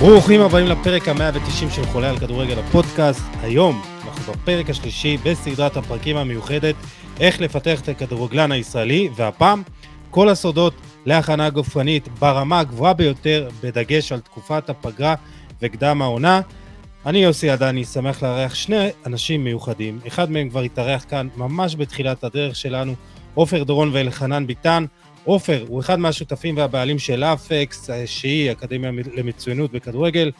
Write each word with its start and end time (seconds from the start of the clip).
ברוכים 0.00 0.40
הבאים 0.40 0.66
לפרק 0.66 1.08
ה-190 1.08 1.70
של 1.70 1.84
חולה 1.84 2.10
על 2.10 2.18
כדורגל 2.18 2.58
הפודקאסט. 2.58 3.22
היום 3.42 3.82
אנחנו 4.04 4.32
בפרק 4.32 4.70
השלישי 4.70 5.16
בסדרת 5.16 5.76
הפרקים 5.76 6.16
המיוחדת 6.16 6.74
איך 7.20 7.40
לפתח 7.40 7.80
את 7.80 7.88
הכדורגלן 7.88 8.52
הישראלי, 8.52 9.08
והפעם 9.16 9.62
כל 10.10 10.28
הסודות 10.28 10.74
להכנה 11.06 11.50
גופנית 11.50 12.08
ברמה 12.08 12.60
הגבוהה 12.60 12.94
ביותר, 12.94 13.48
בדגש 13.62 14.12
על 14.12 14.20
תקופת 14.20 14.70
הפגרה 14.70 15.14
וקדם 15.62 16.02
העונה. 16.02 16.40
אני 17.06 17.18
יוסי 17.18 17.50
עדני, 17.50 17.84
שמח 17.84 18.22
לארח 18.22 18.54
שני 18.54 18.88
אנשים 19.06 19.44
מיוחדים. 19.44 19.98
אחד 20.06 20.30
מהם 20.30 20.48
כבר 20.48 20.60
התארח 20.60 21.04
כאן 21.08 21.28
ממש 21.36 21.76
בתחילת 21.76 22.24
הדרך 22.24 22.56
שלנו, 22.56 22.94
עופר 23.34 23.62
דורון 23.62 23.90
ואלחנן 23.92 24.46
ביטן. 24.46 24.84
עופר 25.24 25.64
הוא 25.68 25.80
אחד 25.80 25.98
מהשותפים 25.98 26.56
והבעלים 26.56 26.98
של 26.98 27.24
אפקס, 27.24 27.90
שהיא 28.06 28.52
אקדמיה 28.52 28.90
למצוינות 29.16 29.72
בכדורגל, 29.72 30.30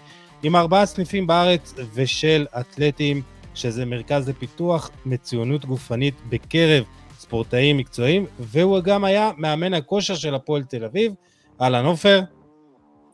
עם 0.42 0.56
ארבעה 0.56 0.86
סניפים 0.86 1.26
בארץ 1.26 1.74
ושל 1.94 2.46
אתלטים, 2.60 3.22
שזה 3.54 3.84
מרכז 3.84 4.28
לפיתוח 4.28 4.90
מצוינות 5.06 5.64
גופנית 5.64 6.14
בקרב 6.28 6.84
ספורטאים 7.18 7.76
מקצועיים, 7.76 8.26
והוא 8.38 8.80
גם 8.80 9.04
היה 9.04 9.30
מאמן 9.36 9.74
הכושר 9.74 10.14
של 10.14 10.34
הפועל 10.34 10.62
תל 10.62 10.84
אביב. 10.84 11.12
אהלן 11.60 11.84
עופר. 11.84 12.20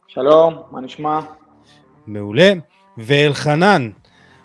שלום, 0.09 0.55
מה 0.71 0.81
נשמע? 0.81 1.21
מעולה. 2.07 2.53
ואלחנן 2.99 3.91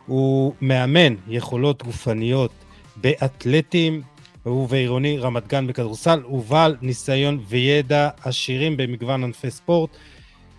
הוא 0.06 0.54
מאמן 0.62 1.16
יכולות 1.28 1.84
גופניות 1.84 2.52
באתלטים, 2.96 4.02
הוא 4.44 4.68
ועירוני 4.70 5.18
רמת 5.18 5.48
גן 5.48 5.68
בכדורסל, 5.68 6.22
הוא 6.24 6.44
בעל 6.44 6.76
ניסיון 6.82 7.44
וידע 7.48 8.10
עשירים 8.24 8.78
במגוון 8.78 9.24
ענפי 9.24 9.52
ספורט. 9.52 9.90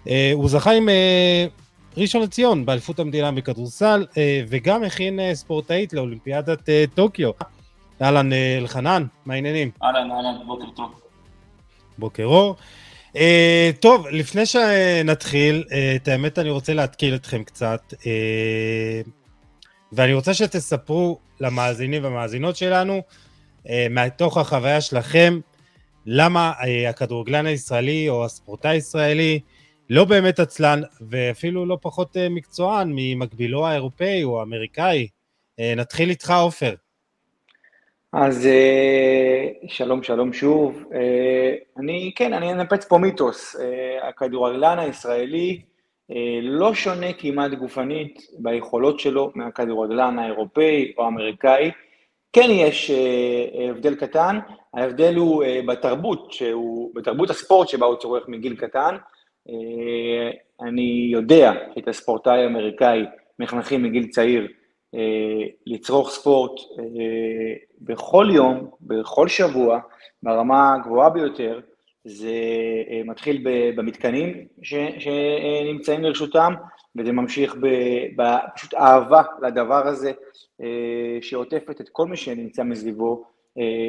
אה, 0.09 0.31
הוא 0.35 0.49
זכה 0.49 0.73
עם 0.73 0.89
אה, 0.89 1.47
ראשון 1.97 2.23
לציון 2.23 2.67
באליפות 2.67 2.99
המדינה 2.99 3.33
בכדורסל, 3.33 4.07
אה, 4.17 4.43
וגם 4.49 4.85
הכין 4.85 5.21
ספורטאית 5.35 5.93
לאולימפיאדת 5.93 6.69
טוקיו. 6.95 7.31
אהלן 8.03 8.31
אלחנן, 8.59 9.05
מה 9.27 9.35
העניינים? 9.35 9.71
אהלן, 9.83 10.11
אהלן, 10.11 10.47
בוקר 10.47 10.71
טוב. 10.77 11.01
בוקר 11.99 12.25
אור. 12.25 12.57
Uh, 13.13 13.17
טוב, 13.81 14.07
לפני 14.09 14.47
שנתחיל, 14.47 15.65
uh, 15.69 15.73
את 15.97 16.09
האמת 16.09 16.39
אני 16.39 16.51
רוצה 16.51 16.75
להתקיל 16.75 17.15
אתכם 17.15 17.45
קצת, 17.45 17.95
uh, 17.95 19.09
ואני 19.93 20.15
רוצה 20.15 20.35
שתספרו 20.35 21.19
למאזינים 21.41 22.05
והמאזינות 22.05 22.57
שלנו, 22.57 23.03
מתוך 23.91 24.39
החוויה 24.39 24.81
שלכם, 24.81 25.41
למה 26.07 26.53
uh, 26.59 26.89
הכדורגלן 26.89 27.47
הישראלי 27.47 28.09
או 28.09 28.25
הספורטאי 28.25 28.71
הישראלי 28.71 29.41
לא 29.91 30.05
באמת 30.05 30.41
עצלן, 30.41 30.81
ואפילו 31.01 31.67
לא 31.67 31.79
פחות 31.81 32.17
uh, 32.17 32.21
מקצוען 32.31 32.93
ממקבילו 32.95 33.67
האירופאי 33.67 34.25
או 34.25 34.41
האמריקאי. 34.41 35.09
נתחיל 35.77 36.11
איתך, 36.11 36.31
עופר. 36.31 36.75
אז 38.13 38.47
אה, 38.47 39.49
שלום, 39.67 40.03
שלום 40.03 40.33
שוב. 40.33 40.85
אה, 40.95 41.55
אני, 41.79 42.13
כן, 42.17 42.33
אני 42.33 42.53
אנפץ 42.53 42.85
פה 42.85 42.99
מיתוס. 42.99 43.57
אה, 43.61 44.09
הכדורגלן 44.09 44.79
הישראלי 44.79 45.61
לא 46.43 46.75
שונה 46.75 47.13
כמעט 47.13 47.53
גופנית 47.53 48.21
ביכולות 48.39 49.01
שלו 49.01 49.33
מהכדורגלן 49.35 50.19
האירופאי 50.19 50.93
או 50.99 51.05
האמריקאי. 51.05 51.71
כן 52.33 52.49
יש 52.51 52.91
הבדל 53.71 53.95
קטן, 53.95 54.39
ההבדל 54.75 55.15
הוא 55.17 55.45
בתרבות, 55.67 56.33
שהוא, 56.33 56.91
בתרבות 56.95 57.31
הספורט 57.31 57.69
שבה 57.69 57.87
הוא 57.87 57.97
צורך 57.97 58.29
מגיל 58.29 58.57
קטן. 58.57 58.97
אני 60.61 61.09
יודע 61.13 61.53
שאת 61.75 61.89
הספורטאי 61.89 62.43
האמריקאי 62.43 63.05
מחנכים 63.39 63.83
מגיל 63.83 64.09
צעיר 64.09 64.49
אה, 64.95 65.47
לצרוך 65.67 66.11
ספורט 66.11 66.61
אה, 66.79 66.85
בכל 67.81 68.29
יום, 68.35 68.71
בכל 68.81 69.29
שבוע, 69.29 69.79
ברמה 70.23 70.75
הגבוהה 70.75 71.11
ביותר, 71.11 71.61
זה 72.05 72.35
אה, 72.91 73.01
מתחיל 73.05 73.45
במתקנים 73.77 74.47
שנמצאים 74.63 76.03
לרשותם, 76.03 76.55
וזה 76.97 77.13
ממשיך 77.13 77.57
בפשוט 78.17 78.75
אהבה 78.75 79.23
לדבר 79.43 79.87
הזה, 79.87 80.13
שעוטפת 81.21 81.81
את 81.81 81.89
כל 81.89 82.07
מי 82.07 82.17
שנמצא 82.17 82.63
מסביבו, 82.63 83.25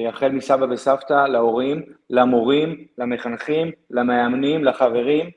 החל 0.09 0.29
מסבא 0.29 0.65
וסבתא, 0.69 1.27
להורים, 1.27 1.81
למורים, 2.09 2.85
למחנכים, 2.97 3.71
למאמנים, 3.91 4.63
לחברים, 4.63 5.29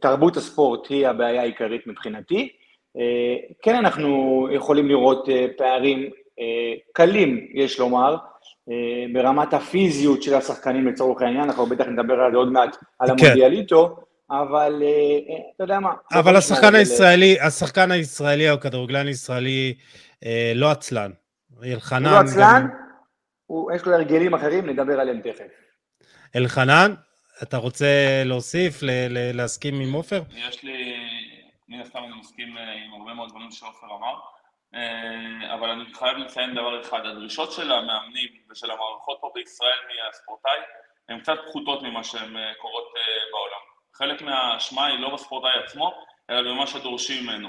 תרבות 0.00 0.36
הספורט 0.36 0.86
היא 0.88 1.06
הבעיה 1.06 1.42
העיקרית 1.42 1.86
מבחינתי. 1.86 2.48
אה, 2.98 3.36
כן, 3.62 3.74
אנחנו 3.74 4.48
יכולים 4.52 4.88
לראות 4.88 5.28
אה, 5.28 5.46
פערים 5.56 6.10
אה, 6.40 6.74
קלים, 6.92 7.46
יש 7.54 7.78
לומר, 7.78 8.16
ברמת 9.12 9.54
הפיזיות 9.54 10.22
של 10.22 10.34
השחקנים 10.34 10.86
לצורך 10.86 11.22
העניין, 11.22 11.44
אנחנו 11.44 11.66
בטח 11.66 11.86
נדבר 11.86 12.20
על 12.20 12.32
זה 12.32 12.36
עוד 12.36 12.52
מעט, 12.52 12.76
על 12.98 13.08
כן. 13.08 13.14
המונדיאליטו, 13.24 13.96
אבל 14.30 14.82
אתה 15.54 15.64
יודע 15.64 15.80
מה. 15.80 15.92
אבל 16.12 16.36
השחקן 16.36 16.74
הישראלי, 16.74 17.40
השחקן 17.40 17.90
הישראלי 17.90 18.50
או 18.50 18.54
הכדורגלן 18.54 19.06
הישראלי 19.06 19.74
לא 20.54 20.70
עצלן. 20.70 21.10
אלחנן... 21.64 22.06
הוא 22.06 22.12
לא 22.12 22.20
עצלן, 22.20 22.66
יש 23.74 23.86
לו 23.86 23.94
הרגלים 23.94 24.34
אחרים, 24.34 24.70
נדבר 24.70 25.00
עליהם 25.00 25.20
תכף. 25.20 25.44
אלחנן, 26.36 26.94
אתה 27.42 27.56
רוצה 27.56 28.22
להוסיף, 28.24 28.78
להסכים 29.10 29.80
עם 29.80 29.92
עופר? 29.92 30.22
יש 30.30 30.64
לי, 30.64 30.94
מן 31.68 31.80
הסתם 31.80 31.98
אני 31.98 32.20
מסכים 32.20 32.58
אה, 32.58 32.72
עם 32.72 32.92
הרבה 32.92 33.14
מאוד 33.14 33.28
דברים 33.30 33.50
שעופר 33.50 33.86
אמר, 33.86 34.14
אה, 34.74 35.54
אבל 35.54 35.68
אני 35.68 35.94
חייב 35.94 36.16
לציין 36.16 36.54
דבר 36.54 36.80
אחד, 36.80 37.06
הדרישות 37.06 37.52
של 37.52 37.72
המאמנים 37.72 38.28
ושל 38.50 38.70
המערכות 38.70 39.18
פה 39.20 39.30
בישראל 39.34 39.78
מהספורטאי 39.88 40.58
הן 41.08 41.20
קצת 41.20 41.38
פחותות 41.48 41.82
ממה 41.82 42.04
שהן 42.04 42.36
אה, 42.36 42.52
קורות 42.60 42.84
בעולם. 43.32 43.67
חלק 43.98 44.22
מהאשמה 44.22 44.86
היא 44.86 44.98
לא 44.98 45.14
בספורטאי 45.14 45.50
עצמו, 45.64 46.04
אלא 46.30 46.42
במה 46.42 46.66
שדורשים 46.66 47.24
ממנו. 47.24 47.48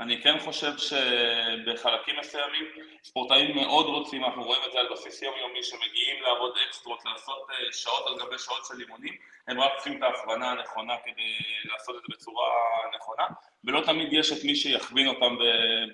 אני 0.00 0.22
כן 0.22 0.38
חושב 0.38 0.72
שבחלקים 0.78 2.16
מסוימים 2.20 2.64
ספורטאים 3.04 3.56
מאוד 3.56 3.86
רוצים, 3.86 4.24
אנחנו 4.24 4.44
רואים 4.44 4.62
את 4.66 4.72
זה 4.72 4.78
על 4.78 4.88
בסיס 4.92 5.22
יומיומי, 5.22 5.62
שמגיעים 5.62 6.22
לעבוד 6.22 6.54
אקסטרות, 6.66 7.04
לעשות 7.04 7.46
אה, 7.50 7.72
שעות 7.72 8.06
על 8.06 8.14
גבי 8.18 8.38
שעות 8.38 8.62
של 8.68 8.80
אימונים, 8.80 9.14
הם 9.48 9.60
רק 9.60 9.72
צריכים 9.74 9.98
את 9.98 10.02
ההכוונה 10.02 10.50
הנכונה 10.50 10.96
כדי 11.04 11.36
לעשות 11.64 11.96
את 11.96 12.00
זה 12.00 12.14
בצורה 12.16 12.48
נכונה, 12.96 13.26
ולא 13.64 13.80
תמיד 13.80 14.12
יש 14.12 14.32
את 14.32 14.44
מי 14.44 14.54
שיכווין 14.54 15.08
אותם 15.08 15.36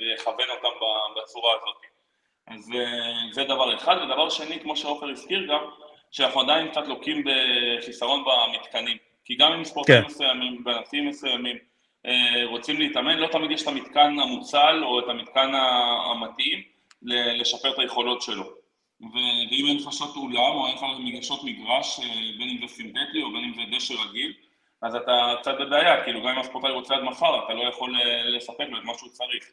ויכוון 0.00 0.50
אותם 0.50 0.76
בצורה 1.16 1.54
הזאת. 1.54 1.76
אז 2.46 2.70
זה 3.32 3.44
דבר 3.44 3.74
אחד, 3.74 3.96
ודבר 3.96 4.30
שני, 4.30 4.60
כמו 4.60 4.76
שעופר 4.76 5.08
הזכיר 5.08 5.46
גם, 5.48 5.70
שאנחנו 6.10 6.40
עדיין 6.40 6.68
קצת 6.68 6.86
לוקים 6.86 7.24
בחיסרון 7.24 8.24
במתקנים, 8.24 9.07
כי 9.28 9.34
גם 9.34 9.52
עם 9.52 9.64
ספורטאים 9.64 10.02
כן. 10.02 10.06
מסוימים, 10.06 10.64
בענפים 10.64 11.08
מסוימים, 11.08 11.56
אה, 12.06 12.44
רוצים 12.44 12.78
להתאמן, 12.78 13.18
לא 13.18 13.26
תמיד 13.26 13.50
יש 13.50 13.62
את 13.62 13.68
המתקן 13.68 14.18
המוצל 14.18 14.84
או 14.84 15.00
את 15.00 15.04
המתקן 15.08 15.52
המתאים 16.10 16.62
לשפר 17.02 17.74
את 17.74 17.78
היכולות 17.78 18.22
שלו. 18.22 18.44
ואם 19.00 19.64
אין 19.68 19.76
לך 19.76 19.92
שעות 19.92 20.16
אולם 20.16 20.54
או 20.54 20.66
אין 20.66 21.16
לך 21.16 21.24
שעות 21.24 21.44
מגרש, 21.44 22.00
אה, 22.00 22.04
בין 22.38 22.48
אם 22.48 22.58
זה 22.60 22.74
סינתטי 22.74 23.22
או 23.22 23.32
בין 23.32 23.44
אם 23.44 23.54
זה 23.54 23.76
דשא 23.76 23.94
רגיל, 24.08 24.32
אז 24.82 24.94
אתה 24.94 25.34
קצת 25.40 25.54
בבעיה, 25.60 26.04
כאילו 26.04 26.20
גם 26.20 26.28
אם 26.28 26.38
הספורטאי 26.38 26.70
רוצה 26.70 26.94
עד 26.94 27.02
מחר, 27.02 27.44
אתה 27.44 27.54
לא 27.54 27.68
יכול 27.68 27.96
אה, 28.00 28.24
לספק 28.24 28.66
לו 28.68 28.78
את 28.78 28.84
מה 28.84 28.92
שהוא 28.98 29.10
צריך. 29.10 29.44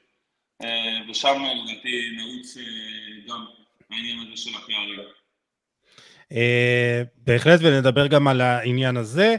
ושם 1.10 1.44
לדעתי 1.56 2.10
נעוץ 2.18 2.58
גם 3.28 3.46
העניין 3.92 4.20
הזה 4.20 4.38
של 4.38 4.50
הפערים. 4.58 5.00
בהחלט, 7.18 7.60
ונדבר 7.64 8.08
גם 8.08 8.28
על 8.28 8.42
העניין 8.42 8.98
הזה. 8.98 9.36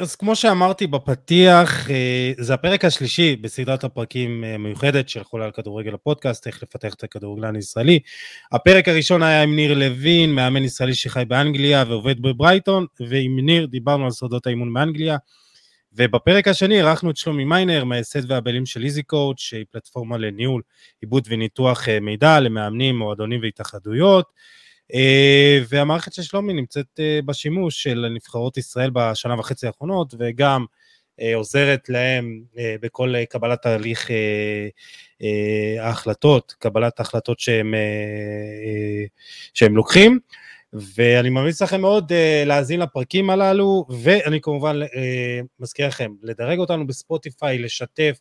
אז 0.00 0.16
כמו 0.16 0.36
שאמרתי 0.36 0.86
בפתיח, 0.86 1.90
אה, 1.90 2.32
זה 2.38 2.54
הפרק 2.54 2.84
השלישי 2.84 3.36
בסדרת 3.36 3.84
הפרקים 3.84 4.44
המיוחדת 4.44 5.04
אה, 5.04 5.10
של 5.10 5.24
חולה 5.24 5.44
על 5.44 5.50
כדורגל 5.50 5.94
הפודקאסט, 5.94 6.46
איך 6.46 6.62
לפתח 6.62 6.94
את 6.94 7.04
הכדורגלן 7.04 7.56
הישראלי. 7.56 7.98
הפרק 8.52 8.88
הראשון 8.88 9.22
היה 9.22 9.42
עם 9.42 9.56
ניר 9.56 9.74
לוין, 9.74 10.34
מאמן 10.34 10.64
ישראלי 10.64 10.94
שחי 10.94 11.24
באנגליה 11.28 11.84
ועובד 11.88 12.22
בברייטון, 12.22 12.86
ועם 13.08 13.38
ניר 13.42 13.66
דיברנו 13.66 14.04
על 14.04 14.10
סודות 14.10 14.46
האימון 14.46 14.74
באנגליה. 14.74 15.16
ובפרק 15.92 16.48
השני 16.48 16.76
אירחנו 16.76 17.10
את 17.10 17.16
שלומי 17.16 17.44
מיינר, 17.44 17.84
מייסד 17.84 18.30
והבעלים 18.30 18.66
של 18.66 18.84
Easy 18.84 19.02
Coach, 19.02 19.40
שהיא 19.40 19.64
פלטפורמה 19.70 20.18
לניהול, 20.18 20.62
עיבוד 21.00 21.28
וניתוח 21.30 21.88
מידע 22.00 22.40
למאמנים, 22.40 22.98
מועדונים 22.98 23.40
והתאחדויות. 23.42 24.26
אה, 24.94 25.58
והמערכת 25.68 26.12
של 26.12 26.22
שלומי 26.22 26.52
נמצאת 26.52 27.00
אה, 27.00 27.20
בשימוש 27.24 27.82
של 27.82 28.06
נבחרות 28.14 28.56
ישראל 28.56 28.90
בשנה 28.92 29.34
וחצי 29.38 29.66
האחרונות, 29.66 30.14
וגם 30.18 30.64
אה, 31.20 31.34
עוזרת 31.34 31.88
להם 31.88 32.40
בכל 32.80 33.14
קבלת 33.30 33.62
תהליך 33.62 34.10
ההחלטות, 35.80 36.54
קבלת 36.58 37.00
ההחלטות 37.00 37.40
שהם, 37.40 37.74
שהם 39.54 39.76
לוקחים. 39.76 40.18
ואני 40.72 41.30
ממליץ 41.30 41.62
לכם 41.62 41.80
מאוד 41.80 42.12
uh, 42.12 42.46
להאזין 42.46 42.80
לפרקים 42.80 43.30
הללו, 43.30 43.86
ואני 44.02 44.40
כמובן 44.40 44.82
uh, 44.82 44.86
מזכיר 45.60 45.86
לכם, 45.86 46.12
לדרג 46.22 46.58
אותנו 46.58 46.86
בספוטיפיי, 46.86 47.58
לשתף, 47.58 48.18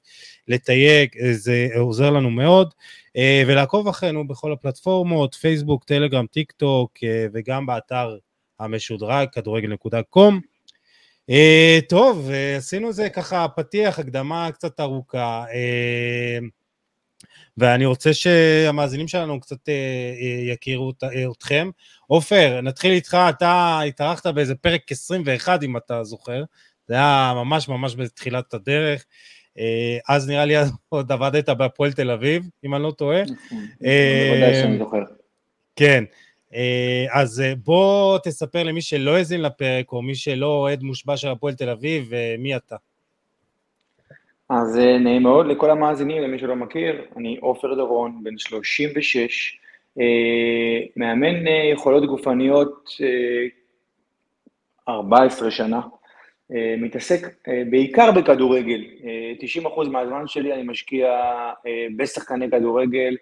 לתייג, 0.47 1.09
uh, 1.13 1.17
זה 1.31 1.67
עוזר 1.77 2.09
לנו 2.09 2.29
מאוד, 2.29 2.73
uh, 3.07 3.19
ולעקוב 3.47 3.87
אחרינו 3.87 4.27
בכל 4.27 4.51
הפלטפורמות, 4.53 5.35
פייסבוק, 5.35 5.83
טלגרם, 5.83 6.25
טיק 6.27 6.51
טוק, 6.51 6.97
uh, 6.97 7.01
וגם 7.33 7.65
באתר 7.65 8.17
המשודרג, 8.59 9.27
כדורגל.קום. 9.31 10.39
Uh, 11.31 11.85
טוב, 11.89 12.29
uh, 12.29 12.57
עשינו 12.57 12.93
זה 12.93 13.09
ככה 13.09 13.47
פתיח, 13.55 13.99
הקדמה 13.99 14.51
קצת 14.51 14.79
ארוכה. 14.79 15.45
Uh, 15.47 16.57
ואני 17.57 17.85
רוצה 17.85 18.13
שהמאזינים 18.13 19.07
שלנו 19.07 19.39
קצת 19.39 19.69
יכירו 20.47 20.93
אתכם. 21.31 21.69
עופר, 22.07 22.61
נתחיל 22.61 22.91
איתך, 22.91 23.17
אתה 23.29 23.81
התארחת 23.87 24.27
באיזה 24.27 24.55
פרק 24.55 24.91
21, 24.91 25.63
אם 25.63 25.77
אתה 25.77 26.03
זוכר, 26.03 26.43
זה 26.87 26.93
היה 26.93 27.33
ממש 27.35 27.69
ממש 27.69 27.95
בתחילת 27.95 28.53
הדרך. 28.53 29.05
אז 30.09 30.29
נראה 30.29 30.45
לי 30.45 30.53
עוד 30.89 31.11
עבדת 31.11 31.49
בהפועל 31.49 31.93
תל 31.93 32.11
אביב, 32.11 32.43
אם 32.65 32.75
אני 32.75 32.83
לא 32.83 32.91
טועה. 32.91 33.21
נכון, 33.21 33.65
בוודאי 33.79 34.55
שאני 34.61 34.77
זוכר. 34.77 35.03
כן, 35.75 36.03
אז 37.11 37.43
בוא 37.63 38.17
תספר 38.23 38.63
למי 38.63 38.81
שלא 38.81 39.17
האזין 39.17 39.41
לפרק, 39.41 39.91
או 39.91 40.01
מי 40.01 40.15
שלא 40.15 40.47
אוהד 40.47 40.83
מושבע 40.83 41.17
של 41.17 41.27
הפועל 41.27 41.53
תל 41.53 41.69
אביב, 41.69 42.11
מי 42.39 42.55
אתה. 42.55 42.75
אז 44.49 44.77
אה, 44.77 44.97
נעים 44.97 45.23
מאוד 45.23 45.47
לכל 45.47 45.69
המאזינים, 45.69 46.23
למי 46.23 46.39
שלא 46.39 46.55
מכיר, 46.55 47.05
אני 47.17 47.37
עופר 47.41 47.73
דורון, 47.73 48.23
בן 48.23 48.37
36, 48.37 49.59
אה, 49.99 50.03
מאמן 50.95 51.47
אה, 51.47 51.69
יכולות 51.73 52.05
גופניות 52.05 52.89
14 54.89 55.51
שנה, 55.51 55.81
מתעסק 56.77 57.27
בעיקר 57.69 58.11
בכדורגל, 58.11 58.81
90% 59.85 59.89
מהזמן 59.89 60.27
שלי 60.27 60.53
אני 60.53 60.63
משקיע 60.63 61.21
בשחקני 61.97 62.51
כדורגל, 62.51 63.15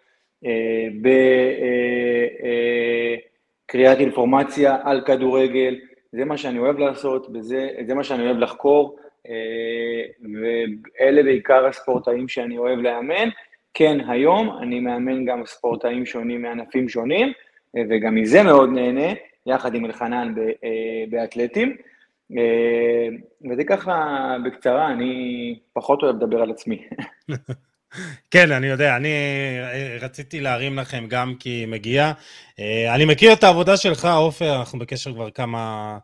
בקריאת 3.66 4.00
אינפורמציה 4.00 4.78
על 4.84 5.02
כדורגל, 5.02 5.76
זה 6.12 6.26
מה 6.26 6.38
שאני 6.38 6.60
אוהב 6.60 6.80
לעשות, 6.80 7.28
וזה, 7.34 7.70
זה 7.88 7.94
מה 7.94 8.04
שאני 8.04 8.26
אוהב 8.26 8.38
לחקור. 8.38 8.98
ואלה 10.34 11.24
בעיקר 11.24 11.66
הספורטאים 11.66 12.28
שאני 12.28 12.58
אוהב 12.58 12.80
לאמן. 12.80 13.30
כן, 13.74 13.98
היום 14.10 14.58
אני 14.62 14.80
מאמן 14.80 15.26
גם 15.26 15.46
ספורטאים 15.46 16.06
שונים 16.06 16.42
מענפים 16.42 16.90
שונים, 16.90 17.32
וגם 17.90 18.16
מזה 18.16 18.44
מאוד 18.44 18.70
נהנה, 18.70 19.14
יחד 19.46 19.76
עם 19.76 19.86
אלחנן 19.86 20.34
באתלטים. 21.10 21.78
וזה 23.50 23.64
ככה 23.68 24.36
בקצרה, 24.46 24.92
אני 24.92 25.60
פחות 25.74 26.04
אוהב 26.04 26.16
לדבר 26.16 26.42
על 26.42 26.52
עצמי. 26.52 26.88
כן, 28.32 28.52
אני 28.52 28.68
יודע, 28.68 28.96
אני 28.96 29.08
אה, 29.08 29.98
רציתי 30.02 30.42
להרים 30.42 30.80
לכם 30.80 31.06
גם 31.08 31.36
כי 31.40 31.66
מגיע. 31.66 32.12
אה, 32.60 32.96
אני 32.96 33.06
מכיר 33.06 33.34
את 33.34 33.44
העבודה 33.44 33.78
שלך, 33.78 34.06
עופר, 34.06 34.60
אנחנו 34.60 34.80
בקשר 34.80 35.14
כבר 35.14 35.32
כמה, 35.32 35.98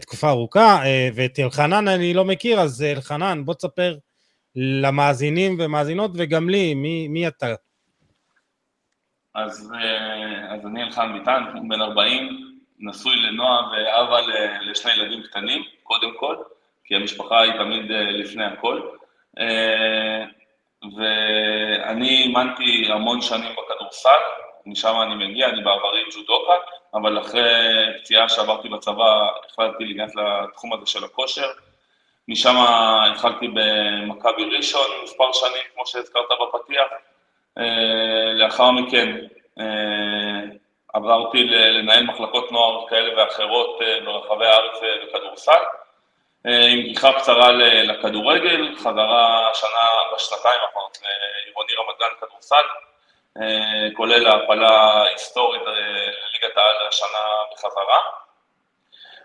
תקופה 0.00 0.28
ארוכה, 0.28 0.84
אה, 0.84 1.08
ואת 1.14 1.38
אלחנן 1.38 1.88
אני 1.88 2.14
לא 2.14 2.24
מכיר, 2.24 2.60
אז 2.60 2.82
אלחנן, 2.82 3.44
בוא 3.44 3.54
תספר 3.54 3.96
למאזינים 4.56 5.56
ומאזינות, 5.60 6.10
וגם 6.14 6.50
לי, 6.50 6.74
מי, 6.74 7.08
מי 7.08 7.28
אתה? 7.28 7.54
אז, 9.34 9.72
אז 10.48 10.66
אני 10.66 10.82
אלחנן 10.82 11.18
ביטן, 11.18 11.42
בן 11.68 11.80
40, 11.80 12.28
נשוי 12.78 13.16
לנועה 13.16 13.70
ואבא 13.72 14.16
לשני 14.70 14.92
ילדים 14.92 15.22
קטנים, 15.22 15.62
קודם 15.82 16.10
כל, 16.18 16.36
כי 16.84 16.94
המשפחה 16.94 17.40
היא 17.40 17.52
תמיד 17.52 17.90
לפני 17.90 18.44
הכל. 18.44 18.80
ואני 20.96 22.08
אימנתי 22.08 22.86
המון 22.88 23.20
שנים 23.20 23.52
בכדורסל, 23.52 24.10
משם 24.66 24.94
אני 25.02 25.26
מגיע, 25.28 25.48
אני 25.48 25.62
בעברי 25.62 26.04
ג'ודוקה, 26.14 26.54
אבל 26.94 27.18
אחרי 27.18 27.42
פציעה 28.00 28.28
שעברתי 28.28 28.68
בצבא 28.68 29.28
החלטתי 29.50 29.84
להיכנס 29.84 30.12
לתחום 30.16 30.72
הזה 30.72 30.86
של 30.86 31.04
הכושר. 31.04 31.48
משם 32.28 32.54
התחלתי 32.58 33.48
במכבי 33.48 34.44
ראשון 34.56 34.90
מספר 35.02 35.32
שנים, 35.32 35.62
כמו 35.74 35.86
שהזכרת 35.86 36.24
בפתיח. 36.40 36.86
אה, 37.58 38.32
לאחר 38.34 38.70
מכן 38.70 39.16
אה, 39.60 40.42
עברתי 40.94 41.44
לנהל 41.44 42.04
מחלקות 42.04 42.52
נוער 42.52 42.88
כאלה 42.88 43.16
ואחרות 43.16 43.82
אה, 43.82 44.00
ברחבי 44.04 44.46
הארץ 44.46 44.80
בכדורסל. 45.08 45.62
אה, 46.46 46.66
עם 46.66 46.82
גיחה 46.82 47.12
קצרה 47.12 47.52
לכדורגל, 47.52 48.76
חזרה 48.76 49.50
השנה, 49.50 49.88
בשנתיים 50.14 50.60
האחרונות 50.62 50.98
לעירוני 51.02 51.72
רמת 51.78 51.98
גן 52.00 52.26
כדורסל, 52.26 52.66
אה, 53.40 53.88
כולל 53.96 54.26
העפלה 54.26 55.02
היסטורית 55.02 55.62
אה, 55.62 55.72
לליגת 55.72 56.56
העל 56.56 56.88
השנה 56.88 57.18
בחזרה. 57.52 58.00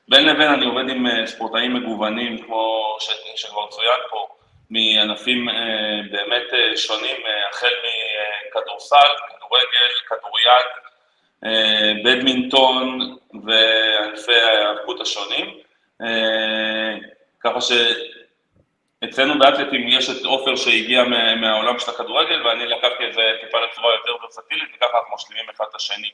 בין 0.08 0.26
לבין 0.26 0.50
אני 0.54 0.66
עובד 0.66 0.90
עם 0.90 1.26
ספורטאים 1.26 1.74
מגוונים, 1.74 2.46
כמו 2.46 2.98
שכבר 3.36 3.68
צוין 3.70 4.00
פה, 4.10 4.28
מענפים 4.70 5.50
באמת 6.12 6.48
שונים, 6.76 7.18
החל 7.50 7.74
מכדורסל, 8.48 8.98
כדורגל, 9.30 9.92
כדוריד, 10.10 10.68
בדמינטון 12.06 13.18
וענפי 13.44 14.36
ההיאבקות 14.36 15.02
השונים. 15.02 15.62
אה, 16.02 16.98
ככה 17.40 17.60
שאצלנו 17.62 19.40
באתלטים 19.40 19.88
יש 19.88 20.10
את 20.10 20.26
עופר 20.26 20.56
שהגיע 20.56 21.04
מהעולם 21.42 21.80
של 21.80 21.92
הכדורגל, 21.92 22.48
ואני 22.48 22.66
לקחתי 22.66 23.08
את 23.10 23.14
זה 23.14 23.22
טיפה 23.42 23.58
לצורה 23.60 23.94
יותר 23.94 24.24
ורסטילית, 24.24 24.70
וככה 24.76 24.98
אנחנו 24.98 25.16
משלימים 25.16 25.46
אחד 25.56 25.66
את 25.70 25.76
השני 25.76 26.10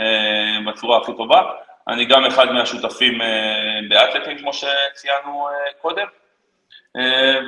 אה, 0.00 0.72
בצורה 0.72 0.98
הכי 0.98 1.12
טובה. 1.16 1.42
אני 1.88 2.04
גם 2.04 2.24
אחד 2.24 2.52
מהשותפים 2.52 3.22
אה, 3.22 3.80
באתלטים, 3.88 4.38
כמו 4.38 4.50
שציינו 4.52 5.48
קודם, 5.80 6.06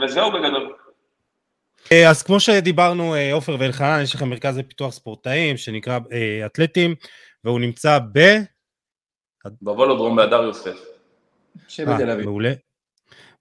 וזהו 0.02 0.32
בגדול. 0.32 0.76
אז 2.08 2.22
כמו 2.22 2.40
שדיברנו, 2.40 3.14
עופר 3.32 3.56
ואלחנן, 3.58 4.00
יש 4.02 4.14
לכם 4.14 4.30
מרכז 4.30 4.58
לפיתוח 4.58 4.92
ספורטאים 4.92 5.56
שנקרא 5.56 5.98
אתלטים, 6.46 6.94
והוא 7.44 7.60
נמצא 7.60 7.98
ב... 8.12 8.18
בוולודרום 9.62 10.16
בהדר 10.16 10.42
יוסף. 10.42 10.85
שבתל 11.68 12.10
אביב. 12.10 12.24
מעולה. 12.24 12.52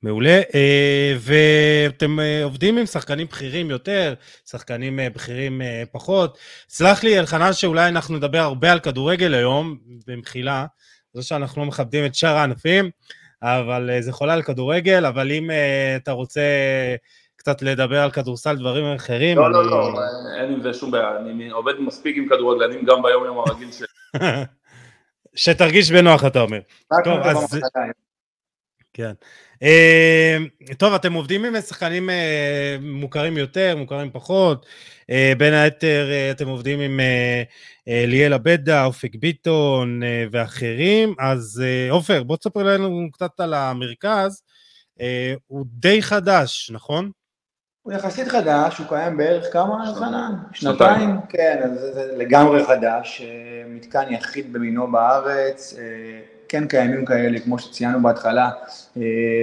מעולה, 0.06 0.42
אה, 0.56 1.16
ואתם 1.20 2.20
אה, 2.20 2.44
עובדים 2.44 2.78
עם 2.78 2.86
שחקנים 2.86 3.28
בכירים 3.28 3.70
יותר, 3.70 4.14
שחקנים 4.50 5.00
אה, 5.00 5.10
בכירים 5.10 5.62
פחות. 5.92 6.38
סלח 6.70 7.04
לי, 7.04 7.20
אלחנן, 7.20 7.54
שאולי 7.54 7.88
אנחנו 7.88 8.18
נדבר 8.18 8.38
הרבה 8.40 8.72
על 8.72 8.80
כדורגל 8.80 9.34
היום, 9.34 9.78
במחילה, 10.08 10.66
זה 11.14 11.24
שאנחנו 11.24 11.62
לא 11.62 11.68
מכבדים 11.68 12.06
את 12.06 12.16
שאר 12.16 12.38
הענפים, 12.38 12.90
אבל 13.44 13.90
זה 14.00 14.12
חולה 14.12 14.34
על 14.34 14.42
כדורגל, 14.42 15.06
אבל 15.06 15.32
אם 15.32 15.50
אתה 15.96 16.12
רוצה 16.12 16.42
קצת 17.36 17.62
לדבר 17.62 18.00
על 18.00 18.12
כדורסל, 18.12 18.56
דברים 18.56 18.86
אחרים... 18.86 19.38
לא, 19.38 19.52
לא 19.52 19.62
אני... 19.62 19.70
לא, 19.70 19.94
לא, 19.94 20.00
אין 20.40 20.54
עם 20.54 20.62
זה 20.62 20.74
שום 20.74 20.92
בעיה, 20.92 21.18
אני 21.18 21.50
עובד 21.50 21.74
מספיק 21.80 22.18
עם 22.18 22.28
כדורגלנים 22.30 22.86
גם 22.86 23.02
ביום-יום 23.02 23.38
הרגיל 23.38 23.72
שלי. 23.72 23.88
שתרגיש 25.36 25.92
בנוח, 25.92 26.26
אתה 26.26 26.42
אומר. 26.42 26.60
טוב, 27.04 27.20
אז... 27.20 27.60
כן. 28.96 29.12
Uh, 29.56 30.75
טוב, 30.78 30.94
אתם 30.94 31.14
עובדים 31.14 31.46
עם 31.46 31.62
שחקנים 31.62 32.10
uh, 32.10 32.14
מוכרים 32.82 33.38
יותר, 33.38 33.75
מוכרים 33.78 34.12
פחות. 34.12 34.66
Uh, 35.02 35.38
בין 35.38 35.54
היתר 35.54 36.08
uh, 36.10 36.36
אתם 36.36 36.48
עובדים 36.48 36.80
עם 36.80 37.00
ליאל 37.88 38.34
עבדה, 38.34 38.86
אופק 38.86 39.16
ביטון 39.16 40.02
uh, 40.04 40.30
ואחרים. 40.32 41.16
אז 41.20 41.64
עופר, 41.90 42.22
uh, 42.22 42.24
בוא 42.24 42.38
תספר 42.38 42.64
לנו 42.64 43.08
קצת 43.12 43.40
על 43.40 43.54
המרכז. 43.54 44.42
Uh, 45.00 45.04
הוא 45.48 45.66
די 45.70 46.02
חדש, 46.02 46.72
נכון? 46.74 47.12
הוא 47.82 47.94
יחסית 47.94 48.28
חדש, 48.28 48.78
הוא 48.78 48.88
קיים 48.90 49.18
בערך 49.18 49.54
כמה 49.54 49.94
זמן? 49.96 50.34
שנתיים? 50.54 51.10
כן, 51.30 51.62
אז 51.64 51.80
זה, 51.80 51.94
זה 51.94 52.14
לגמרי 52.18 52.66
חדש. 52.66 53.22
מתקן 53.68 54.14
יחיד 54.14 54.54
במינו 54.54 54.92
בארץ. 54.92 55.75
Uh, 56.56 56.58
כן 56.58 56.68
קיימים 56.68 57.06
כאלה, 57.06 57.40
כמו 57.40 57.60
שציינו 57.60 58.02
בהתחלה, 58.02 58.50
אה, 58.98 59.02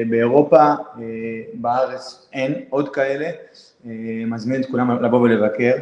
באירופה, 0.08 0.56
אה, 0.56 0.74
בארץ 1.54 2.26
אין 2.32 2.54
עוד 2.70 2.88
כאלה, 2.88 3.30
אה, 3.86 3.90
מזמין 4.26 4.60
את 4.60 4.66
כולם 4.66 5.04
לבוא 5.04 5.20
ולבקר. 5.20 5.72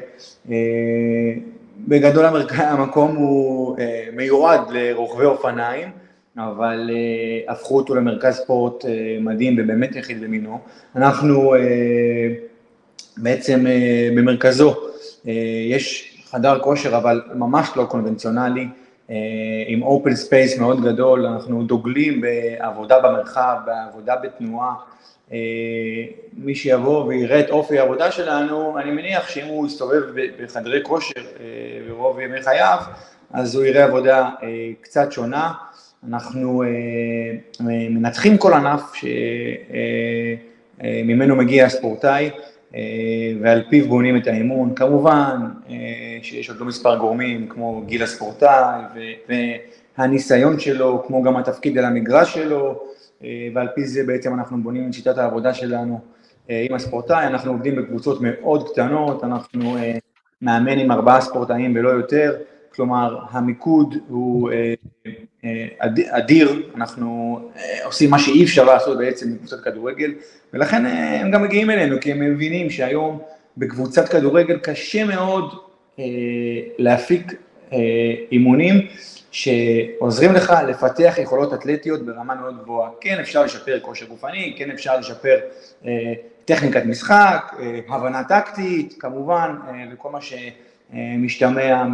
בגדול 1.89 2.25
המקום 2.57 3.17
הוא 3.17 3.77
מיועד 4.13 4.61
לרוכבי 4.71 5.25
אופניים, 5.25 5.89
אבל 6.39 6.91
הפכו 7.49 7.77
אותו 7.77 7.95
למרכז 7.95 8.35
ספורט 8.35 8.85
מדהים 9.21 9.57
ובאמת 9.59 9.97
יחיד 9.97 10.21
במינו. 10.21 10.59
אנחנו 10.97 11.55
בעצם 13.17 13.65
במרכזו 14.17 14.77
יש 15.71 16.17
חדר 16.31 16.59
כושר, 16.59 16.97
אבל 16.97 17.23
ממש 17.35 17.71
לא 17.77 17.85
קונבנציונלי, 17.85 18.69
עם 19.67 19.83
open 19.83 20.29
space 20.29 20.61
מאוד 20.61 20.85
גדול, 20.85 21.26
אנחנו 21.26 21.62
דוגלים 21.62 22.21
בעבודה 22.21 23.00
במרחב, 23.00 23.57
בעבודה 23.67 24.17
בתנועה. 24.17 24.75
מי 26.33 26.55
שיבוא 26.55 27.05
ויראה 27.05 27.40
את 27.40 27.50
אופי 27.50 27.79
העבודה 27.79 28.11
שלנו, 28.11 28.79
אני 28.79 28.90
מניח 28.90 29.29
שאם 29.29 29.47
הוא 29.47 29.67
יסתובב 29.67 30.02
בחדרי 30.43 30.81
כושר 30.83 31.21
ברוב 31.88 32.21
ימי 32.21 32.43
חייו, 32.43 32.79
אז 33.33 33.55
הוא 33.55 33.64
יראה 33.64 33.85
עבודה 33.85 34.31
קצת 34.81 35.12
שונה. 35.12 35.52
אנחנו 36.09 36.62
מנתחים 37.61 38.38
כל 38.38 38.52
ענף 38.52 38.93
שממנו 40.83 41.37
מגיע 41.37 41.67
הספורטאי, 41.67 42.31
ועל 43.43 43.62
פיו 43.69 43.89
בונים 43.89 44.17
את 44.17 44.27
האמון. 44.27 44.75
כמובן 44.75 45.41
שיש 46.23 46.50
עוד 46.50 46.59
לא 46.61 46.67
מספר 46.67 46.97
גורמים 46.97 47.47
כמו 47.49 47.83
גיל 47.87 48.03
הספורטאי 48.03 48.81
והניסיון 49.99 50.59
שלו, 50.59 51.03
כמו 51.07 51.23
גם 51.23 51.37
התפקיד 51.37 51.79
על 51.79 51.85
המגרש 51.85 52.35
שלו, 52.35 52.83
ועל 53.55 53.69
פי 53.75 53.85
זה 53.85 54.03
בעצם 54.07 54.35
אנחנו 54.35 54.62
בונים 54.62 54.89
את 54.89 54.95
שיטת 54.95 55.19
העבודה 55.19 55.55
שלנו 55.55 56.00
עם 56.49 56.75
הספורטאי, 56.75 57.27
אנחנו 57.27 57.53
עובדים 57.53 57.77
בקבוצות 57.77 58.19
מאוד 58.21 58.69
קטנות, 58.69 59.25
אנחנו 59.25 59.77
מאמן 60.43 60.79
עם 60.79 60.93
ארבעה 60.93 61.21
ספורטאים 61.21 61.77
ולא 61.77 61.89
יותר, 61.89 62.35
כלומר 62.75 63.19
המיקוד 63.31 63.95
הוא 64.09 64.50
אדיר, 66.09 66.62
אנחנו 66.77 67.41
עושים 67.85 68.11
מה 68.11 68.19
שאי 68.19 68.45
אפשר 68.45 68.65
לעשות 68.65 68.99
בעצם 68.99 69.35
בקבוצת 69.35 69.61
כדורגל 69.61 70.15
ולכן 70.53 70.87
הם 70.87 71.31
גם 71.31 71.43
מגיעים 71.43 71.71
אלינו 71.71 71.97
כי 72.00 72.12
הם 72.12 72.21
מבינים 72.21 72.71
שהיום 72.71 73.21
בקבוצת 73.57 74.09
כדורגל 74.09 74.59
קשה 74.59 75.05
מאוד 75.05 75.55
להפיק 76.79 77.33
אימונים 78.33 78.87
שעוזרים 79.31 80.33
לך 80.33 80.55
לפתח 80.69 81.15
יכולות 81.19 81.55
אתלטיות 81.55 82.07
ברמה 82.07 82.35
מאוד 82.35 82.62
גבוהה. 82.62 82.91
כן 83.00 83.19
אפשר 83.21 83.45
לשפר 83.45 83.81
כושר 83.81 84.07
גופני, 84.07 84.55
כן 84.59 84.71
אפשר 84.71 84.99
לשפר 84.99 85.39
טכניקת 86.45 86.83
משחק, 86.87 87.55
הבנה 87.89 88.25
טקטית 88.25 88.95
כמובן 88.99 89.57
וכל 89.93 90.11
מה 90.11 90.21
שמשתמע 90.93 91.85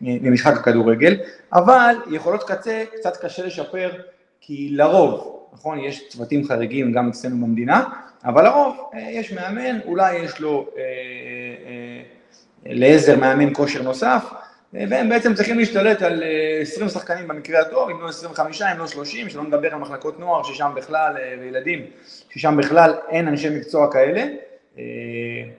ממשחק 0.00 0.56
הכדורגל, 0.56 1.16
אבל 1.52 1.94
יכולות 2.10 2.50
קצה 2.50 2.84
קצת 2.96 3.16
קשה 3.16 3.46
לשפר 3.46 3.90
כי 4.40 4.68
לרוב, 4.72 5.36
נכון, 5.52 5.78
יש 5.78 6.08
צוותים 6.08 6.44
חריגים 6.44 6.92
גם 6.92 7.08
אצלנו 7.08 7.46
במדינה, 7.46 7.84
אבל 8.24 8.44
לרוב 8.44 8.90
יש 8.94 9.32
מאמן, 9.32 9.80
אולי 9.84 10.16
יש 10.16 10.40
לו 10.40 10.68
לעזר 12.66 13.16
מאמן 13.16 13.54
כושר 13.54 13.82
נוסף, 13.82 14.24
והם 14.72 15.08
בעצם 15.08 15.34
צריכים 15.34 15.58
להשתלט 15.58 16.02
על 16.02 16.22
20 16.62 16.88
שחקנים 16.88 17.28
במקרה 17.28 17.60
הטוב, 17.60 17.90
אם 17.90 18.00
לא 18.00 18.08
25, 18.08 18.62
אם 18.62 18.78
לא 18.78 18.86
30, 18.86 19.28
שלא 19.28 19.42
נדבר 19.42 19.74
על 19.74 19.80
מחלקות 19.80 20.20
נוער 20.20 20.42
ששם 20.42 20.72
בכלל, 20.76 21.16
וילדים, 21.40 21.86
ששם 22.30 22.56
בכלל 22.56 22.94
אין 23.08 23.28
אנשי 23.28 23.50
מקצוע 23.58 23.92
כאלה, 23.92 24.24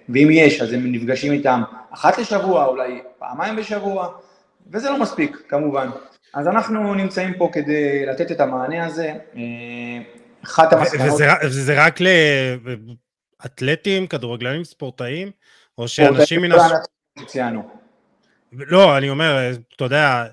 ואם 0.10 0.30
יש 0.32 0.62
אז 0.62 0.74
הם 0.74 0.91
נפגשים 0.91 1.32
איתם 1.32 1.62
אחת 1.91 2.18
לשבוע, 2.18 2.65
אולי 2.65 3.01
פעמיים 3.20 3.56
בשבוע, 3.56 4.08
וזה 4.72 4.89
לא 4.89 5.00
מספיק 5.00 5.38
כמובן. 5.50 5.89
אז 6.34 6.48
אנחנו 6.48 6.94
נמצאים 6.94 7.34
פה 7.38 7.50
כדי 7.53 8.06
לתת 8.06 8.32
את 8.32 8.39
המענה 8.39 8.86
הזה. 8.86 9.13
אחת 10.44 10.74
המסקנות... 10.74 11.22
וזה 11.44 11.86
רק 11.86 12.00
לאתלטים, 13.44 14.08
כדורגלנים, 14.08 14.63
ספורטאים, 14.63 15.32
או 15.77 15.88
שאנשים 15.88 16.41
מן... 16.41 16.50
לא, 18.53 18.98
אני 18.98 19.10
אומר, 19.10 19.51
אתה 19.75 19.84
יודע, 19.84 20.25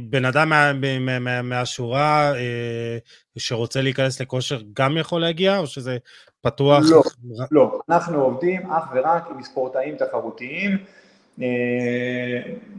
בן 0.00 0.24
אדם 0.24 0.48
מה, 0.48 0.72
מה, 1.20 1.42
מהשורה 1.42 2.32
שרוצה 3.38 3.80
להיכנס 3.80 4.20
לכושר 4.20 4.60
גם 4.74 4.96
יכול 4.96 5.20
להגיע, 5.20 5.58
או 5.58 5.66
שזה 5.66 5.98
פתוח? 6.42 6.82
לא, 6.90 7.02
לא, 7.50 7.80
אנחנו 7.88 8.22
עובדים 8.22 8.70
אך 8.70 8.84
ורק 8.94 9.28
עם 9.30 9.42
ספורטאים 9.42 9.96
תחרותיים, 9.96 10.78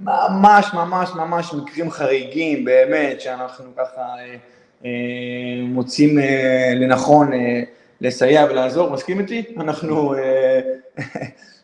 ממש 0.04 0.74
ממש 0.74 1.10
ממש 1.16 1.54
מקרים 1.54 1.92
חריגים 1.92 2.66
באמת 2.66 3.22
שאנחנו 3.22 3.66
ככה 3.78 4.02
מוצאים 5.64 6.18
לנכון 6.76 7.32
לסייע 8.02 8.46
ולעזור, 8.50 8.90
מסכים 8.92 9.20
איתי? 9.20 9.44
אנחנו 9.58 10.16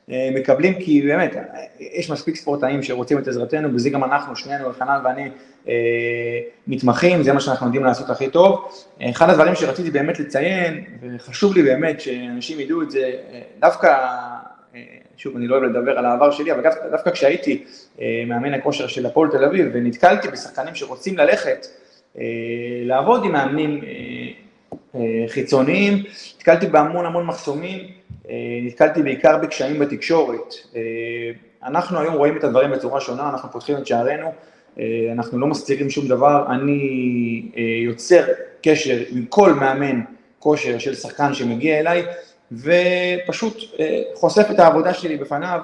מקבלים 0.07 0.73
כי 0.73 1.01
באמת 1.01 1.35
יש 1.79 2.09
מספיק 2.09 2.35
ספורטאים 2.35 2.83
שרוצים 2.83 3.17
את 3.17 3.27
עזרתנו 3.27 3.73
וזה 3.73 3.89
גם 3.89 4.03
אנחנו, 4.03 4.35
שנינו, 4.35 4.73
חנן 4.73 4.99
ואני 5.03 5.29
מתמחים, 6.67 7.23
זה 7.23 7.33
מה 7.33 7.39
שאנחנו 7.39 7.65
יודעים 7.65 7.83
לעשות 7.83 8.09
הכי 8.09 8.29
טוב. 8.29 8.71
אחד 9.09 9.29
הדברים 9.29 9.55
שרציתי 9.55 9.91
באמת 9.91 10.19
לציין 10.19 10.83
וחשוב 11.01 11.53
לי 11.53 11.63
באמת 11.63 12.01
שאנשים 12.01 12.59
ידעו 12.59 12.81
את 12.81 12.91
זה, 12.91 13.11
דווקא 13.59 13.97
שוב, 15.17 15.35
אני 15.35 15.47
לא 15.47 15.55
אוהב 15.55 15.63
לדבר 15.63 15.97
על 15.97 16.05
העבר 16.05 16.31
שלי, 16.31 16.51
אבל 16.51 16.63
דווקא 16.91 17.11
כשהייתי 17.11 17.63
מאמן 18.27 18.53
הכושר 18.53 18.87
של 18.87 19.05
הפועל 19.05 19.31
תל 19.31 19.43
אביב 19.45 19.67
ונתקלתי 19.73 20.27
בשחקנים 20.27 20.75
שרוצים 20.75 21.17
ללכת 21.17 21.67
לעבוד 22.85 23.25
עם 23.25 23.31
מאמנים 23.31 23.81
חיצוניים, 25.27 26.03
נתקלתי 26.37 26.67
בהמון 26.67 27.05
המון 27.05 27.25
מחסומים, 27.25 27.79
נתקלתי 28.63 29.03
בעיקר 29.03 29.37
בקשיים 29.37 29.79
בתקשורת. 29.79 30.53
אנחנו 31.63 31.99
היום 31.99 32.13
רואים 32.13 32.37
את 32.37 32.43
הדברים 32.43 32.71
בצורה 32.71 33.01
שונה, 33.01 33.29
אנחנו 33.29 33.51
פותחים 33.51 33.77
את 33.77 33.87
שערינו, 33.87 34.31
אנחנו 35.11 35.39
לא 35.39 35.47
מסתירים 35.47 35.89
שום 35.89 36.07
דבר, 36.07 36.45
אני 36.49 37.51
יוצר 37.85 38.23
קשר 38.63 38.97
עם 39.09 39.25
כל 39.25 39.53
מאמן 39.53 40.01
כושר 40.39 40.77
של 40.77 40.95
שחקן 40.95 41.33
שמגיע 41.33 41.79
אליי, 41.79 42.05
ופשוט 42.51 43.57
חושף 44.13 44.47
את 44.51 44.59
העבודה 44.59 44.93
שלי 44.93 45.17
בפניו, 45.17 45.59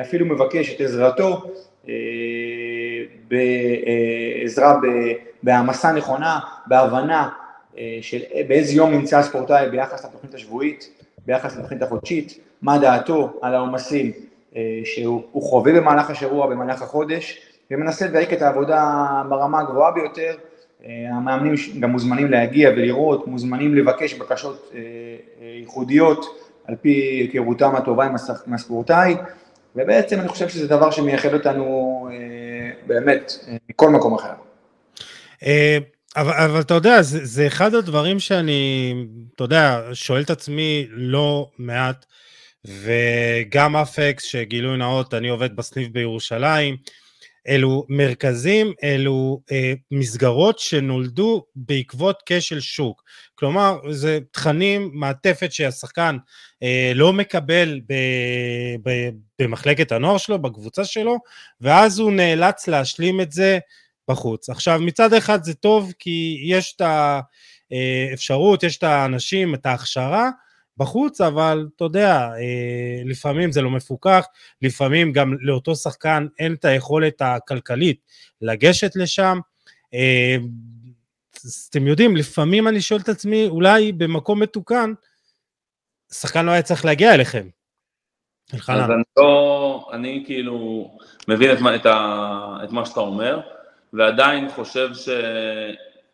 אפילו 0.00 0.26
מבקש 0.26 0.74
את 0.74 0.80
עזרתו, 0.80 1.42
בעזרה 3.28 4.80
בהעמסה 5.42 5.92
נכונה, 5.92 6.38
בהבנה 6.66 7.28
של 8.00 8.18
באיזה 8.48 8.72
יום 8.72 8.90
נמצא 8.90 9.18
הספורטאי 9.18 9.70
ביחס 9.70 10.04
לתוכנית 10.04 10.34
השבועית, 10.34 10.99
ביחס 11.26 11.56
לתוכנית 11.56 11.82
החודשית, 11.82 12.38
מה 12.62 12.78
דעתו 12.78 13.38
על 13.42 13.54
העומסים 13.54 14.12
שהוא 14.84 15.42
חווה 15.42 15.72
במהלך 15.72 16.10
השבוע, 16.10 16.46
במהלך 16.46 16.82
החודש, 16.82 17.40
ומנסה 17.70 18.06
לדייק 18.06 18.32
את 18.32 18.42
העבודה 18.42 19.06
ברמה 19.28 19.60
הגבוהה 19.60 19.92
ביותר. 19.92 20.34
המאמנים 20.86 21.54
גם 21.80 21.90
מוזמנים 21.90 22.30
להגיע 22.30 22.70
ולראות, 22.70 23.26
מוזמנים 23.26 23.74
לבקש 23.74 24.14
בקשות 24.14 24.72
ייחודיות 25.40 26.26
על 26.64 26.76
פי 26.76 26.90
היכרותם 27.32 27.76
הטובה 27.76 28.06
עם 28.46 28.54
הספורטאי, 28.54 29.16
ובעצם 29.76 30.20
אני 30.20 30.28
חושב 30.28 30.48
שזה 30.48 30.68
דבר 30.68 30.90
שמייחד 30.90 31.34
אותנו 31.34 32.08
באמת 32.86 33.32
מכל 33.70 33.90
מקום 33.90 34.14
אחר. 34.14 34.32
אבל, 36.16 36.32
אבל 36.32 36.60
אתה 36.60 36.74
יודע, 36.74 37.02
זה, 37.02 37.24
זה 37.24 37.46
אחד 37.46 37.74
הדברים 37.74 38.20
שאני, 38.20 38.94
אתה 39.34 39.44
יודע, 39.44 39.80
שואל 39.92 40.22
את 40.22 40.30
עצמי 40.30 40.86
לא 40.90 41.50
מעט, 41.58 42.06
וגם 42.64 43.76
אפקס, 43.76 44.24
שגילוי 44.24 44.76
נאות, 44.76 45.14
אני 45.14 45.28
עובד 45.28 45.56
בסניף 45.56 45.88
בירושלים, 45.88 46.76
אלו 47.48 47.86
מרכזים, 47.88 48.72
אלו 48.84 49.40
אה, 49.52 49.72
מסגרות 49.90 50.58
שנולדו 50.58 51.44
בעקבות 51.56 52.22
כשל 52.26 52.60
שוק. 52.60 53.02
כלומר, 53.34 53.78
זה 53.90 54.18
תכנים, 54.30 54.90
מעטפת 54.92 55.52
שהשחקן 55.52 56.16
אה, 56.62 56.92
לא 56.94 57.12
מקבל 57.12 57.80
ב, 57.88 57.94
ב, 58.82 59.08
במחלקת 59.38 59.92
הנוער 59.92 60.18
שלו, 60.18 60.38
בקבוצה 60.38 60.84
שלו, 60.84 61.16
ואז 61.60 61.98
הוא 61.98 62.12
נאלץ 62.12 62.68
להשלים 62.68 63.20
את 63.20 63.32
זה 63.32 63.58
בחוץ. 64.10 64.50
עכשיו, 64.50 64.80
מצד 64.80 65.12
אחד 65.12 65.44
זה 65.44 65.54
טוב 65.54 65.92
כי 65.98 66.40
יש 66.44 66.76
את 66.76 66.82
האפשרות, 67.70 68.62
יש 68.62 68.78
את 68.78 68.82
האנשים, 68.82 69.54
את 69.54 69.66
ההכשרה 69.66 70.30
בחוץ, 70.76 71.20
אבל 71.20 71.68
אתה 71.76 71.84
יודע, 71.84 72.12
אה, 72.12 73.02
לפעמים 73.04 73.52
זה 73.52 73.62
לא 73.62 73.70
מפוקח, 73.70 74.26
לפעמים 74.62 75.12
גם 75.12 75.34
לאותו 75.40 75.76
שחקן 75.76 76.26
אין 76.38 76.54
את 76.54 76.64
היכולת 76.64 77.22
הכלכלית 77.22 78.00
לגשת 78.40 78.96
לשם. 78.96 79.38
אה, 79.94 80.36
אתם 81.70 81.86
יודעים, 81.86 82.16
לפעמים 82.16 82.68
אני 82.68 82.80
שואל 82.80 83.00
את 83.00 83.08
עצמי, 83.08 83.46
אולי 83.46 83.92
במקום 83.92 84.40
מתוקן, 84.42 84.92
שחקן 86.12 86.46
לא 86.46 86.50
היה 86.50 86.62
צריך 86.62 86.84
להגיע 86.84 87.14
אליכם. 87.14 87.48
אז 88.52 88.90
אני 88.90 89.02
לא, 89.16 89.90
אני 89.92 90.22
כאילו 90.26 90.90
מבין 91.28 91.50
את 91.50 91.58
את, 91.80 91.86
את 92.64 92.70
מה 92.70 92.86
שאתה 92.86 93.00
אומר, 93.00 93.40
ועדיין 93.92 94.48
חושב 94.48 94.88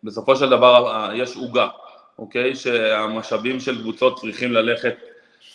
שבסופו 0.03 0.37
של 0.37 0.51
דבר 0.51 1.11
יש 1.15 1.37
עוגה, 1.37 1.69
אוקיי? 2.19 2.55
שהמשאבים 2.55 3.61
של 3.61 3.83
קבוצות 3.83 4.19
צריכים 4.19 4.53
ללכת 4.53 4.97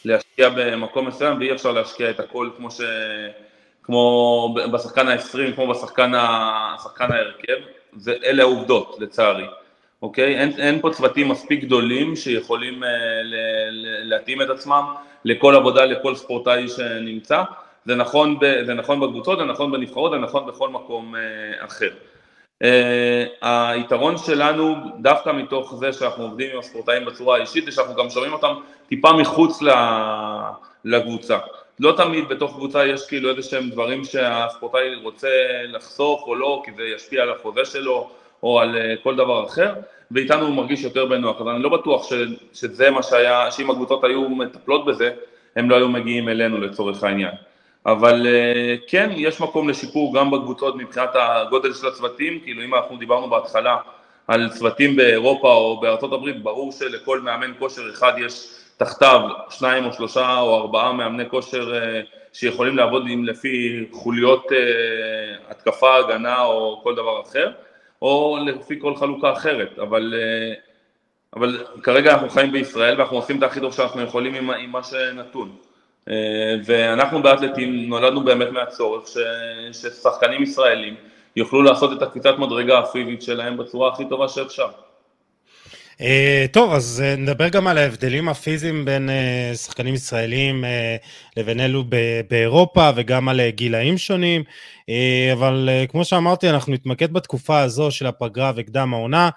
להשקיע 0.05 0.49
במקום 0.49 1.07
מסוים 1.07 1.39
ואי 1.39 1.51
אפשר 1.51 1.71
להשקיע 1.71 2.09
את 2.09 2.19
הכל 2.19 2.49
כמו, 2.57 2.71
ש... 2.71 2.81
כמו 3.83 4.55
בשחקן 4.73 5.07
ה-20, 5.07 5.55
כמו 5.55 5.67
בשחקן 5.67 6.13
ההרכב, 6.13 7.57
אלה 8.07 8.43
העובדות 8.43 8.97
לצערי, 8.99 9.45
אוקיי? 10.01 10.37
אין, 10.37 10.51
אין 10.57 10.81
פה 10.81 10.89
צוותים 10.93 11.29
מספיק 11.29 11.63
גדולים 11.63 12.15
שיכולים 12.15 12.83
uh, 12.83 12.87
להתאים 14.03 14.41
את 14.41 14.49
עצמם 14.49 14.83
לכל 15.25 15.55
עבודה, 15.55 15.85
לכל 15.85 16.15
ספורטאי 16.15 16.67
שנמצא, 16.67 17.43
זה 17.85 17.95
נכון, 17.95 18.39
ב, 18.39 18.65
זה 18.65 18.73
נכון 18.73 18.99
בקבוצות, 18.99 19.39
זה 19.39 19.45
נכון 19.45 19.71
בנבחרות, 19.71 20.11
זה 20.11 20.17
נכון 20.17 20.47
בכל 20.47 20.69
מקום 20.69 21.15
uh, 21.15 21.65
אחר. 21.65 21.89
Uh, 22.61 22.63
היתרון 23.41 24.17
שלנו, 24.17 24.75
דווקא 24.99 25.29
מתוך 25.29 25.75
זה 25.75 25.93
שאנחנו 25.93 26.23
עובדים 26.23 26.49
עם 26.53 26.59
הספורטאים 26.59 27.05
בצורה 27.05 27.37
האישית, 27.37 27.65
זה 27.65 27.71
שאנחנו 27.71 27.95
גם 27.95 28.09
שומעים 28.09 28.33
אותם 28.33 28.53
טיפה 28.89 29.13
מחוץ 29.13 29.59
לקבוצה. 30.85 31.37
לא 31.79 31.93
תמיד 31.97 32.29
בתוך 32.29 32.51
קבוצה 32.51 32.85
יש 32.85 33.07
כאילו 33.07 33.29
איזה 33.29 33.41
שהם 33.41 33.69
דברים 33.69 34.03
שהספורטאי 34.03 34.95
רוצה 35.03 35.29
לחשוף 35.67 36.21
או 36.21 36.35
לא, 36.35 36.61
כי 36.65 36.71
זה 36.77 36.83
ישפיע 36.95 37.23
על 37.23 37.31
החוזה 37.31 37.65
שלו 37.65 38.09
או 38.43 38.59
על 38.59 38.75
uh, 38.75 39.03
כל 39.03 39.15
דבר 39.15 39.45
אחר, 39.45 39.73
ואיתנו 40.11 40.45
הוא 40.45 40.55
מרגיש 40.55 40.83
יותר 40.83 41.05
בנוח. 41.05 41.41
אז 41.41 41.47
אני 41.47 41.63
לא 41.63 41.69
בטוח 41.69 42.09
ש, 42.09 42.13
שזה 42.53 42.91
מה 42.91 43.03
שהיה, 43.03 43.51
שאם 43.51 43.71
הקבוצות 43.71 44.03
היו 44.03 44.29
מטפלות 44.29 44.85
בזה, 44.85 45.11
הם 45.55 45.69
לא 45.69 45.75
היו 45.75 45.89
מגיעים 45.89 46.29
אלינו 46.29 46.57
לצורך 46.57 47.03
העניין. 47.03 47.33
אבל 47.85 48.27
uh, 48.27 48.81
כן, 48.87 49.09
יש 49.15 49.41
מקום 49.41 49.69
לשיפור 49.69 50.15
גם 50.15 50.31
בקבוצות 50.31 50.75
מבחינת 50.75 51.09
הגודל 51.13 51.73
של 51.73 51.87
הצוותים, 51.87 52.39
כאילו 52.39 52.63
אם 52.63 52.75
אנחנו 52.75 52.97
דיברנו 52.97 53.29
בהתחלה 53.29 53.77
על 54.27 54.49
צוותים 54.49 54.95
באירופה 54.95 55.53
או 55.53 55.79
בארצות 55.81 56.13
הברית, 56.13 56.43
ברור 56.43 56.71
שלכל 56.71 57.19
מאמן 57.19 57.51
כושר 57.59 57.89
אחד 57.89 58.13
יש 58.17 58.61
תחתיו 58.77 59.29
שניים 59.49 59.85
או 59.85 59.93
שלושה 59.93 60.39
או 60.39 60.57
ארבעה 60.57 60.93
מאמני 60.93 61.29
כושר 61.29 61.75
אה, 61.75 62.01
שיכולים 62.33 62.77
לעבוד 62.77 63.03
עם 63.09 63.25
לפי 63.25 63.85
חוליות 63.91 64.51
אה, 64.51 64.57
התקפה, 65.49 65.97
הגנה 65.97 66.41
או 66.43 66.79
כל 66.83 66.95
דבר 66.95 67.21
אחר, 67.21 67.51
או 68.01 68.37
לפי 68.45 68.79
כל 68.79 68.95
חלוקה 68.95 69.33
אחרת, 69.33 69.79
אבל, 69.79 70.13
אה, 70.17 70.53
אבל 71.35 71.65
כרגע 71.83 72.13
אנחנו 72.13 72.29
חיים 72.29 72.51
בישראל 72.51 72.97
ואנחנו 72.97 73.17
עושים 73.17 73.37
את 73.37 73.43
הכי 73.43 73.59
טוב 73.59 73.73
שאנחנו 73.73 74.01
יכולים 74.01 74.35
עם, 74.35 74.51
עם 74.51 74.71
מה 74.71 74.83
שנתון. 74.83 75.55
ואנחנו 76.65 77.23
באתלטים 77.23 77.89
נולדנו 77.89 78.23
באמת 78.23 78.47
מהצורך 78.51 79.07
ש, 79.07 79.17
ששחקנים 79.71 80.43
ישראלים 80.43 80.95
יוכלו 81.35 81.61
לעשות 81.61 81.97
את 81.97 82.01
הקפיצת 82.01 82.33
מדרגה 82.37 82.79
הפיזית 82.79 83.21
שלהם 83.21 83.57
בצורה 83.57 83.93
הכי 83.93 84.03
טובה 84.09 84.29
שאפשר. 84.29 84.67
Uh, 85.97 86.03
טוב, 86.51 86.73
אז 86.73 87.03
uh, 87.03 87.19
נדבר 87.19 87.49
גם 87.49 87.67
על 87.67 87.77
ההבדלים 87.77 88.29
הפיזיים 88.29 88.85
בין 88.85 89.09
שחקנים 89.53 89.93
ישראלים 89.93 90.63
לבין 91.37 91.59
אלו 91.59 91.83
באירופה 92.29 92.89
וגם 92.95 93.29
על 93.29 93.49
גילאים 93.49 93.97
שונים, 93.97 94.43
אבל 95.33 95.69
כמו 95.89 96.05
שאמרתי, 96.05 96.49
אנחנו 96.49 96.73
נתמקד 96.73 97.13
בתקופה 97.13 97.59
הזו 97.59 97.91
של 97.91 98.05
הפגרה 98.05 98.51
וקדם 98.55 98.93
העונה. 98.93 99.29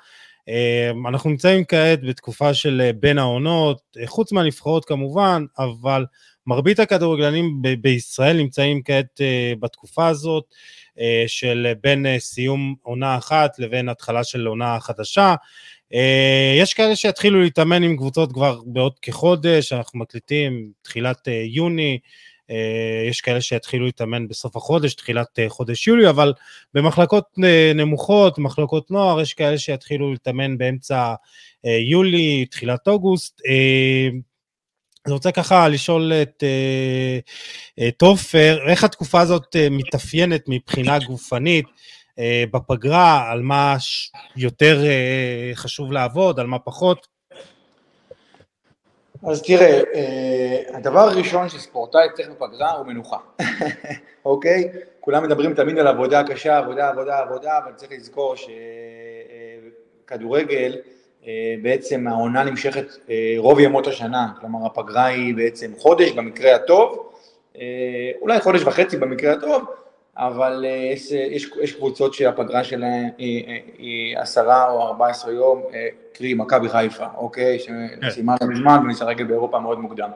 Uh, 0.49 1.09
אנחנו 1.09 1.31
נמצאים 1.31 1.65
כעת 1.65 2.03
בתקופה 2.03 2.55
של 2.55 2.91
uh, 2.91 2.97
בין 2.97 3.19
העונות, 3.19 3.81
uh, 3.97 4.07
חוץ 4.07 4.33
מהנבחרות 4.33 4.85
כמובן, 4.85 5.45
אבל 5.59 6.05
מרבית 6.47 6.81
הכדורגלנים 6.81 7.63
ב- 7.63 7.75
בישראל 7.81 8.37
נמצאים 8.37 8.83
כעת 8.83 9.21
uh, 9.21 9.59
בתקופה 9.61 10.09
הזאת. 10.09 10.45
של 11.27 11.73
בין 11.83 12.07
סיום 12.19 12.75
עונה 12.83 13.17
אחת 13.17 13.59
לבין 13.59 13.89
התחלה 13.89 14.25
של 14.25 14.47
עונה 14.47 14.81
חדשה. 14.81 15.35
אה, 15.95 16.55
יש 16.59 16.75
כאלה 16.75 16.97
שיתחילו 16.97 17.41
להתאמן 17.41 17.83
עם 17.83 17.97
קבוצות 17.97 18.33
כבר 18.33 18.61
בעוד 18.67 18.99
כחודש, 18.99 19.73
אנחנו 19.73 19.99
מקליטים 19.99 20.71
תחילת 20.83 21.29
אה, 21.29 21.43
יוני, 21.47 21.93
אה, 21.93 21.99
יש 23.09 23.21
כאלה 23.21 23.41
שיתחילו 23.41 23.87
להתאמן 23.87 24.29
בסוף 24.29 24.57
החודש, 24.57 24.95
תחילת 24.95 25.39
חודש 25.49 25.87
יולי, 25.87 26.09
אבל 26.09 26.33
במחלקות 26.75 27.25
נמוכות, 27.75 28.39
מחלקות 28.39 28.91
נוער, 28.91 29.21
יש 29.21 29.35
כאלה 29.35 29.59
שיתחילו 29.59 30.13
להתאמן 30.13 30.59
באמצע 30.59 31.15
יולי, 31.65 32.47
תחילת 32.47 32.89
אוגוסט. 32.89 33.41
אני 35.07 35.13
רוצה 35.13 35.33
ככה 35.33 35.69
לשאול 35.69 36.13
את 37.89 38.03
עופר, 38.03 38.59
איך 38.69 38.85
התקופה 38.85 39.21
הזאת 39.21 39.57
מתאפיינת 39.71 40.45
מבחינה 40.49 40.99
גופנית? 40.99 41.67
אה, 42.19 42.45
בפגרה, 42.51 43.31
על 43.31 43.43
מה 43.43 43.77
יותר 44.37 44.85
אה, 44.87 45.51
חשוב 45.55 45.93
לעבוד, 45.93 46.41
על 46.41 46.47
מה 46.47 46.59
פחות? 46.59 47.14
אז 49.27 49.43
תראה, 49.43 49.81
אה, 49.95 50.77
הדבר 50.77 51.01
הראשון 51.01 51.49
שספורטאי 51.49 52.09
צריך 52.15 52.29
בפגרה 52.29 52.73
הוא 52.73 52.87
מנוחה, 52.87 53.17
אוקיי? 54.25 54.71
כולם 55.01 55.23
מדברים 55.23 55.55
תמיד 55.55 55.79
על 55.79 55.87
עבודה 55.87 56.23
קשה, 56.25 56.59
עבודה, 56.59 56.89
עבודה, 56.89 57.19
עבודה, 57.19 57.59
אבל 57.59 57.73
צריך 57.73 57.93
לזכור 57.93 58.35
שכדורגל, 60.05 60.77
בעצם 61.63 62.07
העונה 62.09 62.45
נמשכת 62.45 62.87
רוב 63.39 63.61
ימות 63.61 63.87
השנה, 63.87 64.29
כלומר 64.41 64.67
הפגרה 64.67 65.05
היא 65.05 65.35
בעצם 65.35 65.73
חודש 65.79 66.11
במקרה 66.11 66.55
הטוב, 66.55 67.13
אולי 68.21 68.41
חודש 68.41 68.63
וחצי 68.63 68.97
במקרה 68.97 69.33
הטוב, 69.33 69.65
אבל 70.17 70.65
אה, 70.69 70.71
יש, 70.93 71.11
יש, 71.13 71.51
יש 71.63 71.73
קבוצות 71.73 72.15
שהפגרה 72.15 72.65
שלהן 72.65 73.09
היא, 73.19 73.63
היא 73.79 74.19
עשרה 74.19 74.71
או 74.71 74.83
ארבע 74.83 75.09
עשרה 75.09 75.33
יום, 75.33 75.63
אה, 75.75 75.89
קרי 76.13 76.35
מכבי 76.35 76.69
חיפה, 76.69 77.07
אוקיי? 77.17 77.59
שסיימה 77.59 78.35
לא 78.41 78.49
מזמן 78.49 78.79
ומשחקת 78.85 79.27
באירופה 79.27 79.59
מאוד 79.59 79.79
מוקדם. 79.79 80.11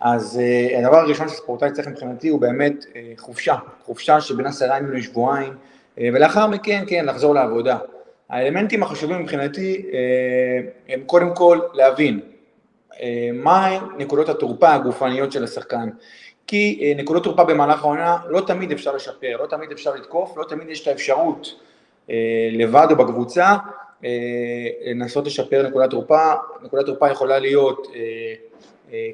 אז 0.00 0.40
אה, 0.42 0.78
הדבר 0.78 0.96
הראשון 0.96 1.28
שספורטאי 1.28 1.72
צריך 1.72 1.88
מבחינתי 1.88 2.28
הוא 2.28 2.40
באמת 2.40 2.84
חופשה, 3.16 3.54
חופשה 3.84 4.20
שבין 4.20 4.46
עשרה 4.46 4.78
ימים 4.78 4.92
לשבועיים, 4.92 5.52
ולאחר 5.98 6.46
מכן, 6.46 6.84
כן, 6.86 7.04
לחזור 7.04 7.34
לעבודה. 7.34 7.78
האלמנטים 8.28 8.82
החשובים 8.82 9.22
מבחינתי 9.22 9.86
הם 10.88 11.00
קודם 11.06 11.34
כל 11.34 11.58
להבין 11.74 12.20
מה 13.34 13.78
נקודות 13.98 14.28
התורפה 14.28 14.74
הגופניות 14.74 15.32
של 15.32 15.44
השחקן. 15.44 15.88
כי 16.50 16.78
אה, 16.82 16.92
נקודות 17.02 17.24
תורפה 17.24 17.44
במהלך 17.44 17.84
העונה 17.84 18.16
לא 18.28 18.40
תמיד 18.40 18.72
אפשר 18.72 18.94
לשפר, 18.94 19.36
לא 19.40 19.46
תמיד 19.46 19.72
אפשר 19.72 19.94
לתקוף, 19.94 20.36
לא 20.36 20.44
תמיד 20.44 20.68
יש 20.70 20.82
את 20.82 20.86
האפשרות 20.86 21.60
אה, 22.10 22.48
לבד 22.52 22.86
או 22.90 22.96
בקבוצה 22.96 23.56
אה, 24.04 24.08
לנסות 24.86 25.26
לשפר 25.26 25.68
נקודת 25.68 25.90
תורפה, 25.90 26.32
נקודת 26.62 26.86
תורפה 26.86 27.10
יכולה 27.10 27.38
להיות 27.38 27.86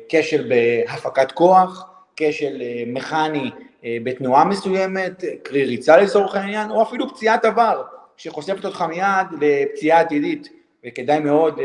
כשל 0.09 0.49
בהפקת 0.49 1.33
כוח, 1.33 1.91
כשל 2.17 2.63
מכני 2.87 3.51
בתנועה 3.85 4.45
מסוימת, 4.45 5.25
קרי 5.43 5.65
ריצה 5.65 5.97
לצורך 5.97 6.35
העניין, 6.35 6.71
או 6.71 6.83
אפילו 6.83 7.09
פציעת 7.15 7.45
עבר 7.45 7.83
שחושפת 8.17 8.65
אותך 8.65 8.85
מיד 8.89 9.27
לפציעה 9.41 10.01
עתידית 10.01 10.49
וכדאי 10.87 11.19
מאוד 11.19 11.61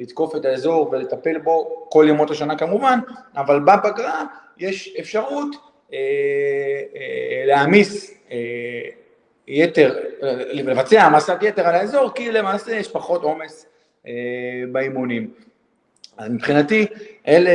לתקוף 0.00 0.36
את 0.36 0.44
האזור 0.44 0.90
ולטפל 0.92 1.38
בו 1.38 1.86
כל 1.88 2.06
ימות 2.08 2.30
השנה 2.30 2.58
כמובן, 2.58 2.98
אבל 3.36 3.60
בפגרה 3.60 4.24
יש 4.60 4.96
אפשרות 5.00 5.56
אה, 5.92 5.98
אה, 6.96 7.46
להעמיס 7.46 8.14
אה, 8.30 8.36
יתר, 9.46 9.98
לבצע 10.52 11.02
העמסת 11.02 11.36
יתר 11.42 11.66
על 11.66 11.74
האזור, 11.74 12.10
כי 12.14 12.32
למעשה 12.32 12.72
יש 12.72 12.88
פחות 12.88 13.22
עומס 13.22 13.66
באימונים. 14.72 15.30
אז 16.16 16.30
מבחינתי, 16.30 16.86
אלה 17.28 17.50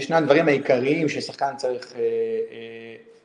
שני 0.00 0.16
הדברים 0.16 0.48
העיקריים 0.48 1.08
ששחקן 1.08 1.56
צריך 1.56 1.94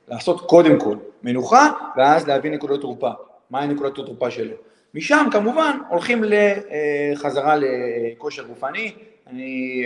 לעשות 0.08 0.41
קודם 0.41 0.80
כל, 0.80 0.96
מנוחה, 1.24 1.72
ואז 1.98 2.28
להביא 2.28 2.52
נקודות 2.52 2.82
תורפה. 2.82 3.10
מהי 3.50 3.67
נקודות 3.67 4.00
התורפה 4.00 4.32
שלו? 4.32 4.56
משם 4.94 5.26
כמובן 5.32 5.78
הולכים 5.89 6.24
לחזרה 6.24 7.56
לכושר 7.58 8.44
גופני, 8.44 8.91
אני 9.28 9.84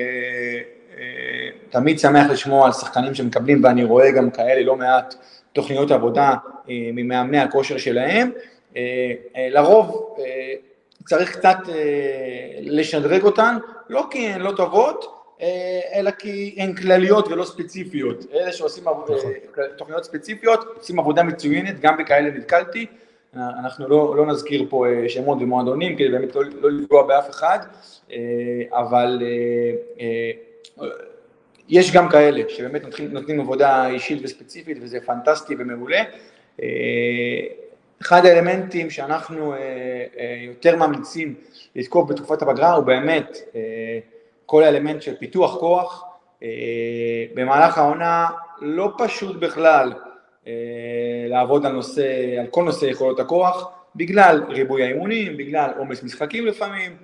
תמיד 1.70 2.00
שמח 2.00 2.30
לשמוע 2.32 2.66
על 2.66 2.72
שחקנים 2.72 3.14
שמקבלים 3.14 3.64
ואני 3.64 3.84
רואה 3.84 4.12
גם 4.12 4.30
כאלה 4.30 4.62
לא 4.62 4.76
מעט 4.76 5.16
תוכניות 5.54 5.92
עבודה 5.92 6.30
אה, 6.30 6.90
ממאמני 6.94 7.40
הכושר 7.40 7.78
שלהם, 7.78 8.32
לרוב 9.36 10.16
צריך 11.06 11.38
קצת 11.38 11.58
לשדרג 12.62 13.24
אותן, 13.24 13.58
לא 13.90 14.08
כי 14.12 14.28
הן 14.28 14.42
לא 14.42 14.52
טובות, 14.52 15.06
אלא 15.94 16.12
כי 16.12 16.56
הן 16.58 16.74
כלליות 16.74 17.28
ולא 17.28 17.44
ספציפיות, 17.44 18.26
אלה 18.34 18.52
שעושים 18.52 18.84
נכון. 18.84 19.32
תוכניות 19.78 20.04
ספציפיות 20.04 20.66
עושים 20.78 21.00
עבודה 21.00 21.24
מצוינת, 21.24 21.80
גם 21.80 21.98
בכאלה 21.98 22.32
נתקלתי, 22.32 22.86
אנחנו 23.36 23.88
לא, 23.88 24.16
לא 24.18 24.26
נזכיר 24.26 24.66
פה 24.70 24.88
אה, 24.88 25.10
שמות 25.10 25.38
ומועדונים 25.42 25.96
כדי 25.96 26.10
באמת 26.10 26.36
לא, 26.36 26.44
לא 26.62 26.72
לפגוע 26.72 27.08
באף 27.08 27.30
אחד, 27.30 27.60
אה, 28.12 28.18
אבל 28.72 29.22
אה, 30.00 30.32
יש 31.70 31.92
גם 31.92 32.10
כאלה 32.10 32.42
שבאמת 32.50 32.84
נותנים, 32.84 33.12
נותנים 33.12 33.40
עבודה 33.40 33.88
אישית 33.88 34.20
וספציפית 34.24 34.78
וזה 34.82 34.98
פנטסטי 35.06 35.56
ומעולה. 35.60 36.04
אחד 38.02 38.26
האלמנטים 38.26 38.90
שאנחנו 38.90 39.54
יותר 40.42 40.76
ממליצים 40.76 41.36
לתקוף 41.76 42.10
בתקופת 42.10 42.42
הפגרה 42.42 42.74
הוא 42.74 42.84
באמת 42.84 43.38
כל 44.46 44.64
האלמנט 44.64 45.02
של 45.02 45.16
פיתוח 45.16 45.58
כוח. 45.58 46.04
במהלך 47.34 47.78
העונה 47.78 48.28
לא 48.62 48.94
פשוט 48.98 49.36
בכלל 49.36 49.94
לעבוד 51.30 51.66
על, 51.66 51.72
נושא, 51.72 52.40
על 52.40 52.48
כל 52.48 52.64
נושא 52.64 52.86
יכולות 52.86 53.20
הכוח, 53.20 53.72
בגלל 53.96 54.44
ריבוי 54.50 54.84
האימונים, 54.84 55.38
בגלל 55.38 55.70
עומס 55.78 56.04
משחקים 56.04 56.46
לפעמים, 56.46 56.98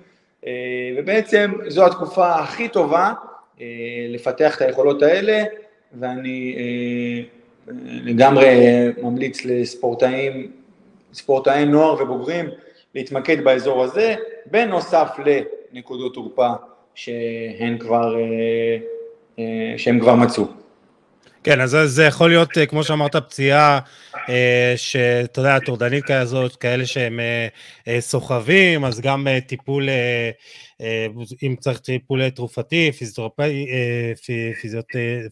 ובעצם 0.98 1.52
זו 1.68 1.86
התקופה 1.86 2.34
הכי 2.34 2.68
טובה 2.68 3.12
לפתח 4.08 4.56
את 4.56 4.60
היכולות 4.60 5.02
האלה, 5.02 5.42
ואני 6.00 6.56
לגמרי 8.04 8.48
ממליץ 9.02 9.44
לספורטאים, 9.44 10.50
ספורטאי 11.14 11.64
נוער 11.64 12.02
ובוגרים 12.02 12.46
להתמקד 12.94 13.44
באזור 13.44 13.82
הזה, 13.82 14.14
בנוסף 14.46 15.08
לנקודות 15.72 16.14
תורפה 16.14 16.50
שהן 16.94 17.78
כבר, 17.78 18.16
אה, 18.16 18.76
אה, 19.38 19.74
שהם 19.76 20.00
כבר 20.00 20.14
מצאו. 20.14 20.44
כן, 21.44 21.60
אז 21.60 21.76
זה 21.86 22.04
יכול 22.04 22.30
להיות, 22.30 22.58
אה, 22.58 22.66
כמו 22.66 22.84
שאמרת, 22.84 23.16
פציעה 23.16 23.78
שאתה 24.76 25.40
יודע, 25.40 25.58
טורדנית 25.58 26.04
כזאת, 26.04 26.56
כאלה 26.56 26.86
שהם 26.86 27.20
סוחבים, 28.00 28.84
אז 28.84 29.00
גם 29.00 29.26
טיפול, 29.46 29.88
אם 31.42 31.54
צריך 31.60 31.78
טיפול 31.78 32.30
תרופתי, 32.30 32.90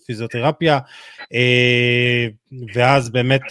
פיזיותרפיה, 0.07 0.79
ואז 2.75 3.11
באמת 3.11 3.43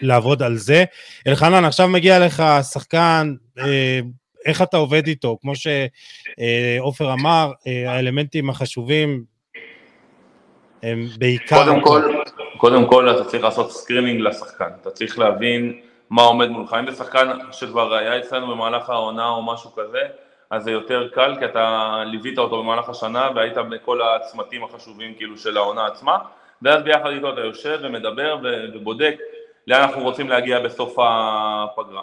לעבוד 0.00 0.42
על 0.42 0.56
זה. 0.56 0.84
אלחנן, 1.26 1.64
עכשיו 1.64 1.88
מגיע 1.88 2.26
לך 2.26 2.42
שחקן, 2.72 3.34
איך 4.46 4.62
אתה 4.62 4.76
עובד 4.76 5.06
איתו? 5.06 5.38
כמו 5.40 5.52
שעופר 5.56 7.12
אמר, 7.12 7.52
האלמנטים 7.86 8.50
החשובים 8.50 9.24
הם 10.82 11.06
בעיקר... 11.18 11.64
קודם 11.64 11.80
כל, 11.80 12.02
קודם 12.56 12.86
כל 12.86 13.10
אתה 13.10 13.24
צריך 13.24 13.44
לעשות 13.44 13.70
screening 13.70 14.20
לשחקן, 14.20 14.68
אתה 14.80 14.90
צריך 14.90 15.18
להבין 15.18 15.80
מה 16.10 16.22
עומד 16.22 16.48
מולך. 16.48 16.76
אם 16.80 16.90
זה 16.90 16.96
שחקן 16.96 17.28
שכבר 17.52 17.94
היה 17.94 18.18
אצלנו 18.18 18.46
במהלך 18.46 18.90
העונה 18.90 19.28
או 19.28 19.42
משהו 19.42 19.70
כזה, 19.74 20.00
אז 20.50 20.64
זה 20.64 20.70
יותר 20.70 21.08
קל, 21.08 21.36
כי 21.38 21.44
אתה 21.44 21.94
ליווית 22.06 22.38
אותו 22.38 22.62
במהלך 22.62 22.88
השנה 22.88 23.28
והיית 23.34 23.56
בכל 23.56 24.00
הצמתים 24.02 24.64
החשובים 24.64 25.14
כאילו 25.14 25.38
של 25.38 25.56
העונה 25.56 25.86
עצמה, 25.86 26.18
ואז 26.62 26.82
ביחד 26.82 27.10
איתו 27.10 27.32
אתה 27.32 27.40
יושב 27.40 27.78
ומדבר 27.82 28.38
ובודק 28.74 29.14
לאן 29.66 29.80
אנחנו 29.82 30.02
רוצים 30.02 30.28
להגיע 30.28 30.60
בסוף 30.60 30.96
הפגרה. 30.98 32.02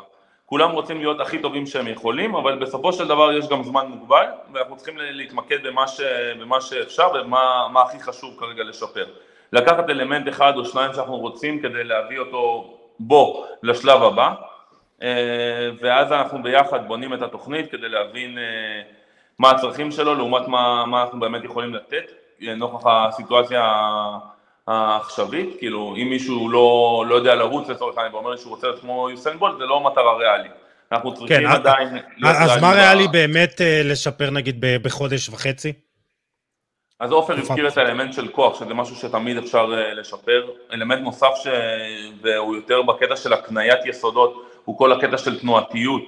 כולם 0.50 0.72
רוצים 0.72 0.98
להיות 0.98 1.20
הכי 1.20 1.40
טובים 1.40 1.66
שהם 1.66 1.88
יכולים, 1.88 2.36
אבל 2.36 2.58
בסופו 2.60 2.94
של 2.94 3.08
דבר 3.08 3.32
יש 3.34 3.48
גם 3.48 3.64
זמן 3.64 3.88
מוגבל, 3.88 4.26
ואנחנו 4.54 4.78
צריכים 4.78 4.98
להתמקד 4.98 5.68
במה, 5.68 5.88
ש, 5.88 6.02
במה 6.40 6.62
שאפשר 6.62 7.12
ומה 7.14 7.82
הכי 7.82 8.00
חשוב 8.00 8.36
כרגע 8.40 8.64
לשפר. 8.64 9.06
לקחת 9.54 9.90
אלמנט 9.90 10.28
אחד 10.30 10.54
או 10.56 10.66
שניים 10.66 10.94
שאנחנו 10.94 11.18
רוצים 11.18 11.62
כדי 11.62 11.84
להביא 11.84 12.20
אותו 12.20 12.74
בו 13.00 13.46
לשלב 13.64 14.04
הבא, 14.04 14.34
אה, 15.02 15.70
ואז 15.80 16.12
אנחנו 16.12 16.44
ביחד 16.44 16.88
בונים 16.88 17.14
את 17.14 17.22
התוכנית 17.22 17.72
כדי 17.72 17.90
להבין 17.90 18.38
אה, 18.38 18.82
מה 19.40 19.52
הצרכים 19.52 19.92
שלו 19.92 20.16
לעומת 20.16 20.48
מה, 20.48 20.86
מה 20.86 21.02
אנחנו 21.02 21.20
באמת 21.20 21.44
יכולים 21.44 21.74
לתת, 21.74 22.12
נוכח 22.40 22.86
הסיטואציה 22.86 23.74
העכשווית, 24.68 25.50
כאילו 25.60 25.96
אם 25.98 26.10
מישהו 26.10 26.50
לא, 26.50 27.04
לא 27.08 27.16
יודע 27.16 27.36
לרוץ 27.36 27.70
לצורך 27.70 27.98
העניין 27.98 28.16
ואומר 28.16 28.38
שהוא 28.38 28.56
רוצה 28.56 28.68
להיות 28.68 28.82
כמו 28.82 29.10
יוסיין 29.10 29.40
בולט, 29.40 29.58
זה 29.58 29.66
לא 29.66 29.84
מטרה 29.84 30.18
ריאלית. 30.18 30.52
אנחנו 30.92 31.14
צריכים 31.14 31.38
כן, 31.38 31.46
עדיין... 31.46 31.98
אז 32.26 32.62
מה 32.62 32.72
ריאלי 32.72 33.08
באמת 33.08 33.62
אה, 33.62 33.82
לשפר 33.84 34.30
נגיד 34.30 34.66
בחודש 34.82 35.30
וחצי? 35.30 35.74
אז 37.00 37.12
עופר 37.12 37.38
הזכיר 37.38 37.68
את 37.68 37.78
האלמנט 37.78 38.14
של 38.14 38.28
כוח, 38.28 38.60
שזה 38.60 38.74
משהו 38.74 38.96
שתמיד 38.96 39.38
אפשר 39.38 39.74
אה, 39.78 39.94
לשפר. 39.94 40.48
אלמנט 40.74 41.02
נוסף 41.02 41.32
ש... 41.36 41.48
והוא 42.22 42.56
יותר 42.56 42.82
בקטע 42.82 43.16
של 43.16 43.34
הקניית 43.34 43.86
יסודות, 43.86 44.46
הוא 44.66 44.78
כל 44.78 44.92
הקטע 44.92 45.18
של 45.18 45.40
תנועתיות, 45.40 46.02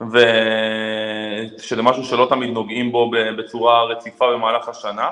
ושזה 0.00 1.82
משהו 1.82 2.04
שלא 2.04 2.26
תמיד 2.30 2.50
נוגעים 2.50 2.92
בו 2.92 3.10
בצורה 3.38 3.84
רציפה 3.84 4.32
במהלך 4.32 4.68
השנה. 4.68 5.10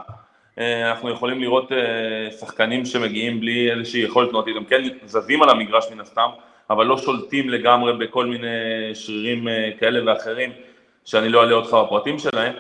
אה, 0.59 0.91
אנחנו 0.91 1.11
יכולים 1.11 1.41
לראות 1.41 1.73
אה, 1.73 2.31
שחקנים 2.41 2.85
שמגיעים 2.85 3.41
בלי 3.41 3.71
איזושהי 3.71 4.01
יכולת 4.01 4.31
תנועתית, 4.31 4.57
הם 4.57 4.65
כן 4.65 4.83
זזים 5.05 5.43
על 5.43 5.49
המגרש 5.49 5.85
מן 5.93 6.01
הסתם, 6.01 6.29
אבל 6.71 6.87
לא 6.87 6.99
שולטים 6.99 7.51
לגמרי 7.51 7.93
בכל 7.93 8.27
מיני 8.27 8.47
שרירים 8.95 9.49
אה, 9.49 9.71
כאלה 9.79 10.01
ואחרים, 10.13 10.53
שאני 11.05 11.29
לא 11.29 11.41
אעלה 11.41 11.55
אותך 11.55 11.77
בפרטים 11.87 12.19
שלהם, 12.19 12.53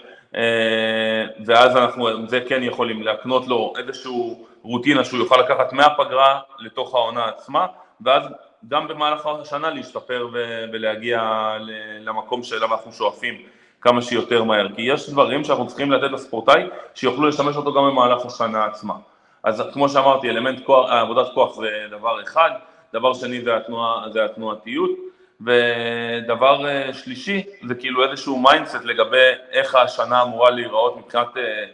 ואז 1.46 1.76
אנחנו 1.76 2.28
זה 2.28 2.40
כן 2.40 2.62
יכולים 2.62 3.02
להקנות 3.02 3.46
לו 3.46 3.72
איזושהי 3.78 4.12
רוטינה 4.62 5.04
שהוא 5.04 5.18
יוכל 5.18 5.40
לקחת 5.40 5.72
מהפגרה 5.72 6.40
לתוך 6.58 6.94
העונה 6.94 7.24
עצמה, 7.24 7.66
ואז 8.00 8.22
גם 8.68 8.88
במהלך 8.88 9.26
השנה 9.26 9.70
להשתפר 9.70 10.28
ולהגיע 10.72 11.20
למקום 12.00 12.42
שאליו 12.42 12.72
אנחנו 12.72 12.92
שואפים. 12.92 13.34
כמה 13.80 14.02
שיותר 14.02 14.44
מהר, 14.44 14.68
כי 14.76 14.82
יש 14.82 15.10
דברים 15.10 15.44
שאנחנו 15.44 15.66
צריכים 15.66 15.92
לתת 15.92 16.12
לספורטאי 16.12 16.62
שיוכלו 16.94 17.28
לשמש 17.28 17.56
אותו 17.56 17.72
גם 17.72 17.82
במהלך 17.84 18.26
השנה 18.26 18.64
עצמה. 18.64 18.94
אז 19.42 19.62
כמו 19.72 19.88
שאמרתי, 19.88 20.30
אלמנט 20.30 20.64
כוח, 20.64 20.90
עבודת 20.90 21.26
כוח 21.34 21.56
זה 21.56 21.68
דבר 21.90 22.22
אחד, 22.22 22.50
דבר 22.92 23.14
שני 23.14 23.40
זה, 23.40 23.56
התנועה, 23.56 24.10
זה 24.12 24.24
התנועתיות, 24.24 24.90
ודבר 25.40 26.66
אה, 26.66 26.94
שלישי 26.94 27.42
זה 27.68 27.74
כאילו 27.74 28.10
איזשהו 28.10 28.38
mindset 28.38 28.84
לגבי 28.84 29.30
איך 29.50 29.74
השנה 29.74 30.22
אמורה 30.22 30.50
להיראות 30.50 30.96
מבחינת 30.96 31.36
אה, 31.36 31.64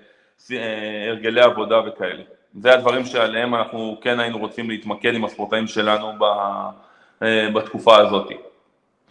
אה, 0.52 1.10
הרגלי 1.10 1.40
עבודה 1.40 1.80
וכאלה. 1.86 2.22
זה 2.60 2.74
הדברים 2.74 3.04
שעליהם 3.04 3.54
אנחנו 3.54 3.96
כן 4.00 4.20
היינו 4.20 4.38
רוצים 4.38 4.70
להתמקד 4.70 5.14
עם 5.14 5.24
הספורטאים 5.24 5.66
שלנו 5.66 6.12
בתקופה 7.54 7.96
הזאת. 7.96 8.28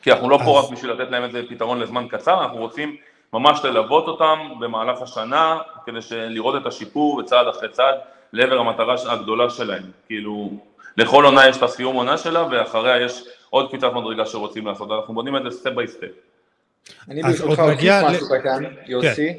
כי 0.06 0.12
אנחנו 0.12 0.30
לא 0.30 0.40
פה 0.46 0.60
רק 0.60 0.70
בשביל 0.72 0.92
לתת 0.92 1.12
להם 1.12 1.24
איזה 1.24 1.42
פתרון 1.50 1.80
לזמן 1.80 2.08
קצר, 2.08 2.44
אנחנו 2.44 2.58
רוצים 2.58 2.96
ממש 3.34 3.60
ללוות 3.64 4.08
אותם 4.08 4.40
במהלך 4.60 5.02
השנה, 5.02 5.58
כדי 5.86 6.00
לראות 6.12 6.62
את 6.62 6.66
השיפור 6.66 7.22
בצעד 7.22 7.48
אחרי 7.48 7.70
צעד 7.70 7.96
לעבר 8.34 8.58
המטרה 8.60 8.96
הגדולה 9.08 9.50
שלהם. 9.50 9.84
כאילו, 10.08 10.52
לכל 10.98 11.26
עונה 11.26 11.48
יש 11.48 11.58
את 11.58 11.64
הסיום 11.64 11.96
עונה 11.96 12.18
שלה, 12.18 12.48
ואחריה 12.52 13.06
יש 13.06 13.24
עוד 13.50 13.68
קפיצת 13.68 13.94
מדרגה 13.94 14.26
שרוצים 14.26 14.68
לעשות, 14.68 14.92
אנחנו 14.92 15.14
בונים 15.14 15.38
את 15.38 15.44
זה 15.44 15.52
step 15.52 15.72
by 15.72 15.88
step. 15.88 16.08
אני 17.10 17.24
ברשותך 17.24 17.60
אוסיף 17.60 17.92
משהו 18.06 18.28
קטן, 18.40 18.64
יוסי. 18.88 19.34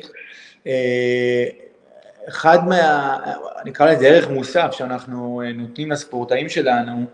אחד 2.28 2.68
מה, 2.68 3.18
נקרא 3.64 3.90
לזה 3.90 4.06
ערך 4.06 4.30
מוסף 4.30 4.68
שאנחנו 4.72 5.42
אה, 5.44 5.52
נותנים 5.52 5.90
לספורטאים 5.90 6.48
שלנו, 6.48 7.04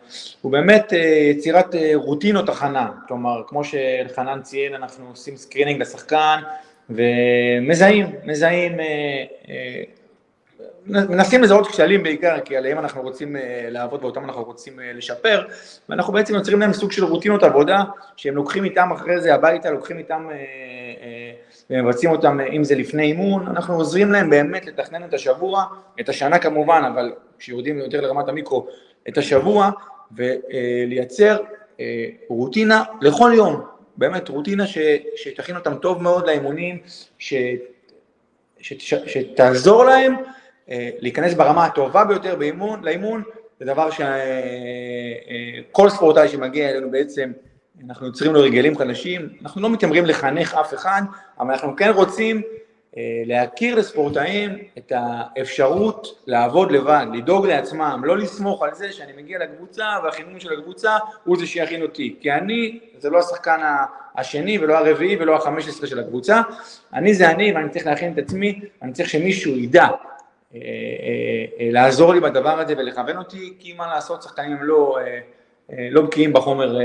הוא 0.40 0.52
באמת 0.52 0.92
אה, 0.92 0.98
יצירת 1.30 1.74
אה, 1.74 1.92
רוטינות 1.94 2.48
הכנה, 2.48 2.88
כלומר, 3.08 3.42
כמו 3.46 3.64
שאלחנן 3.64 4.42
ציין, 4.42 4.74
אנחנו 4.74 5.04
עושים 5.10 5.36
screening 5.36 5.80
לשחקן 5.80 6.40
ומזהים, 6.90 8.06
מזהים, 8.24 8.76
מנסים 10.86 11.42
לזהות 11.42 11.66
כשלים 11.66 12.02
בעיקר, 12.02 12.40
כי 12.44 12.56
עליהם 12.56 12.78
אנחנו 12.78 13.02
רוצים 13.02 13.36
לעבוד 13.68 14.04
ואותם 14.04 14.24
אנחנו 14.24 14.44
רוצים 14.44 14.78
לשפר, 14.94 15.42
ואנחנו 15.88 16.12
בעצם 16.12 16.34
יוצרים 16.34 16.60
להם 16.60 16.72
סוג 16.72 16.92
של 16.92 17.04
רוטינות 17.04 17.42
עבודה, 17.42 17.82
שהם 18.16 18.36
לוקחים 18.36 18.64
איתם 18.64 18.92
אחרי 18.92 19.20
זה 19.20 19.34
הביתה, 19.34 19.70
לוקחים 19.70 19.98
איתם 19.98 20.28
ומבצעים 21.70 22.12
אותם, 22.12 22.40
אם 22.40 22.64
זה 22.64 22.74
לפני 22.74 23.02
אימון, 23.02 23.46
אנחנו 23.48 23.74
עוזרים 23.74 24.12
להם 24.12 24.30
באמת 24.30 24.66
לתכנן 24.66 25.04
את 25.04 25.14
השבוע, 25.14 25.64
את 26.00 26.08
השנה 26.08 26.38
כמובן, 26.38 26.82
אבל 26.94 27.12
כשיורדים 27.38 27.78
יותר 27.78 28.00
לרמת 28.00 28.28
המיקרו, 28.28 28.66
את 29.08 29.18
השבוע, 29.18 29.70
ולייצר 30.12 31.36
אה, 31.80 32.06
רוטינה 32.28 32.84
לכל 33.00 33.32
יום, 33.36 33.62
באמת 33.96 34.28
רוטינה 34.28 34.66
ש, 34.66 34.78
שתכין 35.16 35.56
אותם 35.56 35.74
טוב 35.74 36.02
מאוד 36.02 36.26
לאימונים, 36.26 36.78
ש, 37.18 37.34
ש, 38.60 38.72
ש, 38.78 38.94
שתעזור 39.06 39.84
להם 39.84 40.14
אה, 40.14 40.41
להיכנס 40.68 41.34
ברמה 41.34 41.64
הטובה 41.64 42.04
ביותר 42.04 42.36
באימון, 42.36 42.84
לאימון, 42.84 43.22
זה 43.60 43.66
דבר 43.66 43.90
שכל 43.90 45.84
אה, 45.84 45.90
ספורטאי 45.90 46.28
שמגיע 46.28 46.70
אלינו 46.70 46.90
בעצם 46.90 47.32
אנחנו 47.86 48.06
יוצרים 48.06 48.32
לו 48.34 48.40
רגלים 48.40 48.78
חדשים, 48.78 49.28
אנחנו 49.42 49.62
לא 49.62 49.70
מתיימרים 49.70 50.06
לחנך 50.06 50.54
אף 50.54 50.74
אחד, 50.74 51.02
אבל 51.40 51.50
אנחנו 51.50 51.76
כן 51.76 51.90
רוצים 51.94 52.42
אה, 52.96 53.02
להכיר 53.26 53.74
לספורטאים 53.74 54.58
את 54.78 54.92
האפשרות 54.96 56.22
לעבוד 56.26 56.72
לבד, 56.72 57.06
לדאוג 57.12 57.46
לעצמם, 57.46 58.02
לא 58.04 58.18
לסמוך 58.18 58.62
על 58.62 58.74
זה 58.74 58.92
שאני 58.92 59.12
מגיע 59.22 59.38
לקבוצה 59.38 59.84
והחינוך 60.04 60.40
של 60.40 60.52
הקבוצה 60.52 60.96
הוא 61.24 61.36
זה 61.38 61.46
שיכין 61.46 61.82
אותי, 61.82 62.16
כי 62.20 62.32
אני 62.32 62.80
זה 62.98 63.10
לא 63.10 63.18
השחקן 63.18 63.60
השני 64.16 64.58
ולא 64.58 64.78
הרביעי 64.78 65.16
ולא 65.16 65.36
החמש 65.36 65.68
עשרה 65.68 65.86
של 65.86 66.00
הקבוצה, 66.00 66.40
אני 66.94 67.14
זה 67.14 67.30
אני 67.30 67.52
ואני 67.52 67.68
צריך 67.68 67.86
להכין 67.86 68.12
את 68.12 68.18
עצמי, 68.18 68.60
אני 68.82 68.92
צריך 68.92 69.08
שמישהו 69.08 69.56
ידע. 69.56 69.84
אה, 69.84 69.90
אה, 69.90 70.11
לעזור 71.60 72.14
לי 72.14 72.20
בדבר 72.20 72.60
הזה 72.60 72.74
ולכוון 72.78 73.16
אותי, 73.16 73.54
כי 73.58 73.72
מה 73.72 73.86
לעשות, 73.86 74.22
שחקנים 74.22 74.52
הם 74.52 74.62
לא, 74.62 74.98
לא 75.90 76.02
בקיאים 76.02 76.32
בחומר 76.32 76.78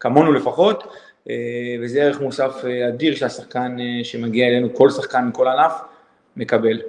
כמונו 0.00 0.32
לפחות, 0.32 0.84
אה, 1.30 1.76
וזה 1.80 2.02
ערך 2.02 2.20
מוסף 2.20 2.64
אה, 2.64 2.88
אדיר 2.88 3.14
שהשחקן 3.14 3.76
אה, 3.80 4.04
שמגיע 4.04 4.46
אלינו, 4.46 4.74
כל 4.74 4.90
שחקן 4.90 5.28
מכל 5.28 5.48
ענף, 5.48 5.72
מקבל. 6.36 6.80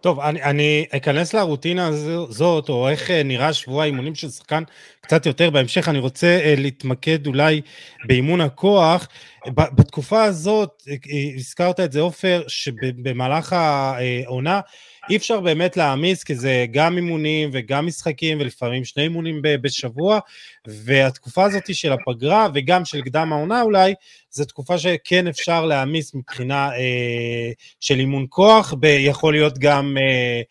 טוב, 0.00 0.20
אני, 0.20 0.42
אני 0.42 0.86
אכנס 0.90 1.34
לרוטינה 1.34 1.86
הזאת, 1.86 2.68
או 2.68 2.88
איך 2.88 3.10
אה, 3.10 3.22
נראה 3.22 3.52
שבוע 3.52 3.82
האימונים 3.82 4.14
של 4.14 4.28
שחקן 4.28 4.62
קצת 5.00 5.26
יותר 5.26 5.50
בהמשך. 5.50 5.88
אני 5.88 5.98
רוצה 5.98 6.40
uh, 6.42 6.60
להתמקד 6.60 7.26
אולי 7.26 7.60
באימון 8.04 8.40
הכוח. 8.40 9.08
בתקופה 9.54 10.24
הזאת, 10.24 10.82
אה, 10.88 10.94
הזכרת 11.36 11.80
את 11.80 11.92
זה, 11.92 12.00
עופר, 12.00 12.42
שבמהלך 12.48 13.52
העונה, 13.52 14.60
אי 15.10 15.16
אפשר 15.16 15.40
באמת 15.40 15.76
להעמיס, 15.76 16.24
כי 16.24 16.34
זה 16.34 16.66
גם 16.70 16.96
אימונים 16.96 17.50
וגם 17.52 17.86
משחקים, 17.86 18.40
ולפעמים 18.40 18.84
שני 18.84 19.02
אימונים 19.02 19.40
בשבוע, 19.42 20.18
והתקופה 20.66 21.44
הזאת 21.44 21.74
של 21.74 21.92
הפגרה, 21.92 22.48
וגם 22.54 22.84
של 22.84 23.00
קדם 23.00 23.32
העונה 23.32 23.62
אולי, 23.62 23.94
זו 24.30 24.44
תקופה 24.44 24.78
שכן 24.78 25.26
אפשר 25.26 25.66
להעמיס 25.66 26.14
מבחינה 26.14 26.70
אה, 26.76 27.50
של 27.80 27.98
אימון 27.98 28.26
כוח, 28.28 28.74
יכול 28.82 29.32
להיות 29.34 29.58
גם 29.58 29.96
אה, 30.00 30.42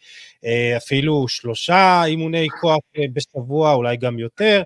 אה, 0.45 0.77
אפילו 0.77 1.27
שלושה 1.27 2.03
אימוני 2.05 2.47
כוח 2.61 2.79
אה, 2.97 3.03
בשבוע, 3.13 3.73
אולי 3.73 3.97
גם 3.97 4.19
יותר, 4.19 4.61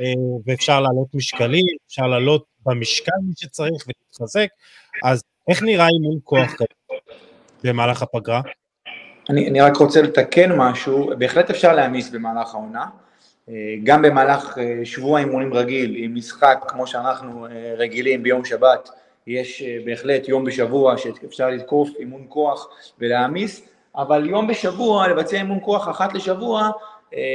אה, 0.00 0.12
ואפשר 0.46 0.80
לעלות 0.80 1.08
משקלים, 1.14 1.66
אפשר 1.86 2.06
לעלות 2.06 2.44
במשקל 2.66 3.12
מי 3.28 3.32
שצריך 3.36 3.86
ולהתחזק, 3.86 4.48
אז 5.04 5.22
איך 5.50 5.62
נראה 5.62 5.86
אימון 5.86 6.18
כוח 6.24 6.52
כזה 6.54 6.98
במהלך 7.64 8.02
הפגרה? 8.02 8.40
אני, 9.30 9.48
אני 9.48 9.60
רק 9.60 9.76
רוצה 9.76 10.02
לתקן 10.02 10.52
משהו, 10.52 11.10
בהחלט 11.18 11.50
אפשר 11.50 11.72
להעמיס 11.72 12.10
במהלך 12.10 12.54
העונה, 12.54 12.86
אה, 13.48 13.54
גם 13.84 14.02
במהלך 14.02 14.58
אה, 14.58 14.80
שבוע 14.84 15.20
אימונים 15.20 15.54
רגיל, 15.54 15.94
עם 15.96 16.14
משחק 16.14 16.64
כמו 16.68 16.86
שאנחנו 16.86 17.46
אה, 17.46 17.74
רגילים 17.76 18.22
ביום 18.22 18.44
שבת, 18.44 18.90
יש 19.26 19.62
בהחלט 19.84 20.28
יום 20.28 20.44
בשבוע 20.44 20.98
שאפשר 20.98 21.50
לתקוף 21.50 21.88
אימון 21.98 22.26
כוח 22.28 22.68
ולהעמיס, 22.98 23.62
אבל 23.96 24.28
יום 24.28 24.46
בשבוע, 24.46 25.08
לבצע 25.08 25.36
אימון 25.36 25.58
כוח 25.62 25.88
אחת 25.88 26.14
לשבוע, 26.14 26.70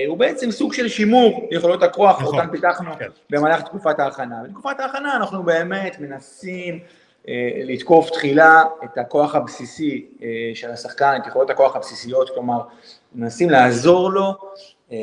הוא 0.08 0.18
בעצם 0.18 0.52
סוג 0.52 0.74
של 0.74 0.88
שימור 0.88 1.48
יכולות 1.52 1.84
הכוח, 1.84 2.22
נכון, 2.22 2.40
אותן 2.40 2.52
פיתחנו 2.52 2.90
כן. 3.00 3.08
במהלך 3.30 3.62
תקופת 3.62 4.00
ההכנה. 4.00 4.36
בתקופת 4.44 4.80
ההכנה 4.80 5.16
אנחנו 5.16 5.44
באמת 5.44 6.00
מנסים 6.00 6.80
לתקוף 7.64 8.10
תחילה 8.10 8.64
את 8.84 8.98
הכוח 8.98 9.36
הבסיסי 9.36 10.06
אה, 10.22 10.28
של 10.54 10.72
השחקן, 10.72 11.18
את 11.22 11.28
יכולות 11.28 11.50
הכוח 11.50 11.76
הבסיסיות, 11.76 12.30
כלומר, 12.30 12.62
מנסים 13.16 13.50
לעזור 13.50 14.12
לו 14.12 14.34
אה, 14.92 14.98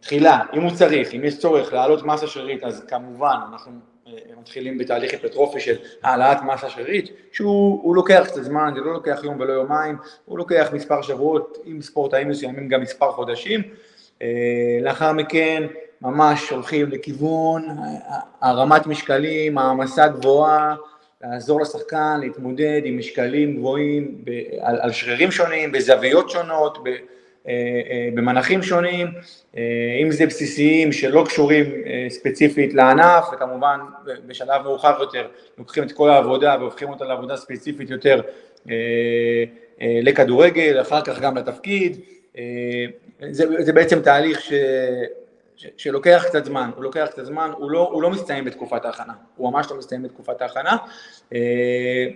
תחילה, 0.00 0.40
אם 0.54 0.62
הוא 0.62 0.70
צריך, 0.70 1.14
אם 1.14 1.24
יש 1.24 1.38
צורך 1.38 1.72
להעלות 1.72 2.02
מסה 2.02 2.26
שרירית, 2.26 2.64
אז 2.64 2.84
כמובן 2.88 3.36
אנחנו 3.52 3.72
מתחילים 4.40 4.78
בתהליך 4.78 5.12
היפרטרופי 5.12 5.60
של 5.60 5.76
העלאת 6.02 6.38
מסה 6.42 6.70
שרירית, 6.70 7.10
שהוא 7.32 7.96
לוקח 7.96 8.22
קצת 8.26 8.42
זמן, 8.42 8.72
זה 8.74 8.80
לא 8.80 8.92
לוקח 8.92 9.20
יום 9.24 9.40
ולא 9.40 9.52
יומיים, 9.52 9.96
הוא 10.24 10.38
לוקח 10.38 10.68
מספר 10.72 11.02
שבועות, 11.02 11.58
עם 11.64 11.82
ספורטאים 11.82 12.28
מסוימים 12.28 12.68
גם 12.68 12.80
מספר 12.80 13.12
חודשים. 13.12 13.62
לאחר 14.82 15.12
מכן 15.12 15.62
ממש 16.02 16.50
הולכים 16.50 16.90
לכיוון 16.90 17.66
הרמת 18.40 18.86
משקלים, 18.86 19.58
העמסה 19.58 20.08
גבוהה, 20.08 20.74
לעזור 21.24 21.60
לשחקן 21.60 22.20
להתמודד 22.20 22.80
עם 22.84 22.98
משקלים 22.98 23.56
גבוהים 23.56 24.24
ב, 24.24 24.30
על, 24.60 24.78
על 24.80 24.92
שרירים 24.92 25.30
שונים, 25.30 25.72
בזוויות 25.72 26.30
שונות, 26.30 26.78
ב, 26.84 26.88
אה, 26.88 27.52
אה, 27.90 28.08
במנחים 28.14 28.62
שונים, 28.62 29.06
אה, 29.56 29.62
אם 30.02 30.10
זה 30.10 30.26
בסיסיים 30.26 30.92
שלא 30.92 31.24
קשורים 31.28 31.66
ספציפית 32.08 32.74
לענף, 32.74 33.24
וכמובן 33.32 33.80
בשלב 34.26 34.62
מאוחר 34.62 34.96
יותר 35.00 35.28
לוקחים 35.58 35.84
את 35.84 35.92
כל 35.92 36.10
העבודה 36.10 36.56
והופכים 36.60 36.88
אותה 36.88 37.04
לעבודה 37.04 37.36
ספציפית 37.36 37.90
יותר 37.90 38.20
לכדורגל, 39.80 40.80
אחר 40.80 41.00
כך 41.02 41.20
גם 41.20 41.36
לתפקיד, 41.36 41.96
זה, 43.30 43.44
זה 43.62 43.72
בעצם 43.72 44.00
תהליך 44.00 44.50
ש... 45.58 45.66
שלוקח 45.76 46.24
קצת 46.28 46.44
זמן, 46.44 46.70
הוא 46.76 46.82
לוקח 46.82 47.06
קצת 47.10 47.24
זמן, 47.24 47.50
הוא 47.56 47.70
לא, 47.70 47.88
הוא 47.92 48.02
לא 48.02 48.10
מסתיים 48.10 48.44
בתקופת 48.44 48.84
ההכנה, 48.84 49.12
הוא 49.36 49.52
ממש 49.52 49.66
לא 49.70 49.78
מסתיים 49.78 50.02
בתקופת 50.02 50.42
ההכנה. 50.42 50.76
אה, 51.34 52.06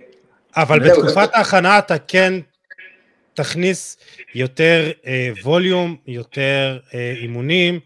אבל 0.55 0.79
בתקופת 0.79 1.29
ההכנה 1.33 1.79
אתה 1.79 1.97
כן 1.97 2.33
תכניס 3.33 3.97
יותר 4.35 4.91
אה, 5.05 5.29
ווליום, 5.43 5.95
יותר 6.07 6.79
אה, 6.93 7.13
אימונים, 7.21 7.79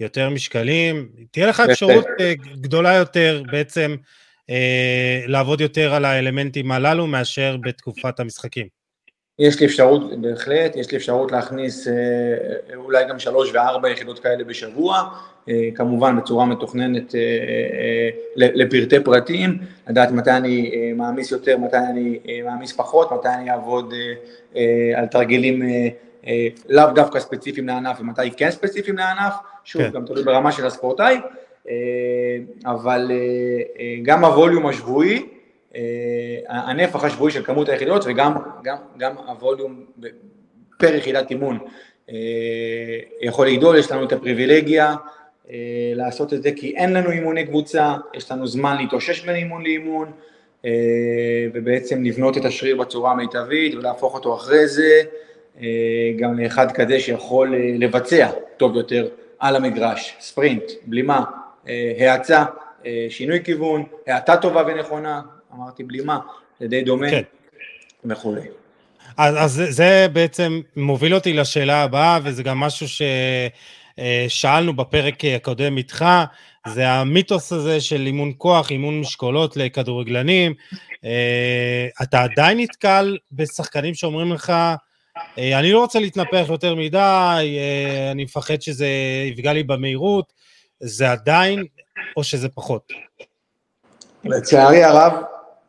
יותר 0.00 0.30
משקלים, 0.30 1.08
תהיה 1.30 1.46
לך 1.46 1.60
אפשרות 1.60 2.06
אה, 2.20 2.34
גדולה 2.60 2.94
יותר 2.94 3.42
בעצם 3.50 3.96
אה, 4.50 5.22
לעבוד 5.26 5.60
יותר 5.60 5.94
על 5.94 6.04
האלמנטים 6.04 6.72
הללו 6.72 7.06
מאשר 7.06 7.56
בתקופת 7.56 8.20
המשחקים. 8.20 8.75
יש 9.38 9.60
לי 9.60 9.66
אפשרות, 9.66 10.20
בהחלט, 10.20 10.76
יש 10.76 10.90
לי 10.90 10.96
אפשרות 10.96 11.32
להכניס 11.32 11.88
אה, 11.88 11.94
אולי 12.76 13.04
גם 13.08 13.18
שלוש 13.18 13.50
וארבע 13.54 13.90
יחידות 13.90 14.18
כאלה 14.18 14.44
בשבוע, 14.44 15.08
אה, 15.48 15.68
כמובן 15.74 16.16
בצורה 16.16 16.46
מתוכננת 16.46 17.14
אה, 17.14 17.20
לפרטי 18.36 19.00
פרטים, 19.00 19.58
לדעת 19.88 20.10
מתי 20.10 20.30
אני 20.30 20.92
מעמיס 20.96 21.30
יותר, 21.30 21.58
מתי 21.58 21.76
אני 21.76 22.18
מעמיס 22.44 22.72
פחות, 22.72 23.12
מתי 23.12 23.28
אני 23.28 23.50
אעבוד 23.50 23.94
על 24.94 25.06
תרגילים 25.06 25.62
לאו 26.68 26.90
דווקא 26.94 27.20
ספציפיים 27.20 27.66
לענף 27.66 28.00
ומתי 28.00 28.30
כן 28.36 28.50
ספציפיים 28.50 28.96
לענף, 28.96 29.34
שוב, 29.64 29.82
כן. 29.82 29.90
גם 29.90 30.04
תלוי 30.04 30.24
ברמה 30.24 30.52
של 30.52 30.66
הספורטאי, 30.66 31.20
אבל 32.66 33.10
גם 34.02 34.24
הווליום 34.24 34.66
השבועי, 34.66 35.16
אה, 35.16 35.35
הנפח 36.48 37.04
השבועי 37.04 37.32
של 37.32 37.44
כמות 37.44 37.68
היחידות 37.68 38.04
וגם 38.06 38.34
גם, 38.64 38.76
גם 38.98 39.12
הווליום 39.26 39.84
פר 40.78 40.94
יחידת 40.94 41.30
אימון. 41.30 41.58
אה, 42.10 42.14
יכול 43.20 43.48
לגדול, 43.48 43.78
יש 43.78 43.90
לנו 43.90 44.04
את 44.04 44.12
הפריבילגיה 44.12 44.94
אה, 45.50 45.56
לעשות 45.94 46.32
את 46.32 46.42
זה 46.42 46.52
כי 46.52 46.76
אין 46.76 46.92
לנו 46.92 47.10
אימוני 47.10 47.46
קבוצה, 47.46 47.94
יש 48.14 48.30
לנו 48.30 48.46
זמן 48.46 48.76
להתאושש 48.76 49.24
בין 49.24 49.36
אימון 49.36 49.62
לאימון 49.62 50.12
ובעצם 51.54 52.04
לבנות 52.04 52.36
את 52.36 52.44
השריר 52.44 52.76
בצורה 52.76 53.12
המיטבית 53.12 53.74
ולהפוך 53.74 54.14
אותו 54.14 54.34
אחרי 54.34 54.66
זה 54.68 55.02
גם 56.18 56.38
לאחד 56.38 56.72
כזה 56.72 57.00
שיכול 57.00 57.54
לבצע 57.78 58.30
טוב 58.56 58.76
יותר 58.76 59.08
על 59.38 59.56
המגרש, 59.56 60.16
ספרינט, 60.20 60.62
בלימה, 60.86 61.24
האצה, 61.98 62.44
שינוי 63.08 63.44
כיוון, 63.44 63.84
האטה 64.06 64.36
טובה 64.36 64.62
ונכונה, 64.66 65.20
אמרתי 65.56 65.84
בלימה, 65.84 66.18
זה 66.60 66.68
די 66.68 66.82
דומה 66.82 67.10
כן. 67.10 67.22
וכולי. 68.04 68.40
אז, 69.16 69.34
אז 69.38 69.62
זה 69.68 70.06
בעצם 70.12 70.60
מוביל 70.76 71.14
אותי 71.14 71.32
לשאלה 71.32 71.82
הבאה, 71.82 72.18
וזה 72.24 72.42
גם 72.42 72.60
משהו 72.60 72.86
ששאלנו 73.98 74.76
בפרק 74.76 75.24
הקודם 75.24 75.76
איתך, 75.76 76.04
זה 76.66 76.88
המיתוס 76.88 77.52
הזה 77.52 77.80
של 77.80 78.06
אימון 78.06 78.32
כוח, 78.38 78.70
אימון 78.70 79.00
משקולות 79.00 79.56
לכדורגלנים. 79.56 80.54
אה, 81.04 81.86
אתה 82.02 82.22
עדיין 82.22 82.60
נתקל 82.60 83.18
בשחקנים 83.32 83.94
שאומרים 83.94 84.32
לך, 84.32 84.52
אה, 85.38 85.58
אני 85.58 85.72
לא 85.72 85.80
רוצה 85.80 85.98
להתנפח 86.00 86.46
יותר 86.48 86.74
מדי, 86.74 87.58
אה, 87.58 88.10
אני 88.10 88.24
מפחד 88.24 88.62
שזה 88.62 88.88
יפגע 89.32 89.52
לי 89.52 89.62
במהירות, 89.62 90.32
זה 90.80 91.12
עדיין, 91.12 91.64
או 92.16 92.24
שזה 92.24 92.48
פחות? 92.48 92.92
לצערי 94.24 94.84
הרב, 94.84 95.12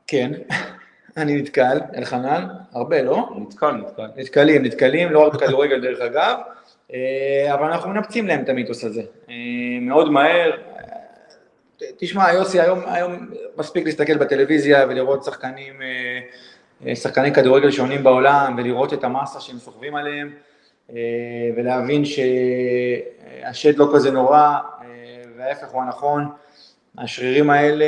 כן, 0.07 0.31
אני 1.17 1.41
נתקל, 1.41 1.79
אלחנן, 1.97 2.47
הרבה, 2.71 3.01
לא? 3.01 3.29
נתקל, 3.37 3.71
נתקל. 3.71 4.07
נתקלים, 4.17 4.65
נתקלים, 4.65 5.11
לא 5.11 5.27
רק 5.27 5.33
בכדורגל 5.33 5.81
דרך 5.81 6.01
אגב, 6.01 6.37
אה, 6.93 7.53
אבל 7.53 7.63
אנחנו 7.63 7.89
מנפצים 7.89 8.27
להם 8.27 8.43
את 8.43 8.49
המיתוס 8.49 8.83
הזה. 8.83 9.01
אה, 9.29 9.35
מאוד 9.81 10.11
מהר, 10.11 10.51
תשמע, 11.97 12.33
יוסי, 12.33 12.61
היום, 12.61 12.79
היום 12.85 13.29
מספיק 13.57 13.85
להסתכל 13.85 14.17
בטלוויזיה 14.17 14.85
ולראות 14.89 15.23
שחקנים, 15.23 15.81
אה, 16.87 16.95
שחקני 16.95 17.33
כדורגל 17.33 17.71
שונים 17.71 18.03
בעולם 18.03 18.55
ולראות 18.57 18.93
את 18.93 19.03
המסה 19.03 19.39
שהם 19.39 19.57
סוחבים 19.57 19.95
עליהם 19.95 20.33
ולהבין 21.55 22.03
שהשד 22.05 23.77
לא 23.77 23.91
כזה 23.95 24.11
נורא 24.11 24.57
וההפך 25.37 25.67
הוא 25.67 25.81
הנכון. 25.81 26.29
השרירים 26.97 27.49
האלה 27.49 27.85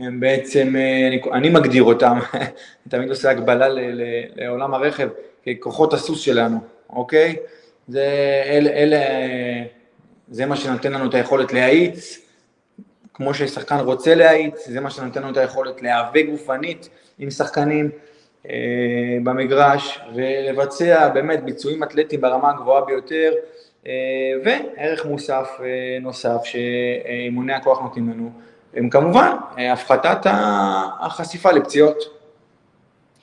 הם 0.00 0.20
בעצם, 0.20 0.76
אה, 0.76 1.08
אני, 1.08 1.20
אני 1.32 1.50
מגדיר 1.50 1.82
אותם, 1.82 2.18
תמיד 2.90 3.08
עושה 3.08 3.30
הקבלה 3.30 3.68
ל, 3.68 3.80
ל, 3.80 4.02
לעולם 4.36 4.74
הרכב, 4.74 5.08
ככוחות 5.46 5.92
הסוס 5.94 6.20
שלנו, 6.20 6.58
אוקיי? 6.90 7.36
זה, 7.88 8.06
אל, 8.46 8.68
אל, 8.68 8.94
זה 10.28 10.46
מה 10.46 10.56
שנותן 10.56 10.92
לנו 10.92 11.08
את 11.08 11.14
היכולת 11.14 11.52
להאיץ, 11.52 12.18
כמו 13.14 13.34
ששחקן 13.34 13.78
רוצה 13.78 14.14
להאיץ, 14.14 14.68
זה 14.68 14.80
מה 14.80 14.90
שנותן 14.90 15.22
לנו 15.22 15.32
את 15.32 15.36
היכולת 15.36 15.82
להיאבק 15.82 16.24
גופנית 16.30 16.88
עם 17.18 17.30
שחקנים 17.30 17.90
אה, 18.48 19.18
במגרש, 19.24 20.00
ולבצע 20.14 21.08
באמת 21.08 21.44
ביצועים 21.44 21.82
אתלטיים 21.82 22.20
ברמה 22.20 22.50
הגבוהה 22.50 22.84
ביותר, 22.84 23.32
אה, 23.86 23.92
וערך 24.44 25.06
מוסף 25.06 25.48
אה, 25.60 25.98
נוסף 26.00 26.44
שאימוני 26.44 27.52
הכוח 27.52 27.80
נותנים 27.80 28.10
לנו. 28.10 28.30
הם 28.74 28.90
כמובן 28.90 29.36
אה, 29.58 29.72
הפחתת 29.72 30.26
החשיפה 31.00 31.52
לפציעות. 31.52 31.96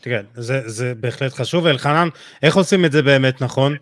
כן, 0.02 0.22
זה, 0.34 0.62
זה 0.66 0.94
בהחלט 1.00 1.34
חשוב. 1.34 1.68
אלחנן, 1.68 2.08
איך 2.44 2.56
עושים 2.56 2.86
את 2.86 2.92
זה 2.92 3.02
באמת 3.02 3.42
נכון? 3.42 3.76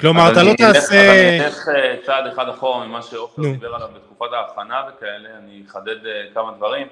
כלומר, 0.00 0.32
אתה 0.32 0.42
לא 0.42 0.52
תעשה... 0.58 1.28
אני 1.28 1.46
אלך 1.46 1.68
אה, 1.68 1.96
צעד 2.06 2.26
אחד 2.26 2.48
אחורה 2.48 2.86
ממה 2.86 3.02
שעופר 3.02 3.42
דיבר 3.42 3.74
עליו 3.74 3.88
בתקופת 3.94 4.32
ההכנה 4.32 4.82
וכאלה, 4.88 5.28
אני 5.38 5.62
אחדד 5.68 6.06
אה, 6.06 6.22
כמה 6.34 6.52
דברים, 6.56 6.86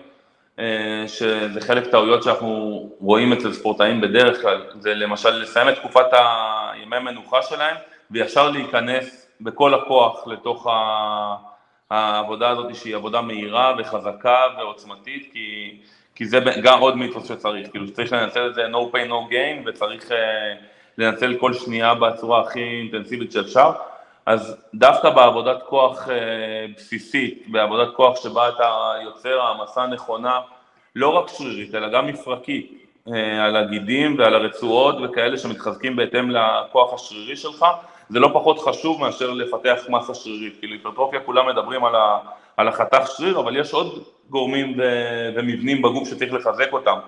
שזה 1.06 1.60
חלק 1.60 1.86
טעויות 1.90 2.22
שאנחנו 2.22 2.90
רואים 3.00 3.32
אצל 3.32 3.52
ספורטאים 3.52 4.00
בדרך 4.00 4.42
כלל, 4.42 4.62
זה 4.80 4.94
למשל 4.94 5.30
לסיים 5.30 5.68
את 5.68 5.74
תקופת 5.74 6.06
הימי 6.12 6.96
המנוחה 6.96 7.42
שלהם 7.42 7.76
וישר 8.10 8.50
להיכנס 8.50 9.26
בכל 9.40 9.74
הכוח 9.74 10.26
לתוך 10.26 10.66
העבודה 11.90 12.48
הזאת 12.50 12.74
שהיא 12.74 12.96
עבודה 12.96 13.20
מהירה 13.20 13.74
וחזקה 13.78 14.42
ועוצמתית, 14.58 15.28
כי, 15.32 15.76
כי 16.14 16.26
זה 16.26 16.38
גם 16.62 16.80
עוד 16.80 16.96
מיתוס 16.96 17.28
שצריך, 17.28 17.70
כאילו 17.70 17.86
שצריך 17.86 18.12
לנצל 18.12 18.46
את 18.46 18.54
זה 18.54 18.66
no 18.66 18.94
pain 18.94 19.08
no 19.08 19.32
gain 19.32 19.68
וצריך... 19.68 20.12
לנצל 20.98 21.36
כל 21.40 21.52
שנייה 21.52 21.94
בצורה 21.94 22.40
הכי 22.40 22.60
אינטנסיבית 22.60 23.32
שאפשר. 23.32 23.70
אז 24.26 24.56
דווקא 24.74 25.10
בעבודת 25.10 25.62
כוח 25.62 26.08
אה, 26.08 26.66
בסיסית, 26.76 27.44
בעבודת 27.48 27.88
כוח 27.94 28.22
שבה 28.22 28.48
אתה 28.48 28.92
יוצר 29.04 29.40
העמסה 29.40 29.86
נכונה, 29.86 30.40
לא 30.96 31.08
רק 31.08 31.28
שרירית, 31.28 31.74
אלא 31.74 31.88
גם 31.88 32.06
מפרקית, 32.06 32.72
אה, 33.14 33.44
על 33.44 33.56
הגידים 33.56 34.18
ועל 34.18 34.34
הרצועות 34.34 34.96
וכאלה 35.04 35.38
שמתחזקים 35.38 35.96
בהתאם 35.96 36.30
לכוח 36.30 36.94
השרירי 36.94 37.36
שלך, 37.36 37.64
זה 38.10 38.20
לא 38.20 38.30
פחות 38.32 38.58
חשוב 38.58 39.00
מאשר 39.00 39.30
לפתח 39.30 39.80
מסה 39.88 40.14
שרירית. 40.14 40.56
כאילו 40.58 40.72
היפרטרופיה 40.72 41.20
כולם 41.20 41.48
מדברים 41.48 41.84
על, 41.84 41.94
ה, 41.94 42.18
על 42.56 42.68
החתך 42.68 43.10
שריר, 43.16 43.40
אבל 43.40 43.56
יש 43.56 43.72
עוד 43.72 44.04
גורמים 44.30 44.74
ו, 44.78 44.82
ומבנים 45.34 45.82
בגוף 45.82 46.08
שצריך 46.08 46.32
לחזק 46.32 46.72
אותם. 46.72 46.98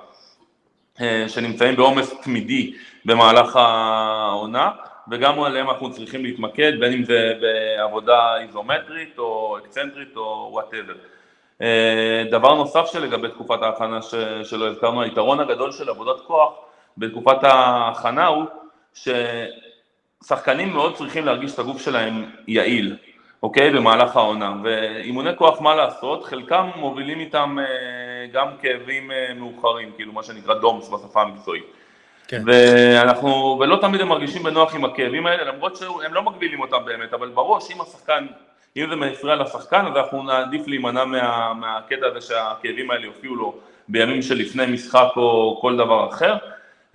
אה, 1.01 1.25
שנמצאים 1.29 1.77
בעומס 1.77 2.21
תמידי 2.23 2.75
במהלך 3.05 3.57
העונה, 3.57 4.71
וגם 5.11 5.43
עליהם 5.43 5.71
אנחנו 5.71 5.93
צריכים 5.93 6.25
להתמקד, 6.25 6.73
בין 6.81 6.93
אם 6.93 7.05
זה 7.05 7.33
בעבודה 7.41 8.37
איזומטרית 8.41 9.19
או 9.19 9.59
אקסצנטרית 9.59 10.17
או 10.17 10.49
whatever. 10.53 10.95
אה, 11.63 12.25
דבר 12.31 12.55
נוסף 12.55 12.87
שלגבי 12.93 13.29
תקופת 13.29 13.63
ההכנה 13.63 14.03
שלא 14.45 14.69
הזכרנו, 14.69 15.03
היתרון 15.03 15.41
הגדול 15.41 15.73
של 15.73 15.89
עבודת 15.89 16.21
כוח 16.27 16.53
בתקופת 16.99 17.45
ההכנה 17.45 18.27
הוא 18.27 18.45
ששחקנים 20.25 20.73
מאוד 20.73 20.97
צריכים 20.97 21.25
להרגיש 21.27 21.55
את 21.55 21.59
הגוף 21.59 21.83
שלהם 21.83 22.25
יעיל, 22.47 22.97
אוקיי? 23.43 23.71
במהלך 23.71 24.17
העונה. 24.17 24.55
ואימוני 24.65 25.37
כוח, 25.37 25.61
מה 25.61 25.75
לעשות? 25.75 26.25
חלקם 26.25 26.71
מובילים 26.77 27.21
איתם 27.21 27.57
אה, 27.61 28.27
גם 28.33 28.49
כאבים 28.63 29.11
אה, 29.11 29.35
מאוחרים, 29.35 29.93
כאילו 29.97 30.13
מה 30.13 30.23
שנקרא 30.23 30.55
DOMS 30.55 30.89
בשפה 30.89 31.23
המקצועית. 31.23 31.65
כן. 32.29 32.43
ואנחנו, 32.47 33.59
ולא 33.61 33.79
תמיד 33.81 34.01
הם 34.01 34.09
מרגישים 34.09 34.43
בנוח 34.43 34.75
עם 34.75 34.85
הכאבים 34.85 35.27
האלה, 35.27 35.45
למרות 35.45 35.77
שהם 35.77 36.15
לא 36.15 36.23
מגבילים 36.23 36.61
אותם 36.61 36.85
באמת, 36.85 37.15
אבל 37.15 37.29
בראש, 37.29 37.71
אם 37.71 37.81
השחקן, 37.81 38.27
אם 38.77 38.87
זה 38.91 38.97
מפריע 38.97 39.37
לשחקן, 39.37 39.87
אז 39.87 39.97
אנחנו 39.97 40.23
נעדיף 40.23 40.67
להימנע 40.67 41.05
מה, 41.05 41.55
מהקטע 41.55 42.07
הזה 42.07 42.21
שהכאבים 42.21 42.91
האלה 42.91 43.07
יופיעו 43.07 43.35
לו 43.35 43.55
בימים 43.89 44.23
שלפני 44.23 44.67
משחק 44.67 45.09
או 45.17 45.59
כל 45.61 45.77
דבר 45.77 46.09
אחר. 46.09 46.37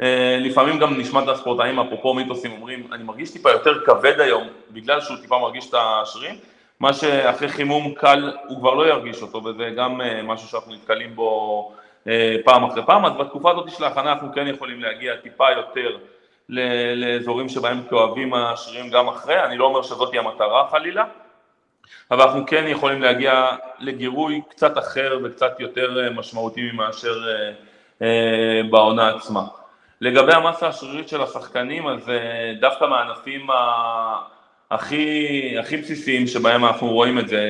אה, 0.01 0.37
לפעמים 0.39 0.79
גם 0.79 0.99
נשמע 0.99 1.23
את 1.23 1.27
הספורטאים, 1.27 1.79
אפרופו 1.79 2.13
מיתוסים, 2.13 2.51
אומרים, 2.51 2.87
אני 2.91 3.03
מרגיש 3.03 3.31
טיפה 3.31 3.51
יותר 3.51 3.85
כבד 3.85 4.19
היום, 4.19 4.47
בגלל 4.71 5.01
שהוא 5.01 5.17
טיפה 5.17 5.39
מרגיש 5.39 5.69
את 5.69 5.73
השרירים, 5.77 6.35
מה 6.79 6.93
שאחרי 6.93 7.49
חימום 7.49 7.93
קל 7.93 8.31
הוא 8.47 8.59
כבר 8.59 8.73
לא 8.73 8.87
ירגיש 8.87 9.21
אותו, 9.21 9.43
וזה 9.43 9.69
גם 9.69 10.01
אה, 10.01 10.21
משהו 10.23 10.47
שאנחנו 10.47 10.73
נתקלים 10.73 11.15
בו 11.15 11.71
אה, 12.07 12.35
פעם 12.45 12.63
אחרי 12.63 12.85
פעם, 12.85 13.05
אז 13.05 13.11
בתקופה 13.19 13.51
הזאת 13.51 13.69
של 13.69 13.83
ההכנה 13.83 14.11
אנחנו 14.11 14.33
כן 14.33 14.47
יכולים 14.47 14.81
להגיע 14.81 15.15
טיפה 15.15 15.51
יותר 15.51 15.97
לאזורים 16.49 17.49
שבהם 17.49 17.81
כואבים 17.89 18.33
השרירים 18.33 18.89
גם 18.89 19.07
אחרי, 19.07 19.43
אני 19.43 19.57
לא 19.57 19.65
אומר 19.65 19.81
שזאת 19.81 20.13
המטרה 20.13 20.67
חלילה, 20.71 21.03
אבל 22.11 22.21
אנחנו 22.21 22.45
כן 22.45 22.63
יכולים 22.67 23.01
להגיע 23.01 23.55
לגירוי 23.79 24.41
קצת 24.49 24.77
אחר 24.77 25.19
וקצת 25.23 25.59
יותר 25.59 26.11
משמעותי 26.15 26.71
מאשר 26.71 27.15
בעונה 28.69 29.09
עצמה. 29.09 29.41
לגבי 30.03 30.33
המסה 30.33 30.67
השרירית 30.67 31.09
של 31.09 31.21
השחקנים, 31.21 31.87
אז 31.87 32.09
אה, 32.09 32.53
דווקא 32.59 32.85
מהענפים 32.85 33.47
הכי, 34.71 35.55
הכי 35.59 35.77
בסיסיים 35.77 36.27
שבהם 36.27 36.65
אנחנו 36.65 36.87
רואים 36.87 37.19
את 37.19 37.27
זה, 37.27 37.41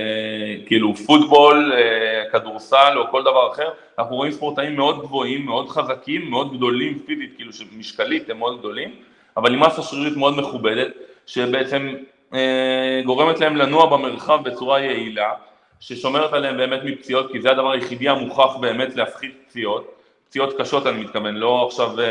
כאילו 0.65 0.95
פוטבול, 0.95 1.73
אה, 1.73 2.23
כדורסל 2.31 2.93
או 2.97 3.07
כל 3.11 3.21
דבר 3.21 3.51
אחר, 3.51 3.69
אנחנו 3.99 4.15
רואים 4.15 4.31
ספורטאים 4.31 4.75
מאוד 4.75 4.99
גבוהים, 4.99 5.45
מאוד 5.45 5.69
חזקים, 5.69 6.29
מאוד 6.29 6.57
גדולים 6.57 6.99
פיזית, 7.05 7.33
כאילו 7.35 7.53
שמשקלית 7.53 8.29
הם 8.29 8.39
מאוד 8.39 8.59
גדולים, 8.59 8.95
אבל 9.37 9.53
עם 9.53 9.59
מסה 9.59 9.81
שרירית 9.81 10.17
מאוד 10.17 10.37
מכובדת, 10.37 10.91
שבעצם 11.25 11.95
אה, 12.33 13.01
גורמת 13.05 13.39
להם 13.39 13.55
לנוע 13.55 13.85
במרחב 13.85 14.43
בצורה 14.43 14.79
יעילה, 14.79 15.31
ששומרת 15.79 16.33
עליהם 16.33 16.57
באמת 16.57 16.81
מפציעות, 16.83 17.31
כי 17.31 17.41
זה 17.41 17.51
הדבר 17.51 17.71
היחידי 17.71 18.09
המוכח 18.09 18.55
באמת 18.59 18.95
להפחית 18.95 19.35
פציעות. 19.47 19.92
פציעות 20.33 20.53
קשות 20.57 20.87
אני 20.87 21.03
מתכוון, 21.03 21.35
לא 21.35 21.65
עכשיו 21.67 21.99
אה, 21.99 22.05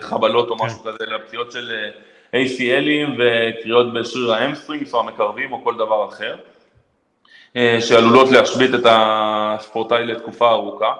חבלות 0.00 0.50
או 0.50 0.58
כן. 0.58 0.64
משהו 0.64 0.78
כזה, 0.84 1.04
אלא 1.08 1.18
פציעות 1.18 1.52
של 1.52 1.90
אה, 2.34 2.42
ACL 2.42 2.83
ים 2.83 3.10
וקריאות 3.18 3.92
בשריר 3.92 4.32
ה 4.32 4.38
hamstrings 4.38 4.94
או 4.94 5.00
המקרבים 5.00 5.52
או 5.52 5.64
כל 5.64 5.74
דבר 5.74 6.08
אחר, 6.08 6.36
אה, 7.56 7.78
שעלולות 7.80 8.30
להשבית 8.30 8.74
את 8.74 8.80
הספורטאי 8.84 10.06
לתקופה 10.06 10.50
ארוכה. 10.50 10.92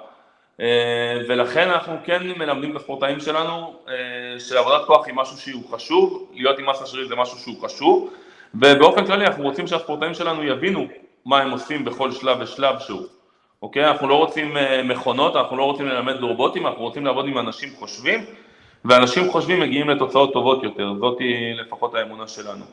ולכן 1.27 1.69
אנחנו 1.69 1.95
כן 2.03 2.23
מלמדים 2.37 2.71
את 2.71 2.75
הספורטאים 2.75 3.19
שלנו 3.19 3.73
שעבודת 4.39 4.85
כוח 4.87 5.05
היא 5.05 5.13
משהו 5.15 5.37
שהוא 5.37 5.63
חשוב, 5.71 6.29
להיות 6.33 6.59
עם 6.59 6.69
מסה 6.69 6.85
שריר 6.85 7.07
זה 7.07 7.15
משהו 7.15 7.37
שהוא 7.37 7.61
חשוב, 7.61 8.13
ובאופן 8.55 9.05
כללי 9.05 9.25
אנחנו 9.25 9.43
רוצים 9.43 9.67
שהספורטאים 9.67 10.13
שלנו 10.13 10.43
יבינו 10.43 10.87
מה 11.25 11.39
הם 11.39 11.51
עושים 11.51 11.85
בכל 11.85 12.11
שלב 12.11 12.37
ושלב 12.41 12.79
שהוא. 12.79 13.16
אוקיי? 13.61 13.87
אנחנו 13.87 14.07
לא 14.07 14.15
רוצים 14.15 14.57
אה, 14.57 14.83
מכונות, 14.83 15.35
אנחנו 15.35 15.57
לא 15.57 15.63
רוצים 15.63 15.85
ללמד 15.85 16.15
רובוטים, 16.21 16.67
אנחנו 16.67 16.81
רוצים 16.81 17.05
לעבוד 17.05 17.25
עם 17.27 17.37
אנשים 17.37 17.69
חושבים, 17.79 18.25
ואנשים 18.85 19.31
חושבים 19.31 19.59
מגיעים 19.59 19.89
לתוצאות 19.89 20.33
טובות 20.33 20.63
יותר, 20.63 20.93
זאת 20.99 21.19
היא 21.19 21.55
לפחות 21.55 21.95
האמונה 21.95 22.27
שלנו. 22.27 22.65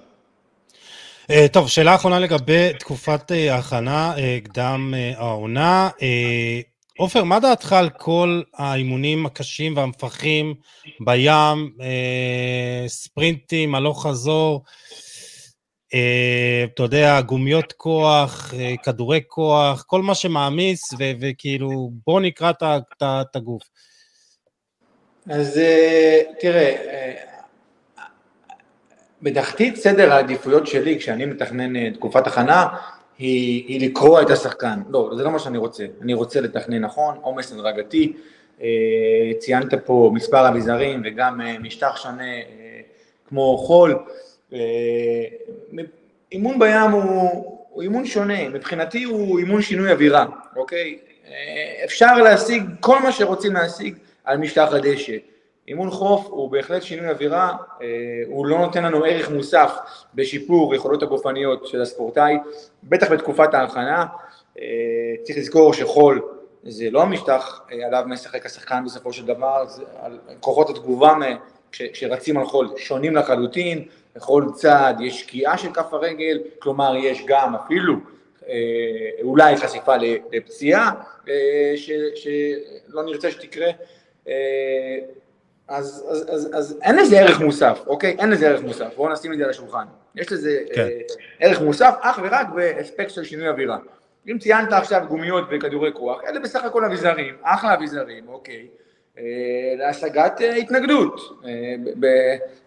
אה, 1.30 1.46
טוב, 1.52 1.68
שאלה 1.68 1.94
אחרונה 1.94 2.18
לגבי 2.18 2.72
תקופת 2.78 3.32
אה, 3.32 3.54
ההכנה, 3.54 4.12
קדם 4.44 4.94
העונה. 5.16 5.90
עופר, 6.98 7.24
מה 7.24 7.40
דעתך 7.40 7.72
על 7.72 7.90
כל 7.90 8.42
האימונים 8.54 9.26
הקשים 9.26 9.76
והמפחים 9.76 10.54
בים, 11.00 11.72
ספרינטים, 12.86 13.74
הלוך 13.74 14.06
חזור? 14.06 14.62
אה, 15.94 16.64
אתה 16.74 16.82
יודע, 16.82 17.20
גומיות 17.20 17.72
כוח, 17.72 18.54
אה, 18.54 18.74
כדורי 18.82 19.20
כוח, 19.28 19.84
כל 19.86 20.02
מה 20.02 20.14
שמעמיס, 20.14 20.80
וכאילו, 21.20 21.90
בוא 22.06 22.20
נקרא 22.20 22.52
את 23.00 23.36
הגוף. 23.36 23.62
אז 25.30 25.58
אה, 25.58 26.20
תראה, 26.40 26.74
בתחתית 29.22 29.76
סדר 29.76 30.12
העדיפויות 30.12 30.66
שלי, 30.66 30.98
כשאני 30.98 31.24
מתכנן 31.26 31.90
תקופת 31.90 32.26
הכנה, 32.26 32.66
היא, 33.18 33.64
היא 33.68 33.90
לקרוע 33.90 34.22
את 34.22 34.30
השחקן. 34.30 34.82
לא, 34.88 35.10
זה 35.16 35.22
לא 35.22 35.30
מה 35.30 35.38
שאני 35.38 35.58
רוצה. 35.58 35.86
אני 36.02 36.14
רוצה 36.14 36.40
לתכנן 36.40 36.78
נכון, 36.78 37.18
עומס 37.22 37.52
הדרגתי. 37.52 38.12
ציינת 39.38 39.74
פה 39.84 40.10
מספר 40.14 40.48
אביזרים 40.48 41.02
וגם 41.04 41.40
משטח 41.60 41.96
שונה 41.96 42.24
כמו 43.28 43.58
חול. 43.58 44.04
אימון 46.32 46.58
בים 46.58 46.90
הוא, 46.90 47.44
הוא 47.70 47.82
אימון 47.82 48.06
שונה, 48.06 48.48
מבחינתי 48.48 49.04
הוא 49.04 49.38
אימון 49.38 49.62
שינוי 49.62 49.92
אווירה, 49.92 50.26
אוקיי? 50.56 50.98
אפשר 51.84 52.16
להשיג 52.16 52.62
כל 52.80 52.98
מה 53.02 53.12
שרוצים 53.12 53.52
להשיג 53.52 53.94
על 54.24 54.38
משטח 54.38 54.68
הדשא. 54.72 55.16
אימון 55.68 55.90
חוף 55.90 56.26
הוא 56.26 56.50
בהחלט 56.50 56.82
שינוי 56.82 57.10
אווירה, 57.10 57.56
הוא 58.26 58.46
לא 58.46 58.58
נותן 58.58 58.84
לנו 58.84 59.04
ערך 59.04 59.30
מוסף 59.30 59.72
בשיפור 60.14 60.74
יכולות 60.74 61.02
הגופניות 61.02 61.66
של 61.66 61.82
הספורטאי, 61.82 62.36
בטח 62.84 63.12
בתקופת 63.12 63.54
ההכנה. 63.54 64.06
צריך 65.22 65.38
לזכור 65.38 65.74
שחול 65.74 66.22
זה 66.64 66.90
לא 66.90 67.02
המשטח 67.02 67.60
עליו 67.86 68.04
משחק 68.06 68.46
השחקן 68.46 68.84
בסופו 68.84 69.12
של 69.12 69.26
דבר, 69.26 69.64
כוחות 70.40 70.70
התגובה 70.70 71.14
כשרצים 71.72 72.38
על 72.38 72.44
חול 72.44 72.68
שונים 72.76 73.16
לחלוטין, 73.16 73.84
בכל 74.16 74.44
צד 74.54 74.94
יש 75.00 75.20
שקיעה 75.20 75.58
של 75.58 75.72
כף 75.72 75.92
הרגל, 75.92 76.40
כלומר 76.58 76.96
יש 76.96 77.24
גם 77.26 77.54
אפילו 77.54 77.94
אה, 78.48 78.54
אולי 79.22 79.56
חשיפה 79.56 79.94
לפציעה 80.32 80.90
אה, 81.28 81.74
שלא 82.14 83.02
נרצה 83.02 83.30
שתקרה, 83.30 83.68
אה, 84.28 84.34
אז, 85.68 86.06
אז, 86.10 86.34
אז, 86.34 86.50
אז 86.54 86.78
אין 86.82 86.96
לזה 86.96 87.20
ערך 87.20 87.40
מוסף, 87.40 87.82
אוקיי? 87.86 88.16
אין 88.18 88.30
לזה 88.30 88.48
ערך 88.48 88.62
מוסף, 88.62 88.96
בואו 88.96 89.12
נשים 89.12 89.32
את 89.32 89.38
זה 89.38 89.44
על 89.44 89.50
השולחן. 89.50 89.84
יש 90.14 90.32
לזה 90.32 90.60
כן. 90.74 90.88
ערך 91.40 91.60
מוסף 91.60 91.94
אך 92.00 92.18
ורק 92.22 92.46
באספקט 92.54 93.10
של 93.10 93.24
שינוי 93.24 93.48
אווירה. 93.48 93.78
אם 94.30 94.38
ציינת 94.38 94.72
עכשיו 94.72 95.04
גומיות 95.08 95.44
וכדורי 95.50 95.90
כוח, 95.92 96.20
אלה 96.24 96.40
בסך 96.40 96.64
הכל 96.64 96.84
אביזרים, 96.84 97.34
אחלה 97.42 97.74
אביזרים, 97.74 98.28
אוקיי. 98.28 98.66
להשגת 99.78 100.40
התנגדות 100.58 101.20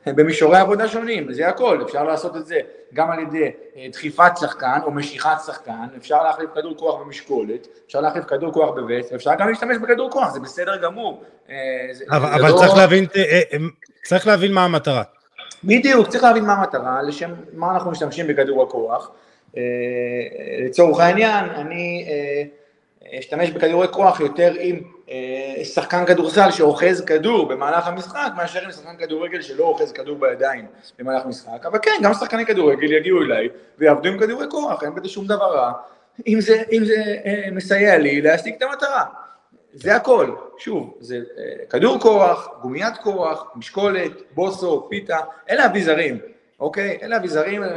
במישורי 0.06 0.58
עבודה 0.58 0.88
שונים, 0.88 1.34
זה 1.34 1.48
הכל, 1.48 1.82
אפשר 1.86 2.04
לעשות 2.04 2.38
את 2.38 2.46
זה 2.46 2.60
גם 2.94 3.12
על 3.12 3.20
ידי 3.20 3.52
דחיפת 3.92 4.32
שחקן 4.40 4.80
או 4.84 4.92
משיכת 4.92 5.38
שחקן, 5.46 5.86
אפשר 5.98 6.24
להחליף 6.24 6.50
כדור 6.56 6.78
כוח 6.78 7.02
במשקולת, 7.02 7.68
אפשר 7.88 8.02
להחליף 8.02 8.26
כדור 8.26 8.54
כוח 8.54 8.76
בווסט, 8.76 9.14
אפשר 9.14 9.32
גם 9.40 9.50
להשתמש 9.50 9.78
בכדור 9.78 10.12
כוח, 10.12 10.34
זה 10.34 10.40
בסדר 10.40 10.78
גמור. 10.84 11.24
אבל, 12.10 12.30
אבל 12.34 12.50
לא... 12.50 12.58
צריך, 12.58 12.78
להבין, 12.78 13.06
צריך 14.04 14.28
להבין 14.28 14.54
מה 14.54 14.66
המטרה. 14.66 15.04
בדיוק, 15.64 16.08
צריך 16.08 16.24
להבין 16.24 16.46
מה 16.46 16.54
המטרה, 16.54 17.02
לשם 17.02 17.32
מה 17.54 17.72
אנחנו 17.72 17.92
משתמשים 17.92 18.28
בכדור 18.28 18.64
הכוח. 18.64 19.12
לצורך 20.66 21.00
העניין, 21.00 21.46
אני 21.46 22.06
אשתמש 23.20 23.50
בכדורי 23.50 23.88
כוח 23.88 24.20
יותר 24.20 24.54
עם 24.60 24.76
אה, 24.76 24.97
שחקן 25.64 26.06
כדורסל 26.06 26.52
שאוחז 26.52 27.02
כדור 27.06 27.48
במהלך 27.48 27.88
המשחק, 27.88 28.32
מאשר 28.38 28.60
עם 28.64 28.72
שחקן 28.72 28.98
כדורגל 28.98 29.42
שלא 29.42 29.64
אוחז 29.64 29.92
כדור 29.92 30.18
בידיים 30.18 30.66
במהלך 31.00 31.26
המשחק, 31.26 31.66
אבל 31.66 31.80
כן, 31.82 31.92
גם 32.04 32.14
שחקני 32.14 32.46
כדורגל 32.46 32.92
יגיעו 32.92 33.22
אליי 33.22 33.50
ויעבדו 33.78 34.10
עם 34.10 34.20
כדורי 34.20 34.46
כוח, 34.50 34.84
אין 34.84 34.96
בזה 34.96 35.10
שום 35.10 35.28
דבר 35.28 35.56
רע, 35.56 35.72
אם 36.28 36.42
זה, 36.42 36.64
אם 36.72 36.86
זה 36.86 37.16
אה, 37.26 37.48
מסייע 37.52 37.98
לי 37.98 38.22
להשיג 38.22 38.54
את 38.58 38.62
המטרה. 38.62 39.04
זה 39.74 39.96
הכל, 39.96 40.36
שוב, 40.58 40.98
זה 41.00 41.16
אה, 41.16 41.66
כדור 41.70 42.00
כוח, 42.00 42.50
גומיית 42.62 42.98
כוח, 42.98 43.52
משקולת, 43.56 44.12
בוסו, 44.32 44.88
פיתה, 44.90 45.18
אלה 45.50 45.66
אביזרים, 45.66 46.18
אוקיי? 46.60 46.98
אלה 47.02 47.18
אביזרים 47.18 47.64
הם, 47.64 47.70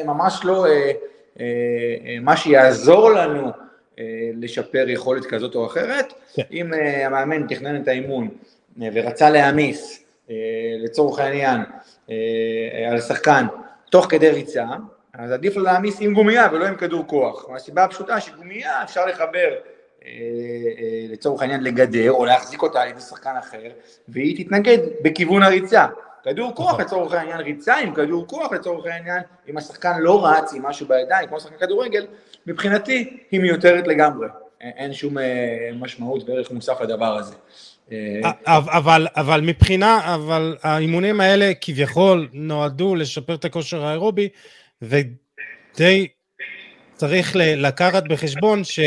הם 0.00 0.06
ממש 0.06 0.40
לא 0.44 0.66
אה, 0.66 0.92
אה, 1.40 2.16
מה 2.20 2.36
שיעזור 2.36 3.10
לנו 3.10 3.46
אה, 3.46 3.52
לשפר 4.34 4.84
יכולת 4.88 5.26
כזאת 5.26 5.54
או 5.54 5.66
אחרת. 5.66 6.12
כן. 6.34 6.42
אם 6.52 6.74
אה, 6.74 7.06
המאמן 7.06 7.46
תכנן 7.46 7.82
את 7.82 7.88
האימון 7.88 8.28
אה, 8.82 8.88
ורצה 8.94 9.30
להעמיס, 9.30 10.00
לצורך 10.78 11.18
העניין, 11.18 11.60
על 12.90 13.00
שחקן 13.00 13.46
תוך 13.90 14.06
כדי 14.08 14.30
ריצה, 14.30 14.64
אז 15.12 15.30
עדיף 15.32 15.56
לו 15.56 15.62
להעמיס 15.62 15.96
עם 16.00 16.14
גומייה 16.14 16.48
ולא 16.52 16.66
עם 16.66 16.76
כדור 16.76 17.04
כוח. 17.06 17.48
מהסיבה 17.48 17.84
הפשוטה 17.84 18.20
שגומייה 18.20 18.82
אפשר 18.82 19.06
לחבר 19.06 19.54
לצורך 21.10 21.42
העניין 21.42 21.64
לגדר 21.64 22.10
או 22.10 22.24
להחזיק 22.24 22.62
אותה 22.62 22.82
על 22.82 22.88
ידי 22.88 23.00
שחקן 23.00 23.34
אחר 23.38 23.70
והיא 24.08 24.44
תתנגד 24.44 24.78
בכיוון 25.02 25.42
הריצה. 25.42 25.86
כדור 26.24 26.54
כוח 26.54 26.70
נכון. 26.70 26.80
לצורך 26.80 27.12
העניין 27.12 27.40
ריצה 27.40 27.76
עם 27.76 27.94
כדור 27.94 28.26
כוח 28.26 28.52
לצורך 28.52 28.86
העניין, 28.86 29.22
אם 29.48 29.56
השחקן 29.56 29.98
לא 29.98 30.26
רץ 30.26 30.52
עם 30.54 30.62
משהו 30.62 30.86
בידיים, 30.86 31.28
כמו 31.28 31.40
שחקן 31.40 31.56
כדורגל, 31.56 32.06
מבחינתי 32.46 33.16
היא 33.30 33.40
מיותרת 33.40 33.86
לגמרי. 33.86 34.28
אין 34.60 34.94
שום 34.94 35.18
אה, 35.18 35.70
משמעות 35.74 36.28
וערך 36.28 36.50
מוסף 36.50 36.80
לדבר 36.80 37.16
הזה. 37.16 37.34
אה, 37.92 38.30
אבל, 38.46 39.06
אבל 39.16 39.40
מבחינה, 39.40 40.14
אבל 40.14 40.56
האימונים 40.62 41.20
האלה 41.20 41.52
כביכול 41.60 42.28
נועדו 42.32 42.94
לשפר 42.94 43.34
את 43.34 43.44
הכושר 43.44 43.84
האירובי, 43.84 44.28
ודי 44.82 46.08
צריך 46.94 47.36
לקחת 47.36 48.04
בחשבון 48.08 48.64
ש... 48.64 48.80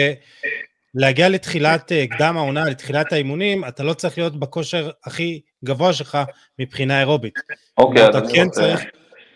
להגיע 0.96 1.30
לתחילת 1.30 1.92
אה, 1.92 2.06
קדם 2.08 2.38
העונה, 2.38 2.66
לתחילת 2.66 3.14
האימונים, 3.14 3.66
אתה 3.66 3.84
לא 3.84 3.94
צריך 3.94 4.18
להיות 4.18 4.40
בכושר 4.40 4.90
הכי 5.06 5.42
גבוה 5.66 5.94
שלך 5.94 6.18
מבחינה 6.60 7.00
אירובית. 7.00 7.34
אוקיי, 7.78 8.08
אז 8.08 8.16
אני 8.16 8.34
כן 8.34 8.46
רוצה... 8.46 8.62
צריך... 8.62 8.86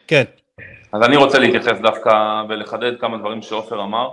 כן. 0.08 0.24
אז 0.92 1.04
אני 1.04 1.18
רוצה 1.18 1.40
להתייחס 1.40 1.80
דווקא 1.80 2.44
ולחדד 2.50 3.00
כמה 3.00 3.18
דברים 3.18 3.42
שעופר 3.42 3.84
אמר. 3.84 4.10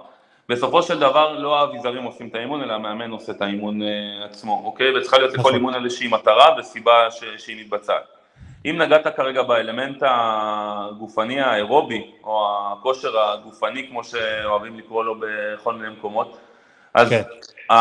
בסופו 0.48 0.82
של 0.82 0.98
דבר 0.98 1.38
לא 1.38 1.60
האביזרים 1.60 2.02
עושים 2.02 2.28
את 2.28 2.34
האימון, 2.34 2.62
אלא 2.62 2.72
המאמן 2.72 3.10
עושה 3.10 3.32
את 3.32 3.42
האימון 3.42 3.82
uh, 3.82 3.84
עצמו, 4.24 4.62
אוקיי? 4.64 4.98
וצריכה 4.98 5.18
להיות 5.18 5.32
לכל 5.32 5.40
נכון. 5.40 5.54
אימון 5.54 5.74
איזושהי 5.74 6.08
מטרה 6.08 6.56
וסיבה 6.58 7.10
ש... 7.10 7.24
שהיא 7.38 7.60
מתבצעת. 7.60 8.02
אם 8.66 8.78
נגעת 8.78 9.16
כרגע 9.16 9.42
באלמנט 9.42 10.02
הגופני 10.06 11.40
האירובי, 11.40 12.10
או 12.24 12.48
הכושר 12.72 13.18
הגופני, 13.18 13.88
כמו 13.88 14.04
שאוהבים 14.04 14.78
לקרוא 14.78 15.04
לו 15.04 15.14
בכל 15.20 15.74
מיני 15.74 15.94
מקומות, 15.94 16.38
אז 16.94 17.08
כן. 17.08 17.22
uh, 17.72 17.74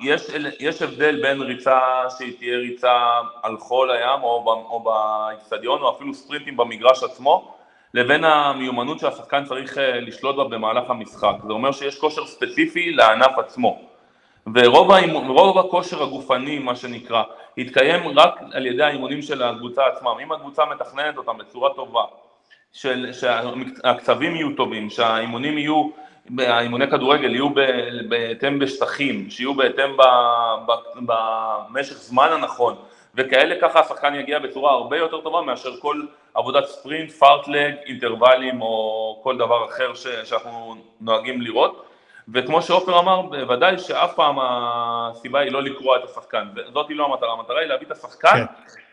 יש, 0.00 0.22
יש 0.60 0.82
הבדל 0.82 1.22
בין 1.22 1.42
ריצה 1.42 1.80
שהיא 2.18 2.38
תהיה 2.38 2.58
ריצה 2.58 3.20
על 3.42 3.56
חול 3.58 3.90
הים 3.90 4.22
או 4.22 4.84
באיצטדיון 4.84 5.82
או 5.82 5.96
אפילו 5.96 6.14
ספרינטים 6.14 6.56
במגרש 6.56 7.02
עצמו 7.02 7.57
לבין 7.94 8.24
המיומנות 8.24 8.98
שהשחקן 8.98 9.44
צריך 9.44 9.78
אה, 9.78 10.00
לשלוט 10.00 10.36
בה 10.36 10.44
במהלך 10.44 10.90
המשחק. 10.90 11.34
זה 11.46 11.52
אומר 11.52 11.72
שיש 11.72 11.98
כושר 11.98 12.26
ספציפי 12.26 12.92
לענף 12.92 13.38
עצמו. 13.38 13.88
ורוב 14.54 14.92
האימון, 14.92 15.58
הכושר 15.58 16.02
הגופני, 16.02 16.58
מה 16.58 16.76
שנקרא, 16.76 17.22
יתקיים 17.56 18.18
רק 18.18 18.40
על 18.52 18.66
ידי 18.66 18.82
האימונים 18.82 19.22
של 19.22 19.42
הקבוצה 19.42 19.82
עצמם. 19.86 20.14
אם 20.22 20.32
הקבוצה 20.32 20.62
מתכננת 20.64 21.16
אותם 21.16 21.38
בצורה 21.38 21.70
טובה, 21.74 22.02
של, 22.72 23.12
שהקצבים 23.12 24.34
יהיו 24.36 24.56
טובים, 24.56 24.90
שהאימונים 24.90 25.58
יהיו 25.58 25.90
האימוני 26.38 26.90
כדורגל 26.90 27.34
יהיו 27.34 27.48
בהתאם 28.08 28.58
בשטחים, 28.58 29.30
שיהיו 29.30 29.54
בהתאם 29.54 29.96
במשך 30.96 31.94
זמן 31.94 32.28
הנכון, 32.32 32.74
וכאלה 33.18 33.54
ככה 33.60 33.80
השחקן 33.80 34.14
יגיע 34.14 34.38
בצורה 34.38 34.72
הרבה 34.72 34.96
יותר 34.96 35.20
טובה 35.20 35.42
מאשר 35.42 35.76
כל 35.80 36.02
עבודת 36.34 36.64
ספרינט, 36.64 37.10
פארטלג, 37.10 37.74
אינטרוולים 37.86 38.62
או 38.62 39.20
כל 39.22 39.38
דבר 39.38 39.64
אחר 39.64 39.94
ש, 39.94 40.06
שאנחנו 40.24 40.76
נוהגים 41.00 41.42
לראות. 41.42 41.84
וכמו 42.34 42.62
שעופר 42.62 42.98
אמר, 42.98 43.22
בוודאי 43.22 43.78
שאף 43.78 44.14
פעם 44.14 44.36
הסיבה 44.40 45.40
היא 45.40 45.52
לא 45.52 45.62
לקרוע 45.62 45.98
את 45.98 46.04
השחקן, 46.04 46.48
זאת 46.72 46.88
היא 46.88 46.96
לא 46.96 47.04
המטרה, 47.04 47.32
המטרה 47.32 47.60
היא 47.60 47.68
להביא 47.68 47.86
את 47.86 47.92
השחקן 47.92 48.28
כן. 48.28 48.44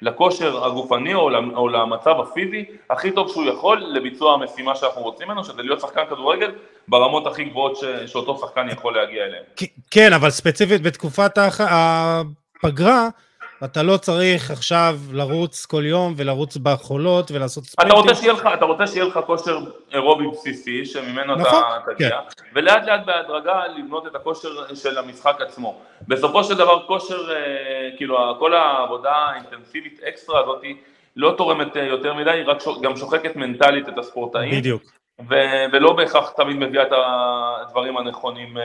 לכושר 0.01 0.65
הגופני 0.65 1.13
או, 1.13 1.29
או 1.55 1.67
למצב 1.67 2.19
הפיזי 2.19 2.65
הכי 2.89 3.11
טוב 3.11 3.29
שהוא 3.31 3.45
יכול 3.45 3.77
לביצוע 3.87 4.33
המשימה 4.33 4.75
שאנחנו 4.75 5.01
רוצים 5.01 5.27
ממנו, 5.27 5.43
שזה 5.43 5.61
להיות 5.61 5.79
שחקן 5.79 6.05
כדורגל 6.09 6.51
ברמות 6.87 7.27
הכי 7.27 7.43
גבוהות 7.43 7.75
ש, 7.75 7.83
שאותו 8.05 8.37
שחקן 8.37 8.69
יכול 8.69 8.95
להגיע 8.95 9.23
אליהן. 9.25 9.43
כן, 9.91 10.13
אבל 10.13 10.29
ספציפית 10.29 10.81
בתקופת 10.81 11.37
הפגרה, 11.59 13.09
אתה 13.63 13.83
לא 13.83 13.97
צריך 13.97 14.51
עכשיו 14.51 14.99
לרוץ 15.11 15.65
כל 15.65 15.85
יום 15.85 16.13
ולרוץ 16.17 16.57
בחולות 16.57 17.31
ולעשות 17.31 17.63
ספרינטים. 17.63 17.99
אתה 17.99 18.09
רוצה 18.09 18.21
שיהיה 18.21 18.33
לך, 18.33 18.49
אתה 18.53 18.65
רוצה 18.65 18.87
שיהיה 18.87 19.05
לך 19.05 19.19
כושר 19.25 19.59
אירובי 19.93 20.27
בסיסי 20.31 20.85
שממנו 20.85 21.35
נכון, 21.35 21.63
אתה 21.83 21.93
תגיע, 21.93 22.09
כן. 22.09 22.43
ולאט 22.55 22.85
לאט 22.85 23.05
בהדרגה 23.05 23.61
לבנות 23.77 24.07
את 24.07 24.15
הכושר 24.15 24.75
של 24.75 24.97
המשחק 24.97 25.37
עצמו. 25.39 25.81
בסופו 26.07 26.43
של 26.43 26.55
דבר 26.55 26.85
כושר, 26.87 27.31
אה, 27.31 27.89
כאילו 27.97 28.17
כל 28.39 28.53
העבודה 28.53 29.11
האינטנסיבית 29.11 29.99
אקסטרה 30.07 30.39
הזאת 30.39 30.61
לא 31.15 31.33
תורמת 31.37 31.77
אה, 31.77 31.83
יותר 31.83 32.13
מדי, 32.13 32.31
היא 32.31 32.45
רק 32.45 32.57
גם 32.81 32.95
שוחקת 32.97 33.35
מנטלית 33.35 33.89
את 33.89 33.97
הספורטאים. 33.97 34.51
בדיוק. 34.51 34.83
ו- 35.19 35.65
ולא 35.71 35.93
בהכרח 35.93 36.29
תמיד 36.29 36.57
מביאה 36.57 36.83
את 36.83 36.91
הדברים 36.91 37.97
הנכונים 37.97 38.57
אה, 38.57 38.63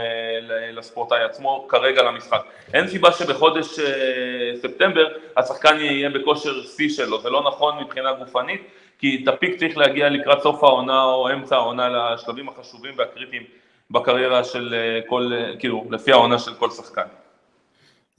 לספורטאי 0.73 1.23
עצמו 1.25 1.67
כרגע 1.69 2.03
למשחק. 2.03 2.43
אין 2.75 2.89
סיבה 2.89 3.13
שבחודש 3.13 3.79
אה, 3.79 4.57
ספטמבר 4.63 5.07
השחקן 5.37 5.77
יהיה 5.81 6.11
בכושר 6.11 6.63
שיא 6.63 6.89
שלו, 6.89 7.21
זה 7.21 7.31
לא 7.31 7.43
נכון 7.43 7.79
מבחינה 7.79 8.13
גופנית, 8.13 8.63
כי 8.99 9.21
את 9.23 9.29
הפיק 9.29 9.59
צריך 9.59 9.79
להגיע 9.79 10.09
לקראת 10.09 10.43
סוף 10.43 10.65
העונה 10.65 11.05
או 11.05 11.33
אמצע 11.33 11.57
העונה 11.57 11.89
לשלבים 11.89 12.49
החשובים 12.49 12.95
והקריטיים 12.97 13.43
בקריירה 13.91 14.45
של 14.45 14.75
אה, 14.75 15.01
כל, 15.07 15.33
כאילו, 15.59 15.85
לפי 15.91 16.13
העונה 16.13 16.39
של 16.39 16.55
כל 16.55 16.71
שחקן. 16.71 17.07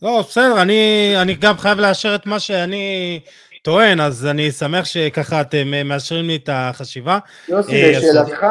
לא, 0.01 0.19
בסדר, 0.19 0.61
אני, 0.61 1.13
אני 1.21 1.33
גם 1.33 1.57
חייב 1.57 1.79
לאשר 1.79 2.15
את 2.15 2.25
מה 2.25 2.39
שאני 2.39 3.19
טוען, 3.61 3.99
אז 3.99 4.25
אני 4.25 4.51
שמח 4.51 4.85
שככה 4.85 5.41
אתם 5.41 5.73
אה, 5.73 5.83
מאשרים 5.83 6.27
לי 6.27 6.35
את 6.35 6.49
החשיבה. 6.51 7.19
יוסי, 7.47 7.83
אה, 7.83 7.91
לשאלתך, 7.91 8.45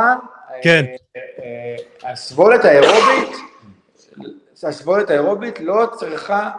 כן. 0.62 0.84
אה, 1.16 2.10
הסבולת 2.12 2.64
האירובית, 2.64 3.36
הסבולת 4.62 5.10
האירובית 5.10 5.60
לא 5.60 5.86
צריכה 5.98 6.50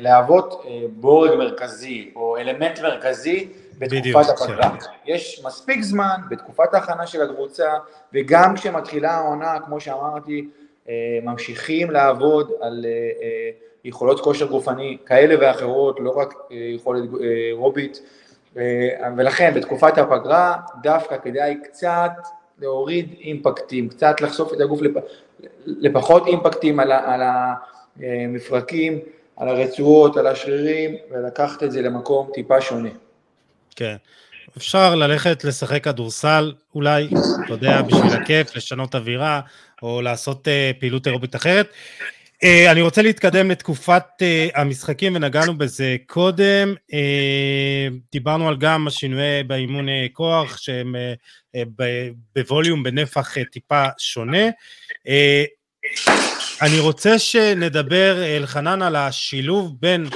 להוות 0.00 0.64
בורג 0.90 1.34
מרכזי 1.34 2.10
או 2.16 2.36
אלמנט 2.36 2.80
מרכזי 2.80 3.48
בתקופת 3.78 4.28
הפגרה. 4.28 4.70
כן. 4.70 4.86
יש 5.06 5.40
מספיק 5.44 5.82
זמן 5.82 6.16
בתקופת 6.30 6.74
ההכנה 6.74 7.06
של 7.06 7.22
הקבוצה, 7.22 7.72
וגם 8.12 8.56
כשמתחילה 8.56 9.10
העונה, 9.10 9.58
כמו 9.64 9.80
שאמרתי, 9.80 10.48
ממשיכים 11.22 11.90
לעבוד 11.90 12.50
על 12.60 12.86
יכולות 13.86 14.20
כושר 14.20 14.46
גופני 14.46 14.96
כאלה 15.06 15.34
ואחרות, 15.40 15.96
לא 16.00 16.10
רק 16.10 16.34
אה, 16.52 16.56
יכולת 16.56 17.02
אה, 17.02 17.28
רובית, 17.52 18.00
אה, 18.56 18.62
ולכן 19.16 19.54
בתקופת 19.54 19.98
הפגרה 19.98 20.56
דווקא 20.82 21.16
כדאי 21.24 21.54
קצת 21.64 22.12
להוריד 22.58 23.14
אימפקטים, 23.20 23.88
קצת 23.88 24.20
לחשוף 24.20 24.52
את 24.52 24.60
הגוף 24.60 24.82
לפ... 24.82 24.92
לפחות 25.66 26.26
אימפקטים 26.26 26.80
על, 26.80 26.92
ה... 26.92 27.14
על 27.14 27.20
המפרקים, 28.00 28.98
על 29.36 29.48
הרצועות, 29.48 30.16
על 30.16 30.26
השרירים, 30.26 30.96
ולקחת 31.10 31.62
את 31.62 31.72
זה 31.72 31.82
למקום 31.82 32.30
טיפה 32.34 32.60
שונה. 32.60 32.90
כן. 33.76 33.96
אפשר 34.56 34.94
ללכת 34.94 35.44
לשחק 35.44 35.84
כדורסל, 35.84 36.52
אולי, 36.74 37.08
אתה 37.44 37.52
יודע, 37.52 37.82
בשביל 37.82 38.12
הכיף, 38.12 38.56
לשנות 38.56 38.94
אווירה, 38.94 39.40
או 39.82 40.02
לעשות 40.02 40.48
פעילות 40.80 41.06
אירובית 41.06 41.36
אחרת. 41.36 41.68
Uh, 42.44 42.70
אני 42.70 42.82
רוצה 42.82 43.02
להתקדם 43.02 43.50
לתקופת 43.50 44.02
uh, 44.20 44.60
המשחקים 44.60 45.14
ונגענו 45.16 45.58
בזה 45.58 45.96
קודם, 46.06 46.74
uh, 46.92 46.94
דיברנו 48.12 48.48
על 48.48 48.56
גם 48.56 48.86
השינויי 48.86 49.42
באימון 49.42 49.86
כוח 50.12 50.56
שהם 50.56 50.94
בווליום 52.36 52.82
בנפח 52.82 53.34
טיפה 53.52 53.84
שונה. 53.98 54.48
אני 56.62 56.78
רוצה 56.78 57.18
שנדבר 57.18 58.36
אלחנן 58.36 58.82
על 58.82 58.96
השילוב 58.96 59.76
בין 59.80 60.06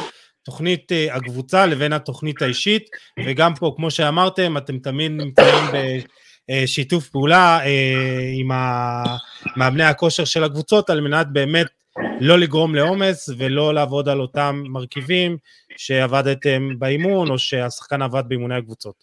תוכנית 0.42 0.92
הקבוצה 1.10 1.66
לבין 1.66 1.92
התוכנית 1.92 2.42
האישית 2.42 2.88
וגם 3.24 3.54
פה 3.54 3.72
כמו 3.76 3.90
שאמרתם 3.90 4.56
אתם 4.56 4.78
תמיד 4.78 5.12
נמצאים 5.12 5.64
בשיתוף 6.50 7.08
פעולה 7.08 7.60
uh, 7.62 7.68
עם 8.34 8.48
מאמני 9.56 9.84
הכושר 9.84 10.24
של 10.24 10.44
הקבוצות 10.44 10.90
על 10.90 11.00
מנת 11.00 11.26
באמת 11.32 11.79
לא 12.20 12.38
לגרום 12.38 12.74
לעומס 12.74 13.30
ולא 13.38 13.74
לעבוד 13.74 14.08
על 14.08 14.20
אותם 14.20 14.62
מרכיבים 14.68 15.36
שעבדתם 15.76 16.68
באימון 16.78 17.30
או 17.30 17.38
שהשחקן 17.38 18.02
עבד 18.02 18.22
באימוני 18.28 18.54
הקבוצות. 18.54 18.94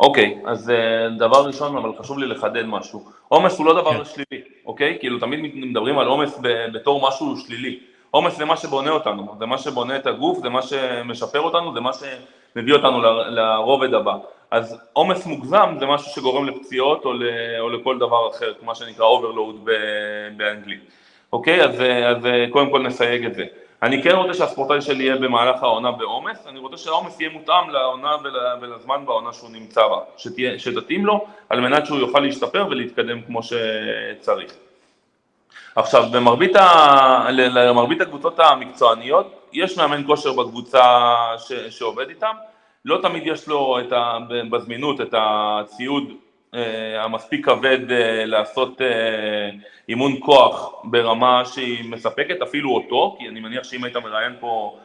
אוקיי, 0.00 0.38
okay, 0.44 0.50
אז 0.50 0.70
אה, 0.70 1.08
דבר 1.18 1.46
ראשון, 1.46 1.76
אבל 1.76 1.90
חשוב 1.98 2.18
לי 2.18 2.26
לחדד 2.26 2.64
משהו. 2.66 3.04
עומס 3.28 3.58
הוא 3.58 3.66
לא 3.66 3.80
דבר 3.80 4.04
כן. 4.04 4.04
שלילי, 4.04 4.44
אוקיי? 4.66 4.94
Okay? 4.94 5.00
כאילו 5.00 5.18
תמיד 5.18 5.40
מדברים 5.54 5.98
על 5.98 6.06
עומס 6.06 6.38
בתור 6.74 7.08
משהו 7.08 7.36
שלילי. 7.36 7.80
עומס 8.10 8.36
זה 8.36 8.44
מה 8.44 8.56
שבונה 8.56 8.90
אותנו, 8.90 9.34
זה 9.38 9.46
מה 9.46 9.58
שבונה 9.58 9.96
את 9.96 10.06
הגוף, 10.06 10.38
זה 10.42 10.48
מה 10.48 10.62
שמשפר 10.62 11.40
אותנו, 11.40 11.74
זה 11.74 11.80
מה 11.80 11.90
שמביא 11.92 12.74
אותנו 12.74 13.02
לרובד 13.30 13.94
הבא. 13.94 14.16
אז 14.50 14.80
עומס 14.92 15.26
מוגזם 15.26 15.76
זה 15.80 15.86
משהו 15.86 16.12
שגורם 16.12 16.48
לפציעות 16.48 17.04
או, 17.04 17.12
ל, 17.12 17.22
או 17.60 17.68
לכל 17.68 17.98
דבר 17.98 18.30
אחר, 18.30 18.52
מה 18.62 18.74
שנקרא 18.74 19.06
overload 19.06 19.70
באנגלית. 20.36 20.80
אוקיי? 21.32 21.64
אז, 21.64 21.80
אז 22.06 22.26
קודם 22.50 22.70
כל 22.70 22.82
נסייג 22.82 23.24
את 23.24 23.34
זה. 23.34 23.44
אני 23.82 24.02
כן 24.02 24.10
רוצה 24.10 24.34
שהספורטאי 24.34 24.80
שלי 24.80 25.04
יהיה 25.04 25.16
במהלך 25.16 25.62
העונה 25.62 25.92
בעומס, 25.92 26.46
אני 26.46 26.58
רוצה 26.58 26.76
שהעומס 26.76 27.20
יהיה 27.20 27.32
מותאם 27.32 27.70
לעונה 27.70 28.16
ול, 28.24 28.36
ולזמן 28.60 29.06
בעונה 29.06 29.32
שהוא 29.32 29.50
נמצא 29.50 29.80
בה, 29.88 29.98
שתהיה, 30.16 30.58
שתתאים 30.58 31.06
לו 31.06 31.26
על 31.48 31.60
מנת 31.60 31.86
שהוא 31.86 31.98
יוכל 31.98 32.20
להשתפר 32.20 32.66
ולהתקדם 32.70 33.22
כמו 33.22 33.40
שצריך. 33.42 34.52
עכשיו, 35.76 36.04
במרבית 36.12 36.56
ה... 36.56 37.26
למרבית 37.30 38.00
הקבוצות 38.00 38.40
המקצועניות, 38.40 39.48
יש 39.52 39.78
מאמן 39.78 40.06
כושר 40.06 40.32
בקבוצה 40.32 40.82
ש... 41.38 41.52
שעובד 41.52 42.08
איתם, 42.08 42.34
לא 42.84 42.98
תמיד 43.02 43.22
יש 43.26 43.48
לו 43.48 43.78
את 43.80 43.92
ה... 43.92 44.18
בזמינות 44.50 45.00
את 45.00 45.14
הציוד 45.18 46.04
אה, 46.08 46.14
המספיק 46.98 47.44
כבד 47.46 47.92
אה, 47.92 48.24
לעשות 48.24 48.80
אה, 48.80 49.50
אימון 49.88 50.16
כוח 50.20 50.74
ברמה 50.84 51.42
שהיא 51.44 51.90
מספקת, 51.90 52.42
אפילו 52.42 52.70
אותו, 52.70 53.16
כי 53.18 53.28
אני 53.28 53.40
מניח 53.40 53.64
שאם 53.64 53.84
היית 53.84 53.96
מראיין 53.96 54.32
פה 54.40 54.78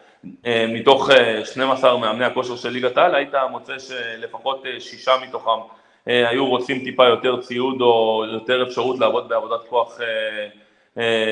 מתוך 0.67 1.09
12 1.43 1.97
מאמני 1.97 2.25
הכושר 2.25 2.55
של 2.55 2.69
ליגת 2.69 2.97
העל, 2.97 3.15
היית 3.15 3.33
מוצא 3.51 3.79
שלפחות 3.79 4.65
שישה 4.79 5.11
מתוכם 5.27 5.59
היו 6.05 6.45
רוצים 6.45 6.79
טיפה 6.83 7.05
יותר 7.05 7.41
ציוד 7.41 7.81
או 7.81 8.23
יותר 8.33 8.63
אפשרות 8.63 8.99
לעבוד 8.99 9.29
בעבודת 9.29 9.59
כוח 9.69 9.99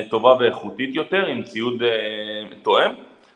טובה 0.09 0.35
ואיכותית 0.39 0.95
יותר, 0.95 1.25
עם 1.25 1.43
ציוד 1.43 1.83
תואם, 2.63 2.91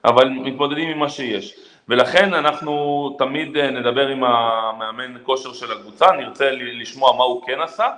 אבל 0.06 0.30
מתמודדים 0.30 0.90
עם 0.90 1.00
מה 1.00 1.10
שיש. 1.10 1.69
ולכן 1.90 2.34
אנחנו 2.34 3.16
תמיד 3.18 3.58
אה, 3.58 3.72
נדבר 3.72 4.08
עם 4.08 4.24
המאמן 4.24 5.18
כושר 5.24 5.54
של 5.54 5.72
הקבוצה, 5.72 6.12
נרצה 6.12 6.52
לשמוע 6.52 7.18
מה 7.18 7.24
הוא 7.24 7.42
כן 7.46 7.62
עשה, 7.62 7.90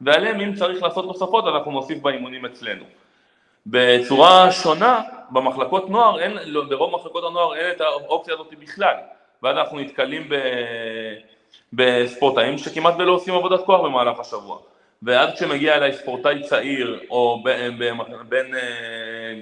ועליהם 0.00 0.40
אם 0.40 0.54
צריך 0.54 0.82
לעשות 0.82 1.04
נוספות 1.04 1.44
אנחנו 1.46 1.70
נוסיף 1.70 1.98
באימונים 1.98 2.46
אצלנו. 2.46 2.84
בצורה 3.66 4.52
שונה, 4.52 5.00
במחלקות 5.30 5.90
נוער, 5.90 6.20
אין, 6.20 6.38
לא, 6.44 6.64
ברוב 6.64 6.94
מחלקות 6.94 7.24
הנוער 7.24 7.54
אין 7.54 7.70
את 7.70 7.80
האופציה 7.80 8.34
הזאת 8.34 8.54
בכלל, 8.60 8.94
ואז 9.42 9.56
אנחנו 9.56 9.78
נתקלים 9.78 10.28
ב, 10.28 10.34
בספורטאים 11.72 12.58
שכמעט 12.58 12.94
ולא 12.98 13.12
עושים 13.12 13.34
עבודת 13.34 13.60
כוח 13.64 13.80
במהלך 13.80 14.20
השבוע. 14.20 14.58
ואז 15.02 15.34
כשמגיע 15.34 15.74
אליי 15.74 15.92
ספורטאי 15.92 16.42
צעיר 16.42 17.00
או 17.10 17.42
אה, 17.48 17.68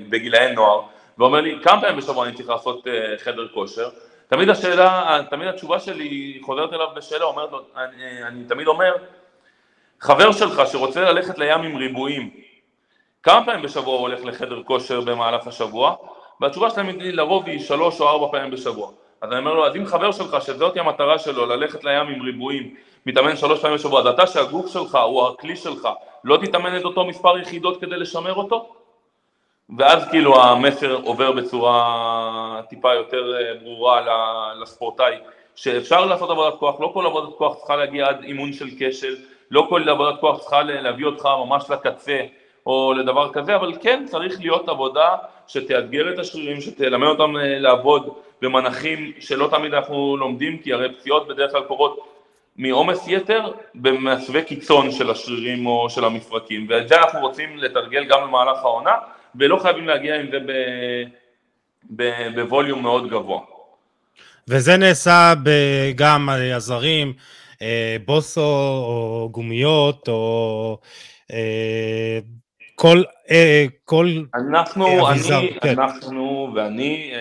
בגילאי 0.08 0.52
נוער, 0.52 0.82
ואומר 1.18 1.40
לי 1.40 1.58
כמה 1.62 1.80
פעמים 1.80 1.96
בשבוע 1.96 2.26
אני 2.26 2.34
צריך 2.34 2.48
לעשות 2.48 2.86
uh, 2.86 3.24
חדר 3.24 3.48
כושר, 3.48 3.88
תמיד 4.28 4.48
השאלה, 4.48 5.20
תמיד 5.30 5.48
התשובה 5.48 5.80
שלי 5.80 6.38
חוזרת 6.42 6.72
אליו 6.72 6.86
בשאלה, 6.96 7.24
אומרת 7.24 7.52
לו, 7.52 7.60
אני, 7.76 8.22
אני 8.22 8.44
תמיד 8.44 8.66
אומר, 8.66 8.94
חבר 10.00 10.32
שלך 10.32 10.62
שרוצה 10.72 11.00
ללכת 11.00 11.38
לים 11.38 11.62
עם 11.62 11.76
ריבועים, 11.76 12.30
כמה 13.22 13.46
פעמים 13.46 13.62
בשבוע 13.62 13.94
הוא 13.94 14.00
הולך 14.00 14.24
לחדר 14.24 14.62
כושר 14.62 15.00
במהלך 15.00 15.46
השבוע? 15.46 15.94
והתשובה 16.40 16.70
שלהם 16.70 16.86
היא 16.86 17.12
לרוב 17.12 17.46
היא 17.46 17.60
שלוש 17.60 18.00
או 18.00 18.08
ארבע 18.08 18.26
פעמים 18.32 18.50
בשבוע. 18.50 18.90
אז 19.20 19.30
אני 19.30 19.38
אומר 19.38 19.54
לו, 19.54 19.66
אז 19.66 19.76
אם 19.76 19.86
חבר 19.86 20.12
שלך 20.12 20.36
שזאת 20.40 20.76
המטרה 20.76 21.18
שלו, 21.18 21.46
ללכת 21.46 21.84
לים 21.84 22.08
עם 22.08 22.22
ריבועים, 22.22 22.74
מתאמן 23.06 23.36
שלוש 23.36 23.60
פעמים 23.60 23.76
בשבוע, 23.76 24.00
אז 24.00 24.06
אתה 24.06 24.26
שהגוף 24.26 24.72
שלך 24.72 24.98
הוא 25.06 25.26
הכלי 25.26 25.56
שלך, 25.56 25.88
לא 26.24 26.36
תתאמן 26.36 26.76
את 26.76 26.84
אותו 26.84 27.04
מספר 27.04 27.38
יחידות 27.38 27.80
כדי 27.80 27.96
לשמר 27.96 28.34
אותו? 28.34 28.77
ואז 29.76 30.08
כאילו 30.10 30.42
המסר 30.42 30.94
עובר 30.94 31.32
בצורה 31.32 32.60
טיפה 32.68 32.94
יותר 32.94 33.32
אה, 33.36 33.54
ברורה 33.62 34.00
לספורטאי, 34.62 35.14
שאפשר 35.54 36.04
לעשות 36.04 36.30
עבודת 36.30 36.54
כוח, 36.58 36.80
לא 36.80 36.90
כל 36.94 37.06
עבודת 37.06 37.34
כוח 37.38 37.56
צריכה 37.58 37.76
להגיע 37.76 38.08
עד 38.08 38.22
אימון 38.24 38.52
של 38.52 38.68
כשל, 38.78 39.16
לא 39.50 39.66
כל 39.68 39.88
עבודת 39.88 40.20
כוח 40.20 40.38
צריכה 40.38 40.62
להביא 40.62 41.06
אותך 41.06 41.28
ממש 41.46 41.70
לקצה 41.70 42.20
או 42.66 42.92
לדבר 42.92 43.32
כזה, 43.32 43.56
אבל 43.56 43.72
כן 43.82 44.04
צריך 44.06 44.40
להיות 44.40 44.68
עבודה 44.68 45.16
שתאתגר 45.46 46.14
את 46.14 46.18
השרירים, 46.18 46.60
שתלמד 46.60 47.06
אותם 47.06 47.36
אה, 47.36 47.58
לעבוד 47.58 48.08
במנחים 48.42 49.12
שלא 49.20 49.48
תמיד 49.50 49.74
אנחנו 49.74 50.16
לומדים, 50.16 50.58
כי 50.58 50.72
הרי 50.72 50.94
פציעות 50.94 51.28
בדרך 51.28 51.52
כלל 51.52 51.62
קורות 51.62 51.98
מעומס 52.56 53.08
יתר 53.08 53.52
במעצבי 53.74 54.42
קיצון 54.42 54.90
של 54.90 55.10
השרירים 55.10 55.66
או 55.66 55.90
של 55.90 56.04
המפרקים, 56.04 56.66
ואת 56.68 56.88
זה 56.88 56.96
אנחנו 56.96 57.20
רוצים 57.20 57.58
לתרגל 57.58 58.04
גם 58.04 58.22
במהלך 58.22 58.58
העונה. 58.58 58.92
ולא 59.34 59.56
חייבים 59.56 59.88
להגיע 59.88 60.20
עם 60.20 60.26
זה 60.30 60.38
בווליום 62.34 62.82
מאוד 62.82 63.10
גבוה. 63.10 63.40
וזה 64.48 64.76
נעשה 64.76 65.34
גם 65.96 66.28
על 66.28 66.52
הזרים, 66.52 67.12
אה, 67.62 67.96
בוסו 68.04 68.40
או 68.40 69.28
גומיות 69.32 70.08
או 70.08 70.78
אה, 71.32 72.18
כל, 72.74 73.02
אה, 73.30 73.66
כל 73.84 74.08
אנחנו, 74.34 75.08
אני, 75.08 75.50
כן. 75.60 75.68
אנחנו 75.68 76.50
ואני 76.54 77.12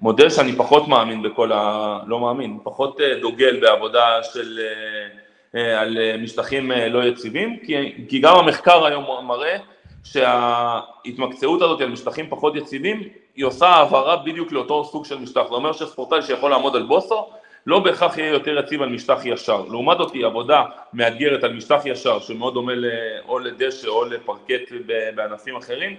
מודה 0.00 0.30
שאני 0.30 0.52
פחות 0.52 0.88
מאמין 0.88 1.22
בכל 1.22 1.52
ה... 1.52 1.98
לא 2.06 2.20
מאמין, 2.20 2.58
פחות 2.64 3.00
דוגל 3.20 3.60
בעבודה 3.60 4.22
של... 4.22 4.58
על 5.78 5.98
משטחים 6.18 6.72
לא 6.72 7.04
יציבים, 7.04 7.58
כי, 7.66 7.74
כי 8.08 8.18
גם 8.18 8.36
המחקר 8.36 8.86
היום 8.86 9.26
מראה 9.26 9.56
שההתמקצעות 10.04 11.62
הזאת 11.62 11.80
על 11.80 11.88
משטחים 11.88 12.26
פחות 12.28 12.56
יציבים, 12.56 13.02
היא 13.36 13.44
עושה 13.44 13.66
העברה 13.66 14.16
בדיוק 14.16 14.52
לאותו 14.52 14.84
סוג 14.84 15.04
של 15.04 15.18
משטח. 15.18 15.42
זה 15.48 15.54
אומר 15.54 15.72
שספורטאי 15.72 16.22
שיכול 16.22 16.50
לעמוד 16.50 16.76
על 16.76 16.82
בוסו, 16.82 17.28
לא 17.66 17.78
בהכרח 17.78 18.18
יהיה 18.18 18.30
יותר 18.30 18.58
יציב 18.58 18.82
על 18.82 18.88
משטח 18.88 19.20
ישר. 19.24 19.64
לעומת 19.70 20.00
אותי, 20.00 20.24
עבודה 20.24 20.62
מאתגרת 20.92 21.44
על 21.44 21.52
משטח 21.52 21.80
ישר, 21.84 22.20
שמאוד 22.20 22.54
דומה 22.54 22.72
או 23.28 23.38
לדשא 23.38 23.88
או 23.88 24.04
לפרקט 24.04 24.72
בענפים 25.14 25.56
אחרים, 25.56 25.96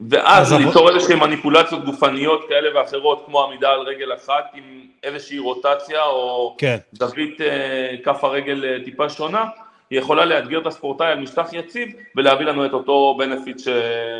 ואז 0.00 0.52
ליצור 0.52 0.94
איזושהי 0.94 1.14
מניפולציות 1.14 1.84
גופניות 1.84 2.44
כאלה 2.48 2.78
ואחרות, 2.78 3.22
כמו 3.26 3.44
עמידה 3.44 3.70
על 3.70 3.80
רגל 3.80 4.14
אחת 4.14 4.44
עם 4.54 4.62
איזושהי 5.02 5.38
רוטציה, 5.38 6.04
או 6.04 6.56
כן. 6.58 6.76
זווית 6.92 7.40
אה, 7.40 7.94
כף 8.04 8.24
הרגל 8.24 8.64
אה, 8.64 8.84
טיפה 8.84 9.08
שונה, 9.08 9.44
היא 9.90 9.98
יכולה 9.98 10.24
לאתגר 10.24 10.60
את 10.60 10.66
הספורטאי 10.66 11.06
על 11.06 11.20
משטח 11.20 11.52
יציב 11.52 11.88
ולהביא 12.16 12.46
לנו 12.46 12.66
את 12.66 12.72
אותו 12.72 13.16
בנפיט 13.18 13.58
ש... 13.58 13.68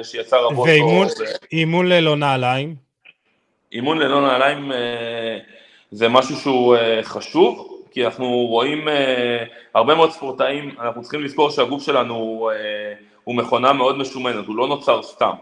שיצר 0.03 0.47
הבוס. 0.47 0.69
ואימון 1.53 1.87
ללא 1.87 2.17
נעליים? 2.17 2.75
אימון 3.75 3.99
ללא 3.99 4.21
נעליים 4.21 4.73
אה, 4.73 5.39
זה 5.91 6.09
משהו 6.09 6.37
שהוא 6.37 6.77
אה, 6.77 7.01
חשוב, 7.03 7.83
כי 7.91 8.07
אנחנו 8.07 8.27
רואים 8.27 8.89
אה, 8.89 9.45
הרבה 9.75 9.95
מאוד 9.95 10.11
ספורטאים, 10.11 10.75
אנחנו 10.81 11.03
צריכים 11.03 11.25
לזכור 11.25 11.51
שהגוף 11.51 11.83
שלנו 11.83 12.49
הוא 13.25 13.35
מכונה 13.35 13.73
מאוד 13.73 13.99
משומנת, 13.99 14.47
הוא 14.47 14.57
לא 14.57 14.69
נוצר 14.69 15.03
סתם. 15.03 15.33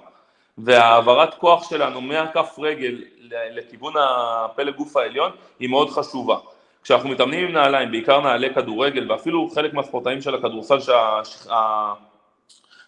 והעברת 0.59 1.35
כוח 1.35 1.71
שלנו 1.71 2.01
מהכף 2.01 2.57
רגל 2.59 3.03
לכיוון 3.31 3.93
הפלג 3.97 4.75
גוף 4.75 4.97
העליון 4.97 5.31
היא 5.59 5.69
מאוד 5.69 5.91
חשובה. 5.91 6.37
כשאנחנו 6.83 7.09
מתאמנים 7.09 7.45
עם 7.49 7.53
נעליים, 7.53 7.91
בעיקר 7.91 8.21
נעלי 8.21 8.55
כדורגל 8.55 9.11
ואפילו 9.11 9.49
חלק 9.55 9.75
מהספורטאים 9.75 10.21
של 10.21 10.35
הכדורסל 10.35 10.79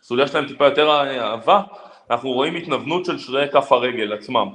שהסוליה 0.01 0.27
שלהם 0.27 0.47
טיפה 0.47 0.65
יותר 0.65 0.91
אהבה, 1.21 1.61
אנחנו 2.11 2.33
רואים 2.33 2.55
התנוונות 2.55 3.05
של 3.05 3.19
שרירי 3.19 3.49
כף 3.49 3.73
הרגל 3.73 4.13
עצמם. 4.13 4.49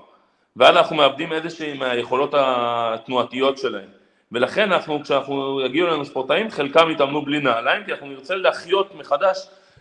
ואז 0.55 0.77
אנחנו 0.77 0.95
מאבדים 0.95 1.33
איזושהי 1.33 1.77
מהיכולות 1.77 2.33
התנועתיות 2.37 3.57
שלהם. 3.57 3.89
ולכן 4.31 4.71
אנחנו, 4.71 5.03
כשאנחנו 5.03 5.61
יגיעו 5.61 5.87
אלינו 5.87 6.05
ספורטאים, 6.05 6.49
חלקם 6.49 6.89
יתאמנו 6.91 7.21
בלי 7.21 7.39
נעליים 7.39 7.83
כי 7.83 7.91
אנחנו 7.91 8.07
נרצה 8.07 8.35
להחיות 8.35 8.95
מחדש 8.95 9.37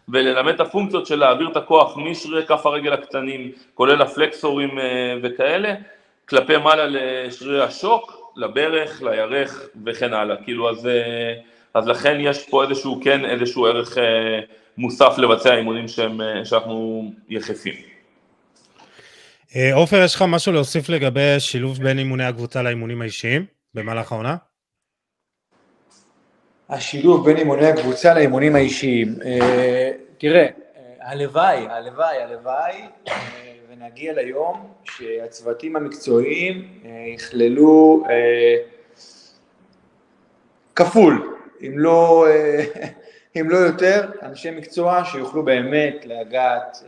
וללמד 0.08 0.54
את 0.54 0.60
הפונקציות 0.60 1.06
של 1.06 1.18
להעביר 1.18 1.50
את 1.50 1.56
הכוח 1.56 1.96
משרירי 1.96 2.46
כף 2.46 2.66
הרגל 2.66 2.92
הקטנים, 2.92 3.52
כולל 3.74 4.02
הפלקסורים 4.02 4.78
וכאלה, 5.22 5.74
כלפי 6.28 6.56
מעלה 6.56 6.84
לשרירי 6.86 7.62
השוק, 7.62 8.17
לברך, 8.38 9.02
לירך 9.02 9.68
וכן 9.86 10.12
הלאה, 10.12 10.36
כאילו 10.44 10.70
אז, 10.70 10.88
אז 11.74 11.86
לכן 11.86 12.16
יש 12.20 12.48
פה 12.48 12.64
איזשהו, 12.64 13.00
כן, 13.04 13.24
איזשהו 13.24 13.66
ערך 13.66 13.98
מוסף 14.78 15.18
לבצע 15.18 15.54
אימונים 15.54 15.88
שהם, 15.88 16.20
שאנחנו 16.44 17.04
יחפים. 17.28 17.74
אה, 19.56 19.74
עופר, 19.74 19.96
יש 20.04 20.14
לך 20.14 20.24
משהו 20.28 20.52
להוסיף 20.52 20.88
לגבי 20.88 21.34
שילוב 21.38 21.78
בין 21.82 21.98
אימוני 21.98 22.24
הקבוצה 22.24 22.62
לאימונים 22.62 23.02
האישיים 23.02 23.46
במהלך 23.74 24.12
העונה? 24.12 24.36
השילוב 26.68 27.24
בין 27.24 27.36
אימוני 27.36 27.66
הקבוצה 27.66 28.14
לאימונים 28.14 28.56
האישיים. 28.56 29.14
אה, 29.24 29.90
תראה, 30.18 30.46
הלוואי, 31.00 31.66
הלוואי, 31.70 32.22
הלוואי, 32.22 32.82
אה, 33.08 33.14
ונגיע 33.80 34.12
ליום 34.12 34.72
שהצוותים 34.84 35.76
המקצועיים 35.76 36.68
יכללו 37.14 38.04
כפול, 40.76 41.36
אם 41.62 41.78
לא, 41.78 42.26
אם 43.40 43.50
לא 43.50 43.56
יותר, 43.56 44.10
אנשי 44.22 44.50
מקצוע 44.50 45.04
שיוכלו 45.04 45.42
באמת 45.42 46.04
לגעת 46.04 46.84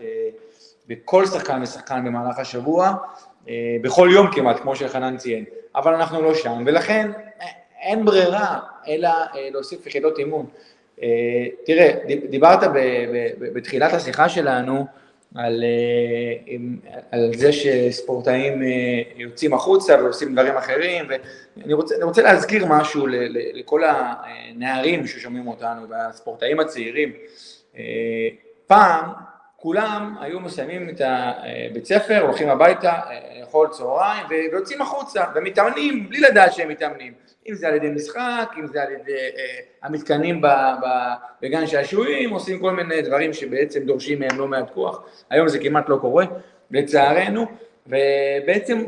בכל 0.91 1.27
שחקן 1.27 1.63
ושחקן 1.63 2.05
במהלך 2.05 2.39
השבוע, 2.39 2.95
אה, 3.49 3.77
בכל 3.83 4.09
יום 4.13 4.33
כמעט, 4.33 4.61
כמו 4.61 4.77
שחנן 4.77 5.17
ציין, 5.17 5.45
אבל 5.75 5.95
אנחנו 5.95 6.23
לא 6.23 6.35
שם, 6.35 6.63
ולכן 6.67 7.11
אה, 7.41 7.47
אין 7.81 8.05
ברירה 8.05 8.59
אלא 8.89 9.09
אה, 9.09 9.49
להוסיף 9.53 9.87
יחידות 9.87 10.19
אימון. 10.19 10.47
תראה, 11.65 11.91
דיברת 12.31 12.59
בתחילת 13.39 13.93
השיחה 13.93 14.29
שלנו 14.29 14.87
על, 15.35 15.65
על 17.11 17.31
זה 17.35 17.53
שספורטאים 17.53 18.63
יוצאים 19.17 19.55
החוצה 19.55 19.97
ועושים 20.03 20.33
דברים 20.33 20.57
אחרים, 20.57 21.05
ואני 21.57 21.73
רוצה, 21.73 21.95
רוצה 22.03 22.23
להזכיר 22.23 22.67
משהו 22.67 23.07
לכל 23.55 23.83
הנערים 23.85 25.07
ששומעים 25.07 25.49
אותנו 25.49 25.89
והספורטאים 25.89 26.61
הצעירים. 26.61 27.13
פעם 28.67 29.11
כולם 29.57 30.17
היו 30.21 30.41
מסיימים 30.41 30.89
את 30.89 31.01
הבית 31.05 31.85
ספר, 31.85 32.21
הולכים 32.21 32.49
הביתה, 32.49 32.93
לאכול 33.41 33.69
צהריים 33.69 34.27
ויוצאים 34.29 34.83
החוצה 34.83 35.25
ומתאמנים 35.35 36.09
בלי 36.09 36.21
לדעת 36.21 36.53
שהם 36.53 36.69
מתאמנים, 36.69 37.13
אם 37.49 37.55
זה 37.55 37.69
על 37.69 37.75
ידי 37.75 37.91
משחק, 37.91 38.55
אם 38.59 38.67
זה 38.67 38.83
על 38.83 38.93
ידי 38.93 39.13
uh, 39.13 39.87
המתקנים 39.87 40.43
בגן 41.43 41.67
שעשועים, 41.67 42.31
עושים 42.31 42.61
כל 42.61 42.71
מיני 42.71 43.03
דברים 43.03 43.33
שבעצם 43.33 43.81
דורשים 43.85 44.19
מהם 44.19 44.39
לא 44.39 44.49
מעט 44.49 44.71
כוח, 44.71 45.03
היום 45.31 45.49
זה 45.49 45.59
כמעט 45.59 45.89
לא 45.89 45.97
קורה, 45.97 46.25
לצערנו, 46.71 47.47
ובעצם 47.87 48.85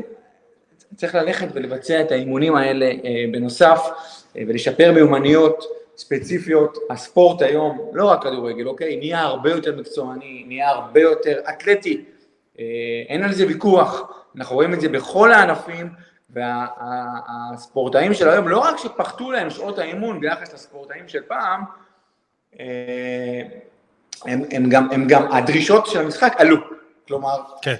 צריך 0.95 1.15
ללכת 1.15 1.47
ולבצע 1.53 2.01
את 2.01 2.11
האימונים 2.11 2.55
האלה 2.55 2.91
uh, 2.91 3.05
בנוסף 3.31 3.79
uh, 3.87 4.37
ולשפר 4.47 4.91
מיומנויות 4.91 5.65
ספציפיות, 5.97 6.77
הספורט 6.89 7.41
היום, 7.41 7.91
לא 7.93 8.05
רק 8.05 8.23
כדורגל, 8.23 8.67
אוקיי, 8.67 8.95
נהיה 8.95 9.21
הרבה 9.21 9.49
יותר 9.49 9.75
מקצועני, 9.75 10.43
נהיה 10.47 10.69
הרבה 10.69 11.01
יותר 11.01 11.39
אתלטי, 11.49 12.05
אה, 12.59 12.65
אין 13.09 13.23
על 13.23 13.33
זה 13.33 13.47
ויכוח, 13.47 14.11
אנחנו 14.35 14.55
רואים 14.55 14.73
את 14.73 14.81
זה 14.81 14.89
בכל 14.89 15.31
הענפים, 15.31 15.89
והספורטאים 16.33 18.11
וה, 18.11 18.15
של 18.15 18.29
היום, 18.29 18.47
לא 18.47 18.59
רק 18.59 18.77
שפחתו 18.77 19.31
להם 19.31 19.49
שעות 19.49 19.79
האימון 19.79 20.19
ביחס 20.19 20.53
לספורטאים 20.53 21.07
של 21.07 21.21
פעם, 21.27 21.63
אה, 22.59 23.41
הם, 24.25 24.43
הם, 24.51 24.69
גם, 24.69 24.91
הם 24.91 25.07
גם, 25.07 25.31
הדרישות 25.31 25.87
של 25.87 25.99
המשחק 25.99 26.33
עלו, 26.37 26.57
כלומר, 27.07 27.41
כן. 27.61 27.75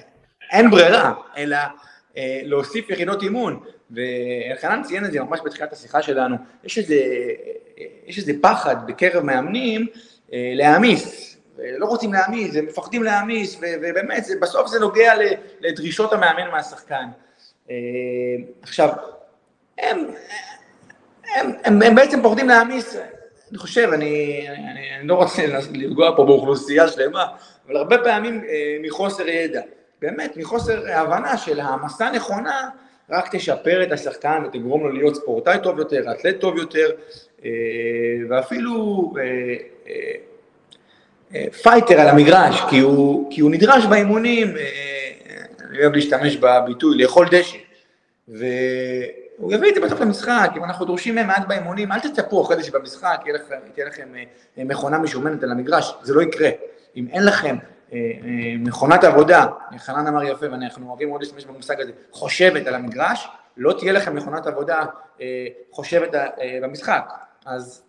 אין 0.52 0.70
ברירה, 0.70 1.14
אלא 1.38 1.58
אה, 2.18 2.42
להוסיף 2.44 2.90
יחידות 2.90 3.24
אימון, 3.24 3.60
ואלחנן 3.92 4.84
ציין 4.84 5.06
את 5.06 5.12
זה 5.12 5.20
ממש 5.20 5.40
בתחילת 5.46 5.74
השיחה 5.74 6.02
שלנו, 6.02 6.36
יש 6.64 6.78
איזה, 6.78 6.96
יש 8.06 8.18
איזה 8.18 8.34
פחד 8.42 8.88
בקרב 8.88 9.24
מאמנים 9.24 9.88
אה, 10.34 10.52
להעמיס, 10.56 11.38
לא 11.78 11.86
רוצים 11.86 12.14
להעמיס, 12.14 12.56
הם 12.56 12.66
מפחדים 12.66 13.04
להעמיס, 13.04 13.58
ובאמת, 13.82 14.26
זה, 14.26 14.34
בסוף 14.42 14.68
זה 14.68 14.80
נוגע 14.80 15.14
לדרישות 15.62 16.14
המאמן 16.14 16.52
מהשחקן. 16.52 17.06
אה, 17.70 17.76
עכשיו, 18.62 18.90
הם, 19.78 19.98
הם, 21.36 21.52
הם, 21.64 21.82
הם 21.82 21.96
בעצם 21.96 22.22
פוחדים 22.22 22.48
להעמיס, 22.48 22.96
אני 23.52 23.58
חושב, 23.58 23.90
אני, 23.94 24.46
אני, 24.50 24.96
אני 25.00 25.08
לא 25.08 25.16
רוצה 25.16 25.42
לפגוע 25.72 26.16
פה 26.16 26.26
באוכלוסייה 26.26 26.88
שלמה, 26.88 27.26
אבל 27.68 27.78
הרבה 27.78 27.98
פעמים 27.98 28.44
אה, 28.50 28.78
מחוסר 28.82 29.28
ידע, 29.28 29.62
באמת 30.02 30.38
מחוסר 30.38 30.92
הבנה 30.94 31.38
של 31.38 31.60
העמסה 31.60 32.12
נכונה, 32.12 32.70
רק 33.10 33.36
תשפר 33.36 33.84
את 33.84 33.92
השחקן 33.92 34.44
ותגרום 34.46 34.84
לו 34.84 34.90
להיות 34.90 35.16
ספורטאי 35.16 35.58
טוב 35.64 35.80
יותר, 35.80 36.12
אתלט 36.12 36.40
טוב 36.40 36.58
יותר, 36.58 36.90
אה, 37.46 37.50
ואפילו 38.30 39.14
fighter 41.64 42.02
על 42.02 42.08
המגרש, 42.08 42.62
כי 42.70 42.80
הוא, 42.80 43.32
כי 43.32 43.42
הוא 43.42 43.52
נדרש 43.52 43.86
באימונים, 43.86 44.48
אני 45.74 45.82
אוהב 45.82 45.94
להשתמש 45.94 46.36
בביטוי, 46.36 46.98
לאכול 46.98 47.28
דשא. 47.32 47.58
והוא 48.28 49.54
יביא 49.54 49.70
את 49.70 49.76
זה 49.76 49.82
בסוף 49.82 50.02
למשחק, 50.02 50.52
אם 50.58 50.64
אנחנו 50.64 50.86
דורשים 50.86 51.16
מהם 51.16 51.28
מעט 51.28 51.48
באימונים, 51.48 51.92
אל 51.92 52.00
תצפו 52.00 52.42
אחרי 52.42 52.56
זה 52.56 52.64
שבמשחק 52.64 53.20
תהיה 53.24 53.36
לכם, 53.36 53.56
תהיה 53.74 53.88
לכם 53.88 54.14
מכונה 54.58 54.98
משומנת 54.98 55.44
על 55.44 55.52
המגרש, 55.52 55.94
זה 56.02 56.14
לא 56.14 56.22
יקרה. 56.22 56.50
אם 56.96 57.08
אין 57.12 57.26
לכם 57.26 57.56
מכונת 58.60 59.04
עבודה, 59.04 59.46
חנן 59.78 60.08
אמר 60.08 60.24
יפה 60.24 60.46
ואנחנו 60.52 60.90
אוהבים 60.90 61.10
מאוד 61.10 61.22
להשתמש 61.22 61.46
במושג 61.46 61.82
הזה, 61.82 61.92
חושבת 62.12 62.68
על 62.68 62.76
המגרש, 62.76 63.28
לא 63.58 63.74
תהיה 63.80 63.94
לכם 63.94 64.16
מכונת 64.16 64.48
עבודה 64.48 64.86
חושבת 65.72 66.10
במשחק. 66.62 67.14
אז 67.46 67.83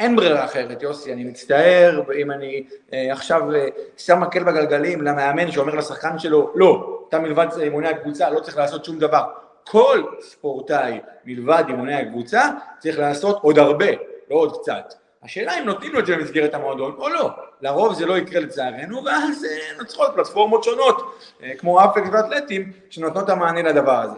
אין 0.00 0.16
ברירה 0.16 0.44
אחרת, 0.44 0.82
יוסי, 0.82 1.12
אני 1.12 1.24
מצטער 1.24 2.02
אם 2.22 2.30
אני 2.30 2.64
אה, 2.92 3.12
עכשיו 3.12 3.54
אה, 3.54 3.66
שם 3.96 4.20
מקל 4.20 4.44
בגלגלים 4.44 5.02
למאמן 5.02 5.52
שאומר 5.52 5.74
לשחקן 5.74 6.18
שלו, 6.18 6.52
לא, 6.54 7.00
אתה 7.08 7.18
מלבד 7.18 7.46
אימוני 7.60 7.88
הקבוצה 7.88 8.30
לא 8.30 8.40
צריך 8.40 8.56
לעשות 8.56 8.84
שום 8.84 8.98
דבר. 8.98 9.24
כל 9.64 10.02
ספורטאי 10.20 11.00
מלבד 11.24 11.64
אימוני 11.68 11.94
הקבוצה 11.94 12.42
צריך 12.78 12.98
לעשות 12.98 13.38
עוד 13.42 13.58
הרבה, 13.58 13.90
לא 14.30 14.36
עוד 14.36 14.60
קצת. 14.60 14.94
השאלה 15.22 15.58
אם 15.58 15.64
נותנים 15.64 15.92
לו 15.92 15.98
את 16.00 16.06
זה 16.06 16.16
במסגרת 16.16 16.54
המועדון 16.54 16.94
או 16.98 17.08
לא. 17.08 17.30
לרוב 17.60 17.94
זה 17.94 18.06
לא 18.06 18.18
יקרה 18.18 18.40
לצערנו, 18.40 19.04
ואז 19.04 19.44
אה, 19.44 19.78
נוצרות 19.78 20.10
פלטפורמות 20.14 20.64
שונות, 20.64 21.18
אה, 21.42 21.52
כמו 21.58 21.84
אפקס 21.84 22.08
ואתלטים, 22.12 22.72
שנותנות 22.90 23.24
את 23.24 23.30
המענה 23.30 23.62
לדבר 23.62 24.00
הזה. 24.00 24.16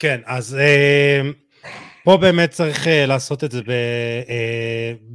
כן, 0.00 0.20
אז 0.26 0.56
אה, 0.60 1.20
פה 2.04 2.16
באמת 2.16 2.50
צריך 2.50 2.86
uh, 2.86 2.90
לעשות 3.06 3.44
את 3.44 3.50
זה 3.50 3.62
ב, 3.62 3.66
uh, 3.66 4.28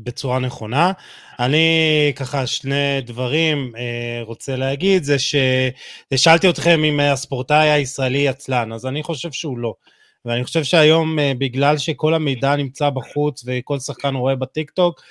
בצורה 0.04 0.40
נכונה. 0.40 0.92
אני 1.40 2.14
ככה 2.16 2.48
שני 2.48 3.02
דברים 3.02 3.72
uh, 3.74 3.80
רוצה 4.26 4.56
להגיד, 4.56 5.04
זה 5.04 5.16
ששאלתי 5.20 6.50
אתכם 6.50 6.84
אם 6.84 7.00
הספורטאי 7.00 7.70
הישראלי 7.70 8.28
עצלן, 8.28 8.74
אז 8.74 8.86
אני 8.86 9.04
חושב 9.04 9.32
שהוא 9.32 9.58
לא. 9.58 9.74
ואני 10.26 10.44
חושב 10.44 10.64
שהיום 10.64 11.20
uh, 11.20 11.22
בגלל 11.38 11.78
שכל 11.78 12.14
המידע 12.14 12.56
נמצא 12.56 12.90
בחוץ 12.90 13.44
וכל 13.48 13.80
שחקן 13.80 14.16
רואה 14.16 14.36
בטיק 14.36 14.72
טוק, 14.72 15.02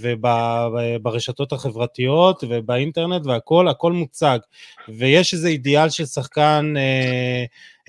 וברשתות 0.00 1.52
החברתיות 1.52 2.44
ובאינטרנט 2.48 3.26
והכל, 3.26 3.68
הכל 3.68 3.92
מוצג. 3.92 4.38
ויש 4.88 5.34
איזה 5.34 5.48
אידיאל 5.48 5.88
של 5.88 6.06
שחקן 6.06 6.74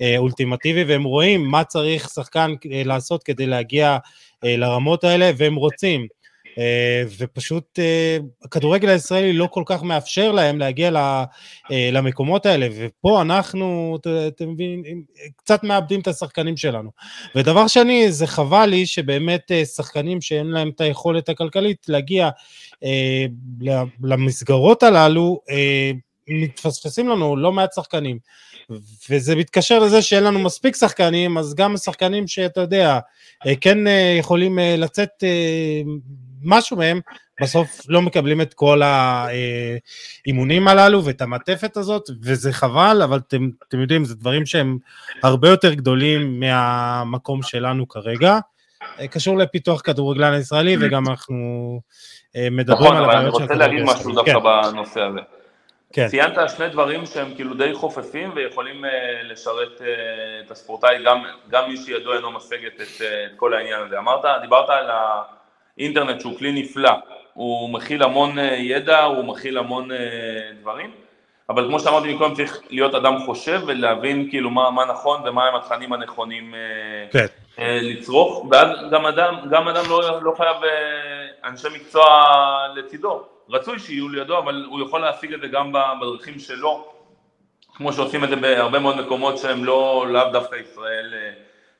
אה, 0.02 0.18
אולטימטיבי, 0.18 0.84
והם 0.84 1.04
רואים 1.04 1.44
מה 1.44 1.64
צריך 1.64 2.08
שחקן 2.08 2.54
אה, 2.72 2.82
לעשות 2.84 3.22
כדי 3.22 3.46
להגיע 3.46 3.98
אה, 4.44 4.56
לרמות 4.56 5.04
האלה, 5.04 5.30
והם 5.36 5.54
רוצים. 5.54 6.06
ופשוט 7.18 7.78
הכדורגל 8.44 8.88
הישראלי 8.88 9.32
לא 9.32 9.48
כל 9.50 9.62
כך 9.66 9.82
מאפשר 9.82 10.32
להם 10.32 10.58
להגיע 10.58 10.90
למקומות 11.70 12.46
האלה, 12.46 12.68
ופה 12.78 13.22
אנחנו, 13.22 13.98
אתם 14.28 14.50
מבינים, 14.50 15.02
קצת 15.36 15.64
מאבדים 15.64 16.00
את 16.00 16.08
השחקנים 16.08 16.56
שלנו. 16.56 16.90
ודבר 17.34 17.66
שני, 17.66 18.12
זה 18.12 18.26
חבל 18.26 18.66
לי 18.66 18.86
שבאמת 18.86 19.50
שחקנים 19.76 20.20
שאין 20.20 20.46
להם 20.46 20.68
את 20.68 20.80
היכולת 20.80 21.28
הכלכלית 21.28 21.86
להגיע 21.88 22.30
למסגרות 24.02 24.82
הללו, 24.82 25.40
מתפספסים 26.28 27.08
לנו 27.08 27.36
לא 27.36 27.52
מעט 27.52 27.72
שחקנים. 27.72 28.18
וזה 29.10 29.36
מתקשר 29.36 29.78
לזה 29.78 30.02
שאין 30.02 30.24
לנו 30.24 30.38
מספיק 30.38 30.76
שחקנים, 30.76 31.38
אז 31.38 31.54
גם 31.54 31.74
השחקנים 31.74 32.26
שאתה 32.28 32.60
יודע, 32.60 32.98
אה, 33.46 33.56
כן 33.56 33.86
אה, 33.86 34.16
יכולים 34.18 34.58
אה, 34.58 34.76
לצאת 34.76 35.24
משהו 36.44 36.76
מהם, 36.76 37.00
בסוף 37.40 37.80
לא 37.88 38.02
מקבלים 38.02 38.40
את 38.40 38.54
כל 38.54 38.82
האימונים 38.82 40.68
הללו 40.68 41.04
ואת 41.04 41.22
המעטפת 41.22 41.76
הזאת, 41.76 42.10
וזה 42.22 42.52
חבל, 42.52 43.00
אבל 43.04 43.18
אתם, 43.18 43.48
אתם 43.68 43.80
יודעים, 43.80 44.04
זה 44.04 44.14
דברים 44.14 44.46
שהם 44.46 44.78
הרבה 45.22 45.48
יותר 45.48 45.74
גדולים 45.74 46.40
מהמקום 46.40 47.42
שלנו 47.42 47.88
כרגע. 47.88 48.38
קשור 49.10 49.38
לפיתוח 49.38 49.80
כדורגלן 49.80 50.32
הישראלי, 50.32 50.76
וגם 50.80 51.08
אנחנו 51.08 51.34
מדברים 52.50 52.92
נכון, 52.92 52.96
על 52.96 53.04
הבעיות 53.04 53.34
של 53.34 53.42
הכדורגל. 53.42 53.66
נכון, 53.66 53.72
אבל 53.72 53.88
אני 53.88 53.88
רוצה 53.88 53.94
להגיד 53.94 53.98
משהו 53.98 54.14
דווקא 54.14 54.32
כן. 54.32 54.72
בנושא 54.72 55.00
הזה. 55.00 55.20
כן. 55.92 56.08
ציינת 56.08 56.50
שני 56.56 56.68
דברים 56.68 57.06
שהם 57.06 57.34
כאילו 57.34 57.54
די 57.54 57.74
חופפים 57.74 58.32
ויכולים 58.34 58.84
uh, 58.84 58.88
לשרת 59.24 59.80
uh, 59.80 59.82
את 60.46 60.50
הספורטאי, 60.50 61.04
גם, 61.04 61.22
גם 61.48 61.68
מי 61.68 61.76
שידו 61.76 62.12
אינו 62.14 62.32
משגת 62.32 62.74
את, 62.76 62.80
uh, 62.80 63.02
את 63.02 63.36
כל 63.36 63.54
העניין 63.54 63.80
הזה. 63.86 63.98
אמרת, 63.98 64.24
דיברת 64.42 64.70
על 64.70 64.90
האינטרנט 65.78 66.20
שהוא 66.20 66.38
כלי 66.38 66.52
נפלא, 66.52 66.90
הוא 67.34 67.70
מכיל 67.70 68.02
המון 68.02 68.38
uh, 68.38 68.42
ידע, 68.42 69.02
הוא 69.02 69.24
מכיל 69.24 69.58
המון 69.58 69.90
uh, 69.90 69.94
דברים, 70.60 70.90
אבל 71.48 71.68
כמו 71.68 71.80
שאמרתי 71.80 72.14
מקודם 72.14 72.34
צריך 72.34 72.60
להיות 72.70 72.94
אדם 72.94 73.18
חושב 73.26 73.60
ולהבין 73.66 74.30
כאילו 74.30 74.50
מה, 74.50 74.70
מה 74.70 74.84
נכון 74.84 75.20
ומה 75.24 75.48
הם 75.48 75.54
התכנים 75.54 75.92
הנכונים 75.92 76.54
uh, 76.54 77.12
כן. 77.12 77.26
לצרוך, 77.58 78.46
ואז 78.50 78.68
גם 78.90 79.06
אדם, 79.06 79.34
גם 79.50 79.68
אדם 79.68 79.84
לא, 79.88 80.22
לא 80.22 80.34
חייב 80.36 80.56
אנשי 81.44 81.68
מקצוע 81.74 82.04
לצידו. 82.74 83.22
רצוי 83.50 83.78
שיהיו 83.78 84.08
לידו, 84.08 84.38
אבל 84.38 84.66
הוא 84.70 84.80
יכול 84.80 85.00
להשיג 85.00 85.32
את 85.32 85.40
זה 85.40 85.46
גם 85.46 85.72
בדרכים 86.00 86.38
שלו, 86.38 86.92
כמו 87.74 87.92
שעושים 87.92 88.24
את 88.24 88.28
זה 88.28 88.36
בהרבה 88.36 88.78
מאוד 88.78 89.00
מקומות 89.00 89.38
שהם 89.38 89.64
לא, 89.64 90.06
לאו 90.08 90.30
דווקא 90.32 90.56
ישראל 90.56 91.14
אה, 91.14 91.30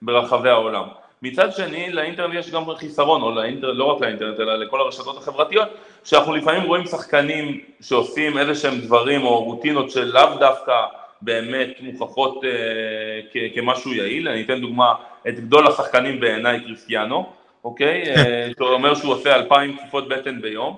ברחבי 0.03 0.49
העולם. 0.49 0.89
מצד 1.23 1.53
שני, 1.53 1.93
לאינטרנט 1.93 2.35
יש 2.35 2.51
גם 2.51 2.75
חיסרון, 2.77 3.23
או 3.23 3.31
לאינטרנט, 3.31 3.77
לא 3.77 3.85
רק 3.85 4.01
לאינטרנט, 4.03 4.41
אלא 4.41 4.57
לכל 4.57 4.81
הרשתות 4.81 5.17
החברתיות, 5.17 5.69
שאנחנו 6.05 6.35
לפעמים 6.35 6.63
רואים 6.63 6.87
שחקנים 6.87 7.61
שעושים 7.81 8.39
איזה 8.39 8.55
שהם 8.55 8.81
דברים 8.81 9.25
או 9.25 9.45
רוטינות 9.45 9.91
שלאו 9.91 10.39
דווקא 10.39 10.73
באמת 11.21 11.69
מוכחות 11.81 12.45
אה, 12.45 13.51
כמשהו 13.55 13.93
יעיל. 13.93 14.29
אני 14.29 14.43
אתן 14.43 14.61
דוגמה, 14.61 14.95
את 15.29 15.41
גדול 15.41 15.67
השחקנים 15.67 16.21
בעיניי 16.21 16.61
קריסטיאנו, 16.61 17.33
אוקיי? 17.65 18.03
אה, 18.17 18.49
שאומר 18.59 18.95
שהוא 18.95 19.13
עושה 19.13 19.35
אלפיים 19.35 19.77
כפיפות 19.77 20.09
בטן 20.09 20.41
ביום. 20.41 20.77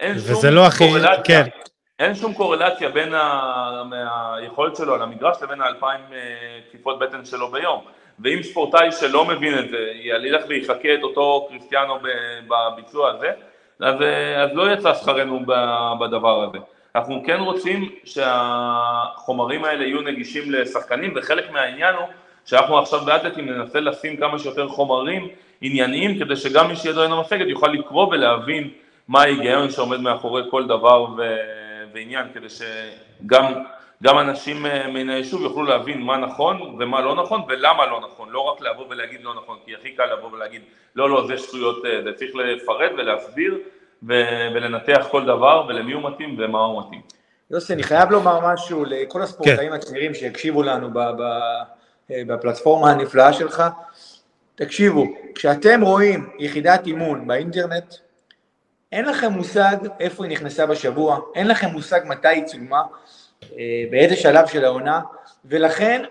אין 0.00 0.18
שום 0.18 0.50
לא 0.50 0.66
הכי, 0.66 0.88
קורלציה, 0.88 1.22
כן. 1.22 1.42
אין 1.98 2.14
שום 2.14 2.34
קורלציה 2.34 2.88
בין 2.88 3.14
ה... 3.14 3.82
היכולת 4.36 4.76
שלו 4.76 4.94
על 4.94 5.02
המגרש 5.02 5.36
לבין 5.42 5.60
האלפיים 5.60 6.00
תקיפות 6.68 7.02
אה, 7.02 7.08
בטן 7.08 7.24
שלו 7.24 7.50
ביום. 7.50 7.84
ואם 8.20 8.42
ספורטאי 8.42 8.92
שלא 8.92 9.24
מבין 9.24 9.58
את 9.58 9.70
זה, 9.70 9.92
ילך 10.02 10.44
ויחכה 10.48 10.94
את 10.94 11.02
אותו 11.02 11.46
קריסטיאנו 11.50 11.94
בביצוע 12.48 13.10
הזה, 13.10 13.30
אז, 13.80 13.94
אז 14.36 14.50
לא 14.54 14.72
יצא 14.72 14.94
שכרנו 14.94 15.40
בדבר 16.00 16.42
הזה. 16.42 16.58
אנחנו 16.94 17.22
כן 17.26 17.40
רוצים 17.40 17.88
שהחומרים 18.04 19.64
האלה 19.64 19.84
יהיו 19.84 20.00
נגישים 20.00 20.52
לשחקנים, 20.52 21.12
וחלק 21.16 21.50
מהעניין 21.50 21.94
הוא 21.94 22.06
שאנחנו 22.44 22.78
עכשיו 22.78 23.00
באתלטים 23.00 23.46
ננסה 23.46 23.80
לשים 23.80 24.16
כמה 24.16 24.38
שיותר 24.38 24.68
חומרים 24.68 25.28
ענייניים, 25.60 26.18
כדי 26.18 26.36
שגם 26.36 26.68
מי 26.68 26.76
שידו 26.76 27.02
אינו 27.02 27.20
משגת 27.20 27.46
יוכל 27.46 27.68
לקרוא 27.68 28.08
ולהבין 28.08 28.70
מה 29.08 29.22
ההיגיון 29.22 29.70
שעומד 29.70 30.00
מאחורי 30.00 30.42
כל 30.50 30.66
דבר 30.66 31.06
ו... 31.16 31.36
ועניין, 31.92 32.26
כדי 32.34 32.46
שגם 32.48 33.44
גם 34.02 34.18
אנשים 34.18 34.66
אה, 34.66 34.88
מן 34.88 35.10
היישוב 35.10 35.42
יוכלו 35.42 35.62
להבין 35.62 36.00
מה 36.00 36.16
נכון 36.16 36.76
ומה 36.78 37.00
לא 37.00 37.14
נכון 37.14 37.42
ולמה 37.48 37.86
לא 37.86 38.00
נכון, 38.00 38.30
לא 38.30 38.40
רק 38.40 38.60
לבוא 38.60 38.84
ולהגיד 38.90 39.20
לא 39.22 39.34
נכון, 39.34 39.58
כי 39.64 39.74
הכי 39.74 39.90
קל 39.90 40.06
לבוא 40.06 40.32
ולהגיד 40.32 40.62
לא, 40.94 41.10
לא, 41.10 41.26
זה 41.26 41.38
שטויות, 41.38 41.84
אה, 41.84 42.02
זה 42.04 42.12
צריך 42.12 42.30
לפרט 42.34 42.90
ולהסביר 42.98 43.58
ו... 44.02 44.12
ולנתח 44.54 45.06
כל 45.10 45.24
דבר 45.24 45.64
ולמי 45.68 45.92
הוא 45.92 46.10
מתאים 46.10 46.36
ומה 46.38 46.58
הוא 46.58 46.82
מתאים. 46.82 47.00
יוסי, 47.50 47.72
אני 47.72 47.82
חייב 47.82 48.10
לומר 48.10 48.52
משהו 48.52 48.84
לכל 48.84 49.22
הספורטאים 49.22 49.70
כן. 49.70 49.72
הצעירים 49.72 50.14
שיקשיבו 50.14 50.62
לנו 50.62 50.90
ב... 50.90 50.98
ב... 50.98 51.22
אה, 52.10 52.22
בפלטפורמה 52.26 52.90
הנפלאה 52.90 53.32
שלך. 53.32 53.62
תקשיבו, 54.54 55.06
כשאתם 55.34 55.80
רואים 55.80 56.30
יחידת 56.38 56.86
אימון 56.86 57.26
באינטרנט, 57.26 57.94
אין 58.92 59.04
לכם 59.04 59.32
מושג 59.32 59.76
איפה 60.00 60.24
היא 60.24 60.32
נכנסה 60.32 60.66
בשבוע, 60.66 61.18
אין 61.34 61.48
לכם 61.48 61.68
מושג 61.68 62.00
מתי 62.04 62.28
היא 62.28 62.44
צולמה, 62.44 62.82
באיזה 63.90 64.16
שלב 64.16 64.46
של 64.46 64.64
העונה, 64.64 65.00
ולכן 65.44 66.02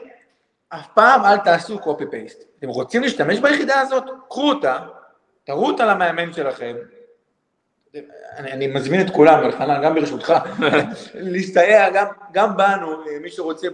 אף 0.70 0.88
פעם 0.94 1.26
אל 1.26 1.38
תעשו 1.38 1.80
קופי 1.80 2.04
פייסט. 2.12 2.44
אתם 2.60 2.68
רוצים 2.68 3.02
להשתמש 3.02 3.40
ביחידה 3.40 3.80
הזאת? 3.80 4.04
קחו 4.30 4.50
אותה, 4.50 4.80
תראו 5.44 5.68
אותה 5.68 5.86
למאמן 5.86 6.34
שלכם. 6.34 6.76
אני, 8.38 8.52
אני 8.52 8.68
מזמין 8.68 9.02
את 9.02 9.10
כולם, 9.10 9.44
אלחנן, 9.44 9.82
גם 9.84 9.96
ברשותך, 9.96 10.34
להסתייע 11.14 11.90
גם, 11.90 12.06
גם 12.32 12.58
בנו, 12.58 12.92
אה, 12.92 13.20
מי 13.22 13.30
שרוצה, 13.30 13.68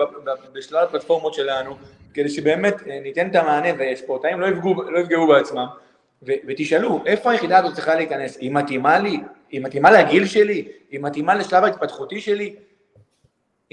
בשלל 0.54 0.84
הפלטפורמות 0.84 1.34
שלנו, 1.34 1.76
כדי 2.14 2.30
שבאמת 2.30 2.76
אה, 2.88 3.00
ניתן 3.00 3.30
את 3.30 3.36
המענה 3.36 3.68
וספורטאים 3.80 4.40
לא 4.40 4.48
יפגעו, 4.48 4.84
לא 4.92 5.00
יפגעו 5.00 5.28
בעצמם. 5.28 5.66
ו- 6.28 6.32
ותשאלו, 6.48 7.04
איפה 7.06 7.32
היחידה 7.32 7.58
הזאת 7.58 7.74
צריכה 7.74 7.96
להיכנס? 7.96 8.38
היא 8.38 8.52
מתאימה 8.52 9.00
לי? 9.00 9.20
היא 9.50 9.62
מתאימה 9.62 9.92
לגיל 9.92 10.26
שלי? 10.26 10.68
היא 10.92 11.00
מתאימה 11.00 11.36
לשלב 11.36 11.64
ההתפתחותי 11.64 12.22
שלי? 12.22 12.56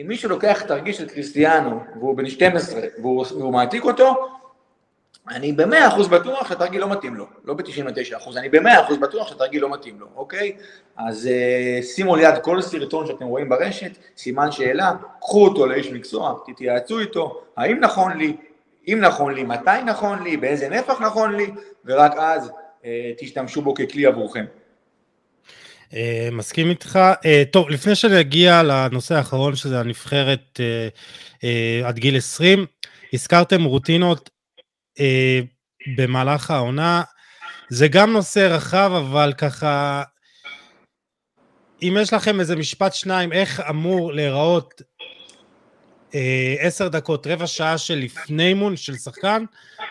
אם 0.00 0.08
מישהו 0.08 0.28
לוקח 0.28 0.62
תרגיש 0.62 0.96
של 0.96 1.08
קריסטיאנו, 1.08 1.80
והוא 1.96 2.16
בן 2.16 2.26
12, 2.28 2.80
והוא, 2.98 3.24
והוא 3.30 3.52
מעתיק 3.52 3.84
אותו, 3.84 4.28
אני 5.28 5.52
במאה 5.52 5.88
אחוז 5.88 6.08
בטוח 6.08 6.48
שהתרגיל 6.48 6.80
לא 6.80 6.88
מתאים 6.88 7.14
לו, 7.14 7.26
לא 7.44 7.54
ב-99 7.54 8.16
אחוז, 8.16 8.36
אני 8.36 8.48
במאה 8.48 8.80
אחוז 8.80 8.98
בטוח 8.98 9.28
שהתרגיל 9.28 9.62
לא 9.62 9.70
מתאים 9.70 10.00
לו, 10.00 10.06
אוקיי? 10.16 10.52
אז 10.96 11.28
uh, 11.28 11.84
שימו 11.84 12.16
ליד 12.16 12.38
כל 12.42 12.62
סרטון 12.62 13.06
שאתם 13.06 13.24
רואים 13.24 13.48
ברשת, 13.48 13.90
סימן 14.16 14.52
שאלה, 14.52 14.92
קחו 15.20 15.44
אותו 15.44 15.66
לאיש 15.66 15.90
מקצוע, 15.90 16.34
תתייעצו 16.46 16.98
איתו, 16.98 17.42
האם 17.56 17.80
נכון 17.80 18.16
לי, 18.16 18.36
אם 18.88 18.98
נכון 19.00 19.34
לי, 19.34 19.42
מתי 19.42 19.70
נכון 19.86 20.22
לי, 20.22 20.36
באיזה 20.36 20.68
נפח 20.68 21.00
נכון 21.00 21.36
לי, 21.36 21.50
ורק 21.84 22.12
אז 22.16 22.50
אה, 22.84 23.12
תשתמשו 23.18 23.62
בו 23.62 23.74
ככלי 23.74 24.06
עבורכם. 24.06 24.44
אה, 25.94 26.28
מסכים 26.32 26.70
איתך. 26.70 26.98
אה, 27.24 27.42
טוב, 27.52 27.70
לפני 27.70 27.94
שנגיע 27.94 28.62
לנושא 28.62 29.14
האחרון, 29.14 29.56
שזה 29.56 29.80
הנבחרת 29.80 30.60
אה, 30.60 30.88
אה, 31.44 31.88
עד 31.88 31.98
גיל 31.98 32.16
20, 32.16 32.66
הזכרתם 33.12 33.64
רוטינות 33.64 34.30
אה, 35.00 35.40
במהלך 35.96 36.50
העונה. 36.50 37.02
זה 37.68 37.88
גם 37.88 38.12
נושא 38.12 38.48
רחב, 38.50 38.92
אבל 38.94 39.32
ככה, 39.38 40.02
אם 41.82 41.96
יש 42.00 42.12
לכם 42.12 42.40
איזה 42.40 42.56
משפט 42.56 42.94
שניים, 42.94 43.32
איך 43.32 43.60
אמור 43.60 44.12
להיראות 44.12 44.82
עשר 46.60 46.88
דקות, 46.88 47.26
רבע 47.26 47.46
שעה 47.46 47.78
של 47.78 47.94
לפני 47.94 48.48
אימון 48.48 48.76
של 48.76 48.94
שחקן, 48.94 49.44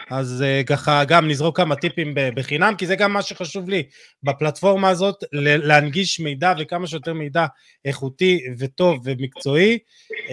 אז 0.09 0.43
uh, 0.43 0.65
ככה 0.65 1.03
גם 1.03 1.28
נזרוק 1.28 1.57
כמה 1.57 1.76
טיפים 1.76 2.13
בחינם, 2.15 2.76
כי 2.78 2.86
זה 2.88 2.95
גם 2.95 3.13
מה 3.13 3.22
שחשוב 3.22 3.70
לי 3.70 3.84
בפלטפורמה 4.24 4.89
הזאת, 4.89 5.24
להנגיש 5.34 6.20
מידע 6.20 6.53
וכמה 6.59 6.88
שיותר 6.88 7.13
מידע 7.13 7.45
איכותי 7.86 8.39
וטוב 8.59 8.99
ומקצועי 9.03 9.78
uh, 10.09 10.32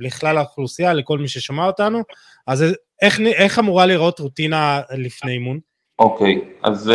לכלל 0.00 0.38
האוכלוסייה, 0.38 0.92
לכל 0.92 1.18
מי 1.18 1.28
ששמע 1.28 1.66
אותנו. 1.66 2.02
אז 2.46 2.64
איך, 3.02 3.20
איך 3.20 3.58
אמורה 3.58 3.86
לראות 3.86 4.18
רוטינה 4.18 4.80
לפני 4.98 5.32
אימון? 5.32 5.58
אוקיי, 5.98 6.34
okay, 6.34 6.68
אז 6.68 6.92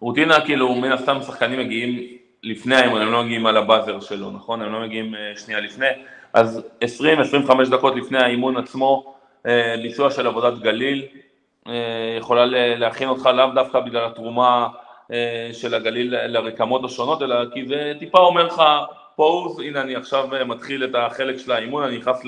הרוטינה, 0.00 0.44
כאילו, 0.44 0.74
מן 0.74 0.92
הסתם 0.92 1.18
שחקנים 1.26 1.58
מגיעים 1.58 2.06
לפני 2.42 2.76
האימון, 2.76 3.02
הם 3.02 3.12
לא 3.12 3.24
מגיעים 3.24 3.46
על 3.46 3.56
הבאזר 3.56 4.00
שלו, 4.00 4.30
נכון? 4.30 4.62
הם 4.62 4.72
לא 4.72 4.80
מגיעים 4.80 5.14
שנייה 5.36 5.60
לפני. 5.60 5.86
אז 6.32 6.62
20-25 6.84 7.70
דקות 7.70 7.96
לפני 7.96 8.18
האימון 8.18 8.56
עצמו, 8.56 9.14
אה, 9.46 9.74
ביצוע 9.82 10.10
של 10.10 10.26
עבודת 10.26 10.58
גליל, 10.58 11.06
אה, 11.68 12.16
יכולה 12.18 12.46
להכין 12.76 13.08
אותך 13.08 13.26
לאו 13.26 13.46
דווקא 13.54 13.80
בגלל 13.80 14.04
התרומה 14.04 14.68
אה, 15.12 15.50
של 15.52 15.74
הגליל 15.74 16.14
לרקמות 16.26 16.84
השונות, 16.84 17.22
אלא 17.22 17.36
כי 17.54 17.66
זה 17.66 17.92
טיפה 17.98 18.18
אומר 18.18 18.46
לך, 18.46 18.62
פוז, 19.16 19.60
הנה 19.60 19.80
אני 19.80 19.96
עכשיו 19.96 20.28
מתחיל 20.46 20.84
את 20.84 20.90
החלק 20.94 21.38
של 21.38 21.52
האימון, 21.52 21.84
אני 21.84 21.98
נכנס 21.98 22.20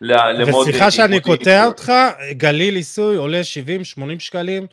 למוד... 0.00 0.68
וסליחה 0.68 0.90
שאני 0.90 1.20
קוטע 1.20 1.66
אותך, 1.66 1.92
גליל 2.30 2.76
עיסוי 2.76 3.16
עולה 3.16 3.40
70-80 3.98 4.00
שקלים. 4.18 4.66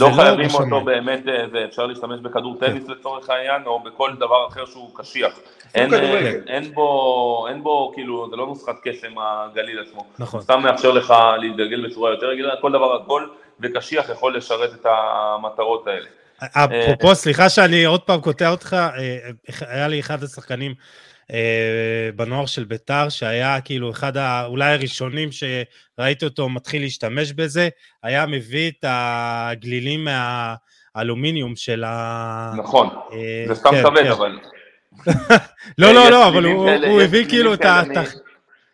לא, 0.00 0.08
לא 0.08 0.14
חייבים 0.14 0.50
אותו 0.50 0.80
באמת, 0.80 1.22
אפשר 1.68 1.86
להשתמש 1.86 2.20
בכדור 2.20 2.56
טניס 2.60 2.88
לצורך 2.88 3.30
העניין, 3.30 3.62
או 3.66 3.82
בכל 3.82 4.10
דבר 4.18 4.46
אחר 4.48 4.66
שהוא 4.66 4.90
קשיח. 4.96 5.40
אין, 5.74 5.94
אין, 5.94 6.42
אין, 6.46 6.74
בו, 6.74 7.46
אין 7.48 7.62
בו, 7.62 7.92
כאילו, 7.94 8.30
זה 8.30 8.36
לא 8.36 8.46
נוסחת 8.46 8.76
קסם 8.84 9.18
הגליל 9.18 9.80
עצמו. 9.80 10.06
נכון. 10.18 10.40
סתם 10.40 10.62
מאפשר 10.62 10.90
לך 10.90 11.14
להתגלגל 11.40 11.86
בצורה 11.86 12.10
יותר 12.10 12.26
רגילה, 12.26 12.54
כל 12.60 12.72
דבר 12.72 13.02
הכל 13.02 13.26
וקשיח 13.60 14.08
יכול 14.08 14.36
לשרת 14.36 14.70
את 14.74 14.86
המטרות 14.86 15.86
האלה. 15.86 16.06
אפרופו, 16.38 17.14
סליחה 17.14 17.48
שאני 17.48 17.84
עוד 17.84 18.00
פעם 18.00 18.20
קוטע 18.20 18.50
אותך, 18.50 18.76
אה, 18.98 19.18
היה 19.60 19.88
לי 19.88 20.00
אחד 20.00 20.22
השחקנים 20.22 20.74
אה, 21.32 22.10
בנוער 22.16 22.46
של 22.46 22.64
ביתר, 22.64 23.08
שהיה 23.08 23.60
כאילו 23.60 23.90
אחד 23.90 24.16
ה... 24.16 24.46
אולי 24.46 24.72
הראשונים 24.72 25.28
שראיתי 25.32 26.24
אותו 26.24 26.48
מתחיל 26.48 26.82
להשתמש 26.82 27.32
בזה, 27.32 27.68
היה 28.02 28.26
מביא 28.26 28.70
את 28.70 28.84
הגלילים 28.88 30.06
מהאלומיניום 30.94 31.56
של 31.56 31.84
ה... 31.86 32.52
נכון, 32.56 32.88
אה, 33.12 33.44
זה 33.48 33.54
סתם 33.54 33.70
כן, 33.70 33.82
כבד, 33.82 34.02
כן. 34.02 34.10
אבל... 34.10 34.38
לא, 35.78 35.94
לא, 35.94 36.10
לא, 36.10 36.28
אבל 36.28 36.44
הוא 36.44 37.02
הביא 37.02 37.28
כאילו 37.28 37.54
את 37.54 37.64
ה... 37.64 37.82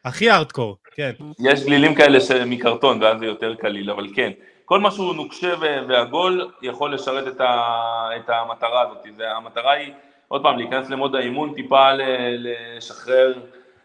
הכי 0.05 0.31
ארטקור. 0.31 0.77
כן. 0.95 1.11
יש 1.39 1.65
גלילים 1.65 1.95
כאלה 1.95 2.19
מקרטון, 2.47 3.03
ואז 3.03 3.19
זה 3.19 3.27
יותר 3.27 3.55
קליל, 3.55 3.91
אבל 3.91 4.07
כן. 4.15 4.31
כל 4.65 4.81
מה 4.81 4.91
שהוא 4.91 5.15
נוקשה 5.15 5.55
ועגול 5.89 6.51
יכול 6.63 6.95
לשרת 6.95 7.29
את, 7.29 7.41
ה, 7.41 8.09
את 8.17 8.31
המטרה 8.31 8.83
הזאת. 8.83 9.07
המטרה 9.37 9.73
היא, 9.73 9.93
עוד 10.29 10.43
פעם, 10.43 10.59
להיכנס 10.59 10.91
למוד 10.91 11.15
האימון, 11.15 11.55
טיפה 11.55 11.91
לשחרר 12.39 13.33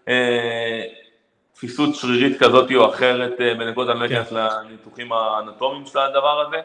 אה, 0.07 0.83
תפיסות 1.53 1.95
שרירית 1.95 2.39
כזאת 2.39 2.71
או 2.75 2.89
אחרת 2.89 3.41
אה, 3.41 3.53
בנקודה, 3.53 3.91
אני 3.91 3.99
לא 3.99 4.07
כן. 4.07 4.15
אכנס 4.15 4.31
לניתוחים 4.31 5.11
האנטומיים 5.11 5.85
של 5.85 5.99
הדבר 5.99 6.45
הזה. 6.47 6.57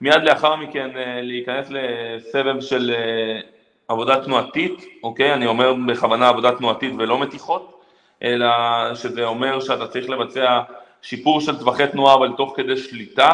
מיד 0.00 0.22
לאחר 0.22 0.56
מכן 0.56 0.90
אה, 0.96 1.20
להיכנס 1.22 1.66
לסבב 1.70 2.60
של 2.60 2.94
אה, 2.94 3.40
עבודה 3.88 4.24
תנועתית, 4.24 4.84
אוקיי? 5.02 5.34
אני 5.34 5.46
אומר 5.46 5.74
בכוונה 5.88 6.28
עבודה 6.28 6.52
תנועתית 6.52 6.92
ולא 6.98 7.18
מתיחות, 7.18 7.80
אלא 8.22 8.48
שזה 8.94 9.24
אומר 9.24 9.60
שאתה 9.60 9.86
צריך 9.86 10.10
לבצע 10.10 10.60
שיפור 11.02 11.40
של 11.40 11.58
טווחי 11.58 11.86
תנועה 11.86 12.14
אבל 12.14 12.32
תוך 12.36 12.52
כדי 12.56 12.76
שליטה 12.76 13.30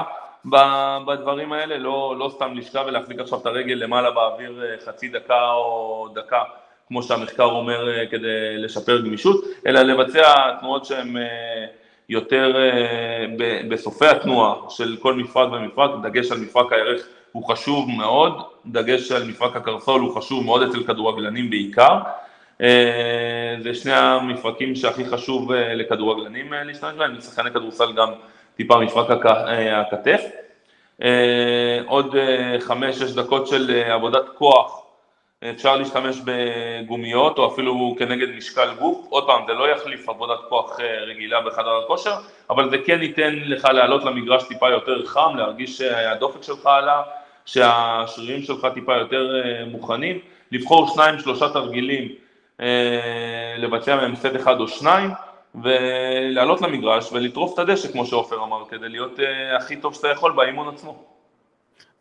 בדברים 1.07 1.53
האלה, 1.53 1.78
לא, 1.78 2.14
לא 2.18 2.30
סתם 2.34 2.55
לשכב 2.55 2.84
ולהחזיק 2.86 3.18
עכשיו 3.20 3.38
את 3.38 3.46
הרגל 3.46 3.74
למעלה 3.74 4.11
באוויר 4.11 4.62
חצי 4.84 5.09
דקה 5.09 5.51
או 5.51 6.09
דקה 6.14 6.42
כמו 6.88 7.03
שהמחקר 7.03 7.44
אומר, 7.44 7.88
אה, 7.88 8.07
כדי 8.07 8.57
לשפר 8.59 9.01
גמישות, 9.01 9.44
אלא 9.66 9.80
לבצע 9.80 10.57
תנועות 10.61 10.84
שהן 10.84 11.16
אה, 11.16 11.66
יותר 12.09 12.53
אה, 12.57 13.27
בסופי 13.69 14.07
התנועה 14.07 14.55
של 14.71 14.97
כל 15.01 15.15
מפרק 15.15 15.53
ומפרק, 15.53 15.91
דגש 16.03 16.33
על 16.33 16.39
מפרק 16.39 16.73
הירך 16.73 17.07
הוא 17.33 17.45
חשוב 17.45 17.91
מאוד, 17.91 18.43
דגש 18.67 19.13
על 19.13 19.25
מפרק 19.25 19.57
הקרסול 19.57 20.01
הוא 20.01 20.15
חשוב 20.17 20.45
מאוד 20.45 20.63
אצל 20.63 20.83
כדורגלנים 20.83 21.51
בעיקר, 21.51 21.99
זה 23.63 23.75
שני 23.75 23.93
המפרקים 23.93 24.75
שהכי 24.75 25.05
חשוב 25.05 25.53
לכדורגלנים 25.53 26.53
להשתמש 26.53 26.95
בהם, 26.95 27.15
לשחקני 27.15 27.51
כדורסל 27.51 27.93
גם 27.93 28.13
טיפה 28.57 28.81
מפרק 28.81 29.27
הכתף. 29.73 30.23
עוד 31.87 32.15
חמש-שש 32.61 33.13
דקות 33.13 33.47
של 33.47 33.71
עבודת 33.71 34.29
כוח 34.35 34.88
אפשר 35.45 35.76
להשתמש 35.76 36.20
בגומיות 36.24 37.39
או 37.39 37.53
אפילו 37.53 37.95
כנגד 37.99 38.28
משקל 38.36 38.74
גוף, 38.78 39.07
עוד 39.11 39.26
פעם 39.26 39.43
זה 39.47 39.53
לא 39.53 39.68
יחליף 39.68 40.09
עבודת 40.09 40.39
כוח 40.49 40.80
אה, 40.80 41.01
רגילה 41.01 41.41
בחדר 41.41 41.80
הכושר, 41.84 42.14
אבל 42.51 42.70
זה 42.70 42.76
כן 42.86 43.03
ייתן 43.03 43.34
לך 43.34 43.64
לעלות 43.64 44.05
למגרש 44.05 44.43
טיפה 44.49 44.70
יותר 44.70 45.07
חם, 45.07 45.36
להרגיש 45.36 45.78
שהדופק 45.78 46.43
שלך 46.43 46.66
עלה, 46.66 47.03
שהשרירים 47.45 48.43
שלך 48.43 48.66
טיפה 48.74 48.97
יותר 48.97 49.43
אה, 49.45 49.64
מוכנים, 49.64 50.18
לבחור 50.53 50.89
שניים 50.89 51.18
שלושה 51.18 51.49
תרגילים, 51.49 52.09
אה, 52.61 53.55
לבצע 53.59 53.97
מהם 53.97 54.16
סט 54.16 54.36
אחד 54.36 54.61
או 54.61 54.68
שניים 54.68 55.11
ולעלות 55.62 56.62
למגרש 56.62 57.12
ולטרוף 57.12 57.55
את 57.55 57.59
הדשא 57.59 57.93
כמו 57.93 58.07
שעופר 58.07 58.43
אמר, 58.43 58.64
כדי 58.68 58.89
להיות 58.89 59.18
הכי 59.57 59.76
טוב 59.76 59.95
שאתה 59.95 60.09
יכול 60.09 60.32
באימון 60.32 60.68
עצמו. 60.74 61.18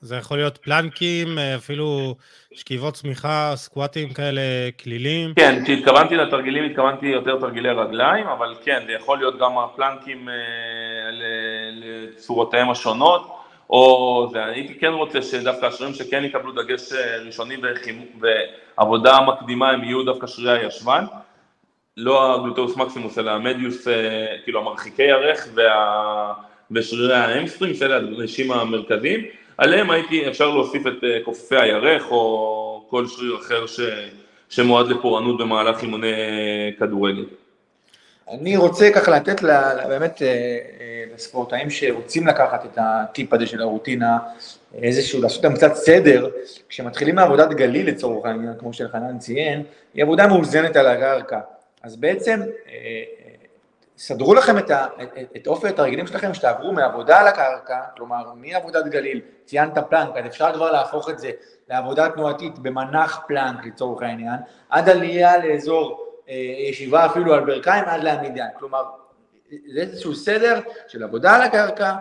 זה 0.01 0.15
יכול 0.15 0.37
להיות 0.37 0.57
פלנקים, 0.57 1.39
אה, 1.39 1.55
אפילו 1.55 2.15
שכיבות 2.53 2.93
צמיחה, 2.93 3.53
סקואטים 3.55 4.13
כאלה, 4.13 4.41
כלילים. 4.83 5.33
כן, 5.35 5.63
כשהתכוונתי 5.63 6.15
לתרגילים, 6.15 6.63
התכוונתי 6.63 7.05
יותר 7.05 7.39
תרגילי 7.39 7.69
רגליים, 7.69 8.27
אבל 8.27 8.55
כן, 8.63 8.83
זה 8.87 8.91
יכול 8.91 9.17
להיות 9.17 9.39
גם 9.39 9.57
ה 9.57 9.66
plank 9.66 10.11
ים 10.11 10.29
אה, 10.29 10.33
לצורותיהם 11.71 12.69
השונות, 12.69 13.33
או 13.69 14.29
זה, 14.31 14.45
הייתי 14.45 14.79
כן 14.79 14.93
רוצה 14.93 15.21
שדווקא 15.21 15.65
השרירים 15.65 15.95
שכן 15.95 16.23
יקבלו 16.23 16.51
דגש 16.51 16.93
אה, 16.93 17.17
ראשוני 17.25 17.57
ועבודה 18.19 19.17
מקדימה 19.21 19.69
הם 19.69 19.83
יהיו 19.83 20.03
דווקא 20.03 20.27
שרירי 20.27 20.59
הישבן, 20.59 21.05
לא 21.97 22.35
ה 22.35 22.41
gluteus 22.41 22.77
maximus, 22.77 23.17
אלא 23.17 23.31
ה 23.31 23.38
medius, 23.38 23.87
כאילו 24.43 24.59
המרחיקי 24.59 25.03
ירך 25.03 25.47
וה... 25.55 26.33
ושרירי 26.71 27.15
ה 27.15 27.21
hamstring, 27.21 27.75
שאלה 27.75 27.95
הדגשים 27.95 28.51
המרכזיים. 28.51 29.25
עליהם 29.57 29.91
הייתי, 29.91 30.27
אפשר 30.27 30.49
להוסיף 30.49 30.87
את 30.87 31.03
אה, 31.03 31.19
כופפי 31.25 31.55
הירך 31.55 32.11
או 32.11 32.85
כל 32.89 33.07
שריר 33.07 33.37
אחר 33.37 33.67
ש, 33.67 33.79
שמועד 34.49 34.87
לפורענות 34.87 35.37
במהלך 35.37 35.81
אימוני 35.81 36.13
אה, 36.13 36.69
כדורגל. 36.79 37.25
אני 38.29 38.57
רוצה 38.57 38.89
ככה 38.95 39.11
לתת 39.11 39.43
לה, 39.43 39.87
באמת 39.87 40.21
אה, 40.21 40.57
לספורטאים 41.15 41.69
שרוצים 41.69 42.27
לקחת 42.27 42.65
את 42.65 42.77
הטיפ 42.81 43.33
הזה 43.33 43.47
של 43.47 43.61
הרוטינה, 43.61 44.17
איזשהו, 44.81 45.21
לעשות 45.21 45.43
להם 45.43 45.53
קצת 45.53 45.73
סדר, 45.73 46.29
כשמתחילים 46.69 47.15
מעבודת 47.15 47.49
גליל 47.49 47.87
לצורך 47.87 48.25
העניין, 48.25 48.53
כמו 48.59 48.73
שחנן 48.73 49.19
ציין, 49.19 49.63
היא 49.93 50.03
עבודה 50.03 50.27
מאוזנת 50.27 50.75
על 50.75 50.87
הקרקע. 50.87 51.39
אז 51.83 51.95
בעצם 51.95 52.39
סדרו 53.97 54.33
לכם 54.33 54.57
את, 54.57 54.71
ה, 54.71 54.85
את, 55.03 55.09
את 55.35 55.47
אופי 55.47 55.67
התרגילים 55.67 56.07
שלכם, 56.07 56.33
שתעברו 56.33 56.71
מעבודה 56.71 57.19
על 57.19 57.27
הקרקע, 57.27 57.81
כלומר 57.95 58.33
מעבודת 58.35 58.85
גליל, 58.85 59.21
ציינת 59.45 59.77
פלנק, 59.89 60.17
אז 60.17 60.25
אפשר 60.25 60.53
כבר 60.53 60.71
להפוך 60.71 61.09
את 61.09 61.19
זה 61.19 61.31
לעבודה 61.69 62.09
תנועתית 62.09 62.59
במנח 62.59 63.19
פלנק 63.27 63.65
לצורך 63.65 64.01
העניין, 64.01 64.35
עד 64.69 64.89
עלייה 64.89 65.37
לאזור 65.37 66.07
אה, 66.29 66.33
ישיבה 66.69 67.05
אפילו 67.05 67.33
על 67.33 67.45
ברכיים 67.45 67.85
עד 67.85 68.03
לעמידה, 68.03 68.45
כלומר 68.59 68.83
זה 69.49 69.79
איזשהו 69.79 70.15
סדר 70.15 70.59
של 70.87 71.03
עבודה 71.03 71.35
על 71.35 71.41
הקרקע, 71.41 71.95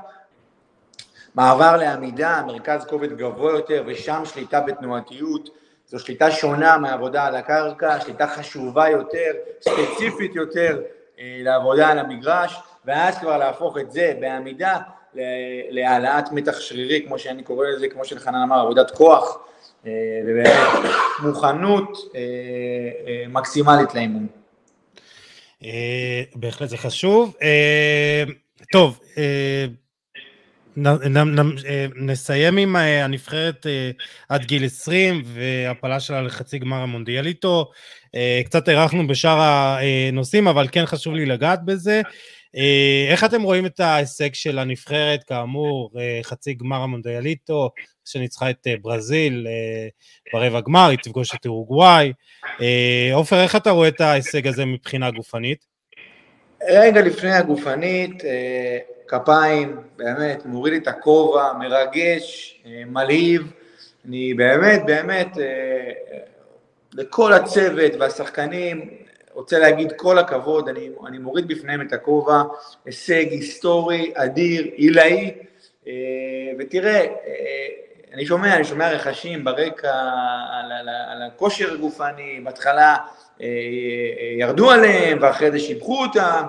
מעבר 1.34 1.76
לעמידה, 1.76 2.42
מרכז 2.46 2.84
כובד 2.84 3.12
גבוה 3.12 3.52
יותר 3.52 3.82
ושם 3.86 4.22
שליטה 4.24 4.60
בתנועתיות, 4.60 5.48
זו 5.86 5.98
שליטה 5.98 6.30
שונה 6.30 6.78
מעבודה 6.78 7.24
על 7.24 7.36
הקרקע, 7.36 8.00
שליטה 8.00 8.26
חשובה 8.26 8.88
יותר, 8.88 9.30
ספציפית 9.60 10.34
יותר, 10.34 10.80
לעבודה 11.18 11.88
על 11.88 11.98
המגרש, 11.98 12.56
ואז 12.84 13.18
כבר 13.18 13.36
להפוך 13.36 13.78
את 13.78 13.92
זה 13.92 14.14
בעמידה 14.20 14.78
להעלאת 15.70 16.32
מתח 16.32 16.60
שרירי, 16.60 17.04
כמו 17.06 17.18
שאני 17.18 17.42
קורא 17.42 17.66
לזה, 17.66 17.88
כמו 17.88 18.04
שחנן 18.04 18.42
אמר, 18.42 18.60
עבודת 18.60 18.90
כוח, 18.90 19.38
אה, 19.86 19.92
ובאמת 20.26 20.90
מוכנות 21.22 21.98
אה, 22.14 23.24
מקסימלית 23.28 23.94
לאימון. 23.94 24.26
בהחלט 26.34 26.68
זה 26.68 26.76
חשוב. 26.76 27.36
טוב, 28.72 29.00
נסיים 31.96 32.56
עם 32.56 32.76
הנבחרת 32.76 33.66
עד 34.28 34.44
גיל 34.44 34.64
20 34.64 35.22
והפלה 35.24 36.00
שלה 36.00 36.22
לחצי 36.22 36.58
גמר 36.58 36.76
המונדיאליטו. 36.76 37.70
אה, 38.16 38.40
קצת 38.44 38.68
הארכנו 38.68 39.06
בשאר 39.06 39.40
הנושאים, 40.10 40.48
אבל 40.48 40.68
כן 40.72 40.86
חשוב 40.86 41.14
לי 41.14 41.26
לגעת 41.26 41.64
בזה. 41.64 42.00
אה, 42.56 43.06
איך 43.10 43.24
אתם 43.24 43.42
רואים 43.42 43.66
את 43.66 43.80
ההישג 43.80 44.34
של 44.34 44.58
הנבחרת, 44.58 45.24
כאמור, 45.24 45.90
אה, 45.98 46.20
חצי 46.22 46.54
גמר 46.54 46.82
המונדיאליטו, 46.82 47.70
שניצחה 48.04 48.50
את 48.50 48.66
ברזיל 48.82 49.46
ברבע 50.32 50.60
גמר, 50.60 50.88
היא 50.88 50.98
תפגוש 51.02 51.34
את 51.34 51.46
אורוגוואי. 51.46 52.12
עופר, 53.12 53.42
איך 53.42 53.56
אתה 53.56 53.70
רואה 53.70 53.88
את 53.88 54.00
ההישג 54.00 54.46
הזה 54.46 54.64
מבחינה 54.64 55.10
גופנית? 55.10 55.64
רגע 56.68 57.00
לפני 57.00 57.32
הגופנית, 57.32 58.22
כפיים, 59.08 59.76
באמת, 59.96 60.46
מוריד 60.46 60.82
את 60.82 60.88
הכובע, 60.88 61.52
מרגש, 61.52 62.56
מלהיב. 62.86 63.52
אני 64.08 64.34
באמת, 64.34 64.82
באמת 64.86 65.28
לכל 66.94 67.32
הצוות 67.32 67.92
והשחקנים, 67.98 68.90
רוצה 69.36 69.58
להגיד 69.58 69.92
כל 69.96 70.18
הכבוד, 70.18 70.68
אני, 70.68 70.90
אני 71.06 71.18
מוריד 71.18 71.48
בפניהם 71.48 71.80
את 71.80 71.92
הכובע, 71.92 72.42
הישג 72.84 73.30
היסטורי, 73.30 74.12
אדיר, 74.14 74.64
עילאי, 74.74 75.34
אה, 75.86 75.92
ותראה, 76.58 77.00
אה, 77.00 77.06
אני 78.14 78.26
שומע, 78.26 78.56
אני 78.56 78.64
שומע 78.64 78.90
רכשים 78.90 79.44
ברקע 79.44 79.92
על, 80.52 80.72
על, 80.72 80.88
על 80.88 81.22
הכושר 81.22 81.72
הגופני, 81.72 82.40
בהתחלה 82.44 82.96
אה, 83.42 83.46
ירדו 84.38 84.70
עליהם 84.70 85.18
ואחרי 85.20 85.50
זה 85.50 85.58
שיבחו 85.58 86.02
אותם, 86.02 86.46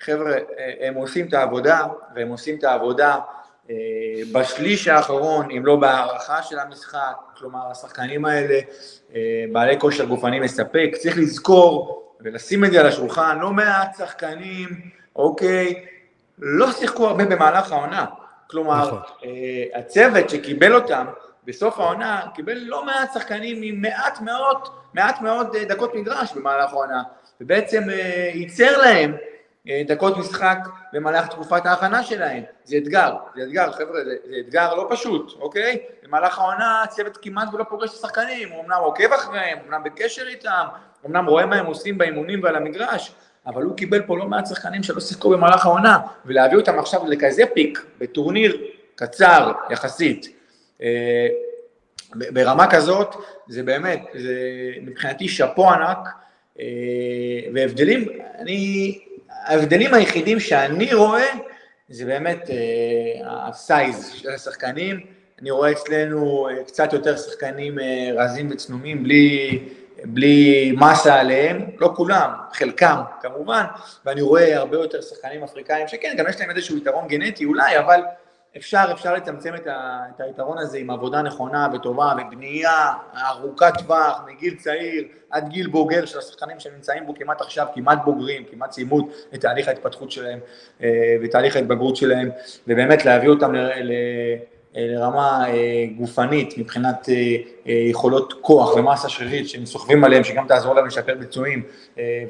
חבר'ה, 0.00 0.36
הם 0.80 0.94
עושים 0.94 1.26
את 1.28 1.34
העבודה, 1.34 1.86
והם 2.14 2.28
עושים 2.28 2.58
את 2.58 2.64
העבודה 2.64 3.18
אה, 3.70 3.74
בשליש 4.32 4.88
האחרון, 4.88 5.50
אם 5.50 5.66
לא 5.66 5.76
בהערכה 5.76 6.42
של 6.42 6.58
המשחק, 6.58 7.14
כלומר 7.38 7.70
השחקנים 7.70 8.24
האלה 8.24 8.58
אה, 9.14 9.44
בעלי 9.52 9.80
כושר 9.80 10.04
גופני 10.04 10.40
מספק, 10.40 10.90
צריך 10.98 11.18
לזכור 11.18 12.02
ולשים 12.20 12.64
את 12.64 12.72
זה 12.72 12.80
על 12.80 12.86
השולחן, 12.86 13.38
לא 13.40 13.50
מעט 13.50 13.96
שחקנים, 13.98 14.68
אוקיי, 15.16 15.84
לא 16.38 16.72
שיחקו 16.72 17.06
הרבה 17.06 17.24
במהלך 17.24 17.72
העונה, 17.72 18.04
כלומר 18.50 18.86
נכון. 18.86 18.98
אה, 19.24 19.78
הצוות 19.78 20.30
שקיבל 20.30 20.74
אותם 20.74 21.06
בסוף 21.44 21.78
העונה 21.78 22.22
קיבל 22.34 22.58
לא 22.58 22.84
מעט 22.84 23.12
שחקנים 23.14 23.60
עם 23.62 23.82
מעט 23.82 24.20
מאוד, 24.20 24.68
מעט 24.94 25.20
מאוד 25.20 25.56
דקות 25.56 25.94
מגרש 25.94 26.32
במהלך 26.32 26.72
העונה, 26.72 27.02
ובעצם 27.40 27.82
ייצר 28.34 28.78
להם 28.78 29.12
אה, 29.12 29.18
דקות 29.86 30.16
משחק 30.16 30.58
במהלך 30.92 31.26
תקופת 31.26 31.66
ההכנה 31.66 32.02
שלהם. 32.02 32.42
זה 32.64 32.76
אתגר, 32.76 33.14
זה 33.36 33.42
אתגר, 33.42 33.72
חבר'ה, 33.72 34.04
זה, 34.04 34.14
זה 34.28 34.36
אתגר 34.40 34.74
לא 34.74 34.86
פשוט, 34.90 35.32
אוקיי? 35.40 35.78
במהלך 36.02 36.38
העונה 36.38 36.82
הצוות 36.82 37.16
כמעט 37.16 37.54
ולא 37.54 37.64
פוגש 37.64 37.90
את 37.90 37.94
השחקנים, 37.94 38.52
הוא 38.52 38.64
אמנם 38.64 38.78
עוקב 38.80 39.12
אחריהם, 39.12 39.58
אמנם 39.68 39.84
בקשר 39.84 40.26
איתם, 40.26 40.66
אמנם 41.06 41.26
רואה 41.26 41.46
מה 41.46 41.56
הם 41.56 41.66
עושים 41.66 41.98
באימונים 41.98 42.42
ועל 42.42 42.56
המגרש, 42.56 43.12
אבל 43.46 43.62
הוא 43.62 43.76
קיבל 43.76 44.02
פה 44.02 44.16
לא 44.16 44.26
מעט 44.26 44.46
שחקנים 44.46 44.82
שלא 44.82 45.00
שיחקו 45.00 45.30
במהלך 45.30 45.66
העונה, 45.66 45.98
ולהביא 46.24 46.56
אותם 46.56 46.78
עכשיו 46.78 47.06
לכזה 47.06 47.42
פיק 47.54 47.86
בטורניר 47.98 48.56
קצר 48.94 49.52
יחסית, 49.70 50.36
אה, 50.82 51.26
ברמה 52.14 52.70
כזאת, 52.70 53.14
זה 53.48 53.62
באמת, 53.62 54.00
זה 54.14 54.34
מבחינתי 54.82 55.28
שאפו 55.28 55.70
ענק, 55.70 56.08
אה, 56.60 56.64
והבדלים, 57.54 58.08
אני, 58.38 58.98
ההבדלים 59.46 59.94
היחידים 59.94 60.40
שאני 60.40 60.94
רואה, 60.94 61.26
זה 61.88 62.04
באמת 62.04 62.50
אה, 62.50 63.48
הסייז 63.48 64.10
של 64.14 64.30
השחקנים, 64.30 65.00
אני 65.42 65.50
רואה 65.50 65.72
אצלנו 65.72 66.48
קצת 66.66 66.92
יותר 66.92 67.16
שחקנים 67.16 67.78
רזים 68.16 68.48
וצנומים, 68.50 69.02
בלי, 69.02 69.58
בלי 70.04 70.72
מסה 70.76 71.14
עליהם, 71.20 71.66
לא 71.78 71.92
כולם, 71.96 72.30
חלקם 72.52 72.96
כמובן, 73.20 73.64
ואני 74.04 74.20
רואה 74.20 74.56
הרבה 74.56 74.76
יותר 74.76 75.00
שחקנים 75.00 75.42
אפריקאים 75.42 75.88
שכן, 75.88 76.14
גם 76.16 76.24
יש 76.28 76.40
להם 76.40 76.50
איזשהו 76.50 76.76
יתרון 76.76 77.08
גנטי 77.08 77.44
אולי, 77.44 77.78
אבל 77.78 78.00
אפשר, 78.56 78.84
אפשר 78.92 79.14
לצמצם 79.14 79.54
את, 79.54 79.66
ה, 79.66 80.00
את 80.16 80.20
היתרון 80.20 80.58
הזה 80.58 80.78
עם 80.78 80.90
עבודה 80.90 81.22
נכונה 81.22 81.68
וטובה 81.74 82.12
ובנייה 82.18 82.92
ארוכת 83.28 83.72
טווח 83.78 84.20
מגיל 84.26 84.54
צעיר 84.54 85.04
עד 85.30 85.48
גיל 85.48 85.66
בוגר 85.66 86.06
של 86.06 86.18
השחקנים 86.18 86.60
שנמצאים 86.60 87.06
בו 87.06 87.14
כמעט 87.14 87.40
עכשיו, 87.40 87.66
כמעט 87.74 87.98
בוגרים, 88.04 88.44
כמעט 88.50 88.72
סיימו 88.72 89.08
את 89.34 89.40
תהליך 89.40 89.68
ההתפתחות 89.68 90.10
שלהם 90.10 90.38
אה, 90.82 91.16
ותהליך 91.22 91.56
ההתבגרות 91.56 91.96
שלהם 91.96 92.30
ובאמת 92.68 93.04
להביא 93.04 93.28
אותם 93.28 93.54
ל, 93.54 93.58
ל, 93.58 93.92
לרמה 94.76 95.48
אה, 95.48 95.84
גופנית 95.96 96.58
מבחינת 96.58 97.08
אה, 97.08 97.72
יכולות 97.72 98.34
כוח 98.40 98.76
ומסה 98.76 99.08
שרירית 99.08 99.48
שהם 99.48 99.66
סוחבים 99.66 100.04
עליהם, 100.04 100.24
שגם 100.24 100.46
תעזור 100.46 100.74
להם 100.74 100.86
לשפר 100.86 101.14
ביצועים 101.14 101.62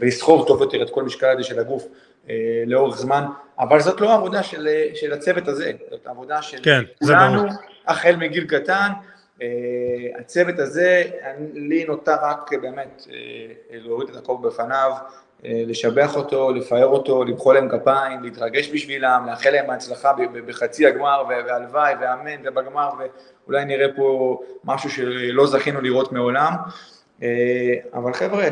ולסחוב 0.00 0.46
טוב 0.46 0.60
יותר 0.62 0.82
את 0.82 0.90
כל 0.90 1.02
משקל 1.02 1.26
הזה 1.26 1.42
של 1.42 1.58
הגוף 1.58 1.86
אה, 2.30 2.34
לאורך 2.66 2.96
זמן, 2.96 3.24
אבל 3.58 3.80
זאת 3.80 4.00
לא 4.00 4.10
העבודה 4.10 4.42
של, 4.42 4.68
של 4.94 5.12
הצוות 5.12 5.48
הזה, 5.48 5.72
זאת 5.90 6.06
עבודה 6.06 6.42
של 6.42 6.58
כן, 6.62 6.82
כולנו, 6.98 7.42
החל 7.86 8.16
מגיל 8.16 8.46
קטן, 8.46 8.88
אה, 9.42 9.46
הצוות 10.18 10.58
הזה, 10.58 11.02
לי 11.54 11.84
נותר 11.84 12.16
רק 12.22 12.50
באמת 12.62 13.06
אה, 13.12 13.16
להוריד 13.70 14.08
את 14.08 14.16
הכובע 14.16 14.48
בפניו, 14.48 14.92
לשבח 15.44 16.16
אותו, 16.16 16.52
לפאר 16.52 16.86
אותו, 16.86 17.24
למחוא 17.24 17.54
להם 17.54 17.68
כפיים, 17.68 18.22
להתרגש 18.22 18.70
בשבילם, 18.72 19.26
לאחל 19.30 19.50
להם 19.50 19.70
הצלחה 19.70 20.12
בחצי 20.46 20.86
הגמר 20.86 21.22
והלוואי 21.28 21.94
ואמן 22.00 22.40
ובגמר 22.44 22.90
ואולי 23.46 23.64
נראה 23.64 23.86
פה 23.96 24.38
משהו 24.64 24.90
שלא 24.90 25.46
זכינו 25.46 25.80
לראות 25.80 26.12
מעולם, 26.12 26.52
אבל 27.94 28.12
חבר'ה, 28.12 28.48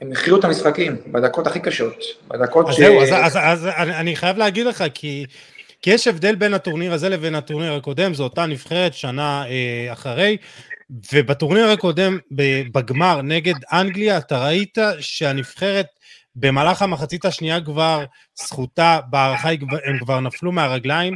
הם 0.00 0.12
הכריעו 0.12 0.38
את 0.38 0.44
המשחקים 0.44 0.96
בדקות 1.06 1.46
הכי 1.46 1.60
קשות, 1.60 1.94
בדקות 2.28 2.68
אז 2.68 2.74
ש... 2.74 2.78
זהו, 2.78 3.02
אז, 3.02 3.08
אז, 3.12 3.38
אז 3.42 3.66
אני, 3.66 3.96
אני 3.96 4.16
חייב 4.16 4.36
להגיד 4.36 4.66
לך, 4.66 4.84
כי, 4.94 5.26
כי 5.82 5.90
יש 5.90 6.08
הבדל 6.08 6.34
בין 6.34 6.54
הטורניר 6.54 6.92
הזה 6.92 7.08
לבין 7.08 7.34
הטורניר 7.34 7.72
הקודם, 7.72 8.14
זו 8.14 8.24
אותה 8.24 8.46
נבחרת 8.46 8.94
שנה 8.94 9.44
אה, 9.48 9.92
אחרי, 9.92 10.36
ובטורניר 11.12 11.68
הקודם, 11.68 12.18
בגמר 12.72 13.22
נגד 13.22 13.54
אנגליה, 13.72 14.18
אתה 14.18 14.44
ראית 14.44 14.78
שהנבחרת 15.00 15.86
במהלך 16.36 16.82
המחצית 16.82 17.24
השנייה 17.24 17.60
כבר 17.60 18.04
זכותה 18.34 18.98
בהערכה, 19.10 19.48
הם 19.84 19.98
כבר 19.98 20.20
נפלו 20.20 20.52
מהרגליים, 20.52 21.14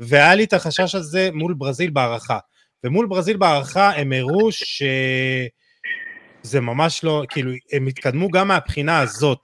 והיה 0.00 0.34
לי 0.34 0.44
את 0.44 0.52
החשש 0.52 0.94
הזה 0.94 1.28
מול 1.32 1.54
ברזיל 1.54 1.90
בהערכה. 1.90 2.38
ומול 2.84 3.06
ברזיל 3.06 3.36
בהערכה 3.36 3.90
הם 3.90 4.12
הראו 4.12 4.52
ש... 4.52 4.82
זה 6.42 6.60
ממש 6.60 7.04
לא, 7.04 7.24
כאילו, 7.28 7.52
הם 7.72 7.86
התקדמו 7.86 8.30
גם 8.30 8.48
מהבחינה 8.48 9.00
הזאת. 9.00 9.38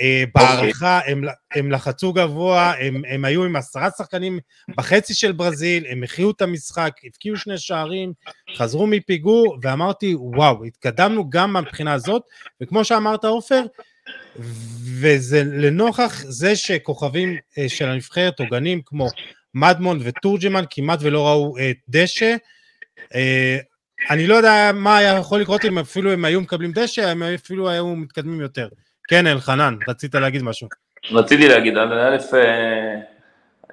אה, 0.00 0.24
בהערכה 0.34 1.00
הם, 1.06 1.22
הם 1.54 1.72
לחצו 1.72 2.12
גבוה, 2.12 2.72
הם, 2.78 3.02
הם 3.08 3.24
היו 3.24 3.44
עם 3.44 3.56
עשרה 3.56 3.88
שחקנים 3.98 4.38
בחצי 4.76 5.14
של 5.14 5.32
ברזיל, 5.32 5.86
הם 5.88 6.02
החיו 6.02 6.30
את 6.30 6.42
המשחק, 6.42 6.92
הבקיעו 7.04 7.36
שני 7.36 7.58
שערים, 7.58 8.12
חזרו 8.56 8.86
מפיגור, 8.86 9.58
ואמרתי, 9.62 10.14
וואו, 10.18 10.64
התקדמנו 10.64 11.30
גם 11.30 11.52
מהבחינה 11.52 11.92
הזאת, 11.92 12.22
וכמו 12.60 12.84
שאמרת 12.84 13.24
עופר, 13.24 13.62
וזה 15.00 15.42
לנוכח 15.44 16.22
זה 16.24 16.56
שכוכבים 16.56 17.36
אה, 17.58 17.68
של 17.68 17.88
הנבחרת, 17.88 18.40
עוגנים 18.40 18.80
כמו 18.86 19.08
מדמון 19.54 19.98
וטורג'מן 20.02 20.64
כמעט 20.70 20.98
ולא 21.02 21.26
ראו 21.28 21.58
את 21.58 21.76
דשא, 21.88 22.36
אה, 23.14 23.58
אני 24.10 24.26
לא 24.26 24.34
יודע 24.34 24.70
מה 24.74 24.96
היה 24.96 25.18
יכול 25.18 25.40
לקרות 25.40 25.64
אם 25.64 25.78
אפילו 25.78 26.12
הם 26.12 26.24
היו 26.24 26.40
מקבלים 26.40 26.72
דשא, 26.72 27.08
הם 27.08 27.22
אפילו 27.22 27.68
היו 27.68 27.86
מתקדמים 27.86 28.40
יותר. 28.40 28.68
כן, 29.08 29.26
אלחנן, 29.26 29.76
רצית 29.88 30.14
להגיד 30.14 30.42
משהו. 30.42 30.68
רציתי 31.10 31.48
להגיד, 31.48 31.76
א', 31.76 32.16
אה, 32.34 33.00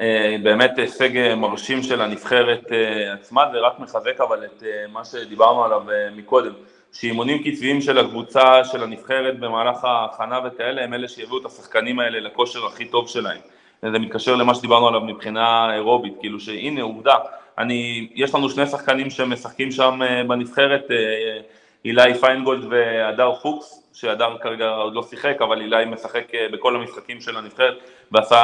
אה, 0.01 0.35
באמת 0.43 0.77
הישג 0.77 1.35
מרשים 1.35 1.83
של 1.83 2.01
הנבחרת 2.01 2.71
אה, 2.71 3.13
עצמה, 3.13 3.43
זה 3.51 3.59
רק 3.59 3.79
מחזק 3.79 4.21
אבל 4.21 4.45
את 4.45 4.63
מה 4.91 5.05
שדיברנו 5.05 5.63
עליו 5.65 5.81
מקודם, 6.15 6.53
שאימונים 6.93 7.43
קצביים 7.43 7.81
של 7.81 7.97
הקבוצה 7.97 8.63
של 8.63 8.83
הנבחרת 8.83 9.39
במהלך 9.39 9.83
ההכנה 9.83 10.39
וכאלה, 10.45 10.83
הם 10.83 10.93
אלה 10.93 11.07
שיביאו 11.07 11.37
את 11.37 11.45
השחקנים 11.45 11.99
האלה 11.99 12.19
לכושר 12.19 12.65
הכי 12.65 12.85
טוב 12.85 13.09
שלהם. 13.09 13.39
זה 13.81 13.99
מתקשר 13.99 14.35
למה 14.35 14.55
שדיברנו 14.55 14.87
עליו 14.87 15.01
מבחינה 15.01 15.73
אירובית, 15.73 16.13
כאילו 16.19 16.39
שהנה 16.39 16.81
עובדה, 16.81 17.15
אני, 17.59 18.09
יש 18.15 18.35
לנו 18.35 18.49
שני 18.49 18.65
שחקנים 18.65 19.09
שמשחקים 19.09 19.71
שם 19.71 20.01
אה, 20.03 20.23
בנבחרת, 20.27 20.91
אה, 20.91 21.41
אילי 21.85 22.13
פיינגולד 22.13 22.65
והדר 22.69 23.35
פוקס, 23.35 23.89
שהדר 23.93 24.37
כרגע 24.41 24.69
עוד 24.69 24.93
לא 24.93 25.03
שיחק, 25.03 25.37
אבל 25.41 25.61
אילי 25.61 25.85
משחק 25.85 26.35
אה, 26.35 26.47
בכל 26.51 26.75
המשחקים 26.75 27.21
של 27.21 27.37
הנבחרת 27.37 27.73
ועשה 28.11 28.43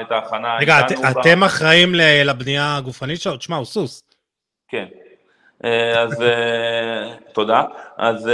את 0.00 0.12
ההכנה 0.12 0.56
רגע, 0.60 0.80
את, 0.80 0.92
אתם 1.10 1.44
אחראים 1.44 1.94
לבנייה 2.24 2.76
הגופנית 2.76 3.20
שלו? 3.20 3.36
תשמע, 3.36 3.56
הוא 3.56 3.64
סוס. 3.64 4.02
כן. 4.68 4.84
אז 5.96 6.24
תודה. 7.32 7.62
אז, 7.96 8.30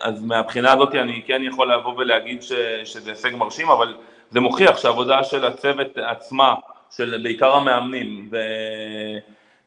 אז 0.00 0.24
מהבחינה 0.24 0.72
הזאת 0.72 0.94
אני 0.94 1.22
כן 1.26 1.42
יכול 1.44 1.72
לבוא 1.72 1.94
ולהגיד 1.96 2.42
ש, 2.42 2.52
שזה 2.84 3.10
הישג 3.10 3.36
מרשים, 3.36 3.68
אבל 3.68 3.94
זה 4.30 4.40
מוכיח 4.40 4.78
שהעבודה 4.78 5.24
של 5.24 5.44
הצוות 5.44 5.98
עצמה, 5.98 6.54
של 6.96 7.20
בעיקר 7.22 7.52
המאמנים 7.52 8.28
ו, 8.32 8.36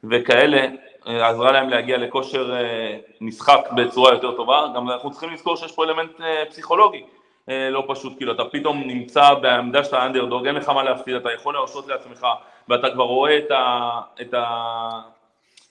וכאלה, 0.03 0.67
אה, 1.07 1.27
עזרה 1.27 1.51
להם 1.51 1.69
להגיע 1.69 1.97
לכושר 1.97 2.55
אה, 2.55 2.97
משחק 3.21 3.59
בצורה 3.75 4.13
יותר 4.13 4.31
טובה, 4.31 4.67
גם 4.75 4.89
אנחנו 4.89 5.11
צריכים 5.11 5.33
לזכור 5.33 5.55
שיש 5.55 5.71
פה 5.71 5.83
אלמנט 5.83 6.21
אה, 6.21 6.43
פסיכולוגי 6.49 7.03
לא 7.71 7.83
פשוט, 7.87 8.17
כאילו 8.17 8.33
אתה 8.33 8.43
פתאום 8.45 8.83
נמצא 8.85 9.33
בעמדה 9.33 9.83
של 9.83 9.95
האנדרדוג, 9.95 10.47
אין 10.47 10.55
לך 10.55 10.69
מה 10.69 10.83
להפסיד, 10.83 11.15
אתה 11.15 11.33
יכול 11.33 11.53
להרשות 11.53 11.87
לעצמך 11.87 12.27
ואתה 12.69 12.89
כבר 12.89 13.03
רואה 13.03 13.37
את, 13.37 13.51
ה, 13.51 13.89
את, 14.21 14.33
ה, 14.33 14.89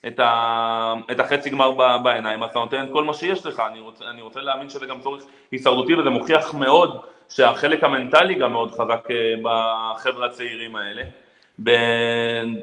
את, 0.07 0.21
ה, 0.21 0.95
את 1.11 1.21
החצי 1.21 1.51
גמר 1.51 1.99
בעיניים, 1.99 2.43
אז 2.43 2.51
אתה 2.51 2.59
נותן 2.59 2.85
את 2.85 2.89
כל 2.93 3.05
מה 3.05 3.15
שיש 3.15 3.47
לך, 3.47 3.63
אני 3.71 3.81
רוצה, 3.81 4.05
אני 4.11 4.23
רוצה 4.23 4.41
להאמין 4.41 4.69
שזה 4.69 4.87
גם 4.87 5.01
צורך 5.01 5.25
הישרדותי 5.53 5.95
וזה 5.95 6.11
מוכיח 6.11 6.55
מאוד 6.55 7.01
שהחלק 7.29 7.85
המנטלי 7.85 8.35
גם 8.35 8.53
מאוד 8.53 8.71
חזק 8.71 9.09
בחבר'ה 9.43 10.27
הצעירים 10.27 10.77
האלה. 10.77 11.03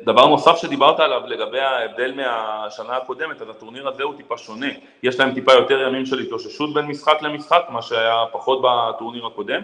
דבר 0.06 0.28
נוסף 0.28 0.58
שדיברת 0.58 1.00
עליו 1.00 1.22
לגבי 1.26 1.60
ההבדל 1.60 2.14
מהשנה 2.16 2.98
הקודמת, 2.98 3.42
אז 3.42 3.50
הטורניר 3.50 3.88
הזה 3.88 4.04
הוא 4.04 4.14
טיפה 4.18 4.38
שונה, 4.38 4.68
יש 5.04 5.20
להם 5.20 5.34
טיפה 5.34 5.54
יותר 5.54 5.82
ימים 5.82 6.06
של 6.06 6.20
התאוששות 6.20 6.74
בין 6.74 6.86
משחק 6.86 7.22
למשחק, 7.22 7.62
מה 7.70 7.82
שהיה 7.82 8.24
פחות 8.32 8.62
בטורניר 8.64 9.26
הקודם. 9.26 9.62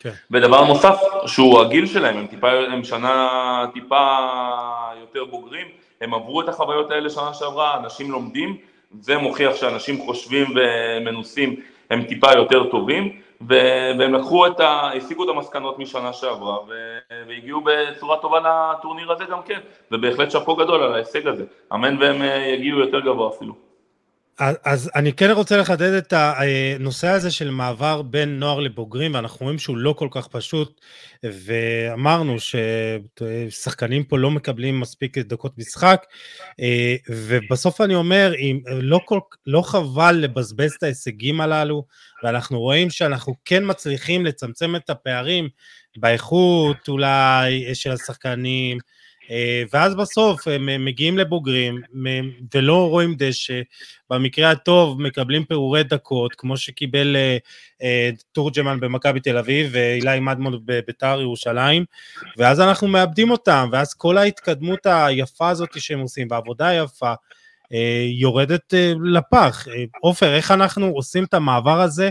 כן. 0.00 0.10
ודבר 0.30 0.64
נוסף, 0.64 1.00
שהוא 1.26 1.60
הגיל 1.60 1.86
שלהם, 1.86 2.16
הם, 2.16 2.26
טיפה, 2.26 2.50
הם 2.50 2.84
שנה 2.84 3.66
טיפה 3.74 4.18
יותר 5.00 5.24
בוגרים, 5.24 5.66
הם 6.00 6.14
עברו 6.14 6.40
את 6.40 6.48
החוויות 6.48 6.90
האלה 6.90 7.10
שנה 7.10 7.34
שעברה, 7.34 7.76
אנשים 7.76 8.10
לומדים, 8.10 8.56
זה 9.00 9.18
מוכיח 9.18 9.56
שאנשים 9.56 9.98
חושבים 9.98 10.46
ומנוסים 10.56 11.56
הם 11.90 12.04
טיפה 12.04 12.32
יותר 12.32 12.70
טובים, 12.70 13.20
והם 13.48 14.14
לקחו 14.14 14.46
את 14.46 14.60
ה... 14.60 14.90
הסיקו 14.96 15.24
את 15.24 15.28
המסקנות 15.28 15.78
משנה 15.78 16.12
שעברה 16.12 16.58
והגיעו 17.26 17.60
בצורה 17.64 18.16
טובה 18.16 18.40
לטורניר 18.40 19.12
הזה 19.12 19.24
גם 19.24 19.42
כן, 19.42 19.60
ובהחלט 19.90 20.30
שאפו 20.30 20.56
גדול 20.56 20.82
על 20.82 20.94
ההישג 20.94 21.26
הזה, 21.26 21.44
אמן 21.74 21.96
והם 22.00 22.22
אה, 22.22 22.36
יגיעו 22.36 22.80
יותר 22.80 23.00
גבוה 23.00 23.28
אפילו. 23.28 23.69
אז 24.40 24.90
אני 24.94 25.12
כן 25.12 25.30
רוצה 25.30 25.56
לחדד 25.56 25.92
את 25.92 26.12
הנושא 26.16 27.08
הזה 27.08 27.30
של 27.30 27.50
מעבר 27.50 28.02
בין 28.02 28.38
נוער 28.38 28.60
לבוגרים, 28.60 29.14
ואנחנו 29.14 29.44
רואים 29.44 29.58
שהוא 29.58 29.76
לא 29.76 29.92
כל 29.92 30.08
כך 30.10 30.28
פשוט, 30.28 30.80
ואמרנו 31.22 32.36
ששחקנים 33.50 34.04
פה 34.04 34.18
לא 34.18 34.30
מקבלים 34.30 34.80
מספיק 34.80 35.18
דקות 35.18 35.58
משחק, 35.58 36.06
ובסוף 37.08 37.80
אני 37.80 37.94
אומר, 37.94 38.32
אם 38.38 38.60
לא, 38.66 39.00
כל, 39.04 39.20
לא 39.46 39.62
חבל 39.62 40.16
לבזבז 40.16 40.72
את 40.72 40.82
ההישגים 40.82 41.40
הללו, 41.40 41.84
ואנחנו 42.24 42.60
רואים 42.60 42.90
שאנחנו 42.90 43.34
כן 43.44 43.62
מצליחים 43.66 44.26
לצמצם 44.26 44.76
את 44.76 44.90
הפערים 44.90 45.48
באיכות 45.96 46.88
אולי 46.88 47.74
של 47.74 47.90
השחקנים, 47.90 48.76
אה, 48.76 48.99
ואז 49.72 49.94
בסוף 49.94 50.48
הם 50.48 50.84
מגיעים 50.84 51.18
לבוגרים 51.18 51.80
ולא 52.54 52.88
רואים 52.88 53.14
דשא, 53.18 53.60
במקרה 54.10 54.50
הטוב 54.50 55.02
מקבלים 55.02 55.44
פירורי 55.44 55.82
דקות, 55.82 56.34
כמו 56.34 56.56
שקיבל 56.56 57.16
אה, 57.82 58.10
תורג'מן 58.32 58.80
במכבי 58.80 59.20
תל 59.20 59.38
אביב 59.38 59.68
ואילי 59.72 60.20
מדמון 60.20 60.60
בביתר 60.64 61.18
ירושלים, 61.20 61.84
ואז 62.36 62.60
אנחנו 62.60 62.88
מאבדים 62.88 63.30
אותם, 63.30 63.68
ואז 63.72 63.94
כל 63.94 64.18
ההתקדמות 64.18 64.80
היפה 64.84 65.48
הזאת 65.48 65.80
שהם 65.80 66.00
עושים, 66.00 66.28
והעבודה 66.30 66.66
היפה, 66.66 67.12
יורדת 68.08 68.74
לפח. 69.04 69.66
עופר, 70.00 70.34
איך 70.34 70.50
אנחנו 70.50 70.86
עושים 70.86 71.24
את 71.24 71.34
המעבר 71.34 71.80
הזה 71.80 72.10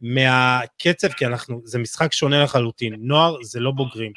מהקצב, 0.00 1.08
כי 1.08 1.26
אנחנו, 1.26 1.60
זה 1.64 1.78
משחק 1.78 2.12
שונה 2.12 2.42
לחלוטין, 2.42 2.94
נוער 2.98 3.36
זה 3.42 3.60
לא 3.60 3.70
בוגרים. 3.70 4.12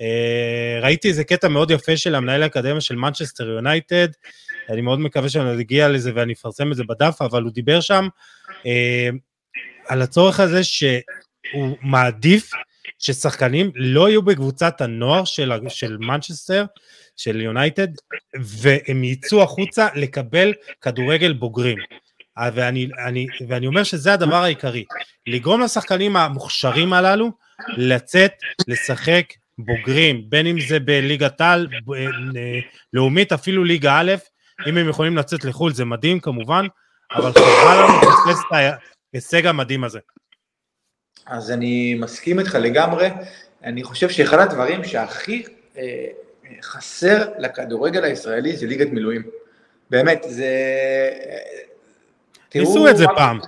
אה, 0.00 0.78
ראיתי 0.82 1.08
איזה 1.08 1.24
קטע 1.24 1.48
מאוד 1.48 1.70
יפה 1.70 1.96
של 1.96 2.14
המנהל 2.14 2.42
האקדמיה 2.42 2.80
של 2.80 2.96
מנצ'סטר 2.96 3.48
יונייטד, 3.48 4.08
אני 4.70 4.80
מאוד 4.80 5.00
מקווה 5.00 5.28
שאני 5.28 5.60
אגיע 5.60 5.88
לזה 5.88 6.12
ואני 6.14 6.32
אפרסם 6.32 6.72
את 6.72 6.76
זה 6.76 6.84
בדף, 6.88 7.22
אבל 7.22 7.42
הוא 7.42 7.52
דיבר 7.52 7.80
שם 7.80 8.08
אה, 8.66 9.08
על 9.86 10.02
הצורך 10.02 10.40
הזה 10.40 10.64
שהוא 10.64 11.76
מעדיף 11.82 12.50
ששחקנים 12.98 13.70
לא 13.74 14.08
יהיו 14.08 14.22
בקבוצת 14.22 14.80
הנוער 14.80 15.24
של, 15.24 15.52
של 15.68 15.96
מנצ'סטר, 15.96 16.64
של 17.16 17.40
יונייטד, 17.40 17.88
והם 18.40 19.04
יצאו 19.04 19.42
החוצה 19.42 19.88
לקבל 19.94 20.52
כדורגל 20.80 21.32
בוגרים. 21.32 21.78
אה, 22.38 22.50
ואני, 22.54 22.88
אני, 23.06 23.26
ואני 23.48 23.66
אומר 23.66 23.82
שזה 23.82 24.12
הדבר 24.12 24.42
העיקרי, 24.42 24.84
לגרום 25.26 25.60
לשחקנים 25.60 26.16
המוכשרים 26.16 26.92
הללו 26.92 27.30
לצאת, 27.76 28.32
לשחק 28.68 29.24
בוגרים, 29.58 30.22
בין 30.28 30.46
אם 30.46 30.60
זה 30.60 30.80
בליגת 30.80 31.40
על, 31.40 31.68
אה, 31.94 32.60
לאומית, 32.92 33.32
אפילו 33.32 33.64
ליגה 33.64 34.00
א', 34.00 34.14
אם 34.66 34.76
הם 34.76 34.88
יכולים 34.88 35.16
לצאת 35.16 35.44
לחו"ל 35.44 35.72
זה 35.72 35.84
מדהים 35.84 36.20
כמובן, 36.20 36.66
אבל 37.14 37.32
חבל 37.32 37.84
לנו 37.84 37.94
לפספס 37.98 38.44
את 38.48 38.78
ההישג 39.14 39.46
המדהים 39.46 39.84
הזה. 39.84 39.98
אז 41.26 41.50
אני 41.50 41.94
מסכים 41.94 42.38
איתך 42.38 42.54
לגמרי, 42.54 43.08
אני 43.64 43.82
חושב 43.82 44.08
שאחד 44.08 44.38
הדברים 44.38 44.84
שהכי 44.84 45.44
אה, 45.78 46.06
חסר 46.62 47.28
לכדורגל 47.38 48.04
הישראלי 48.04 48.56
זה 48.56 48.66
ליגת 48.66 48.88
מילואים. 48.88 49.22
באמת, 49.90 50.24
זה... 50.28 50.50
ניסו 52.54 52.88
את 52.88 52.96
זה 52.96 53.04
פעם. 53.16 53.38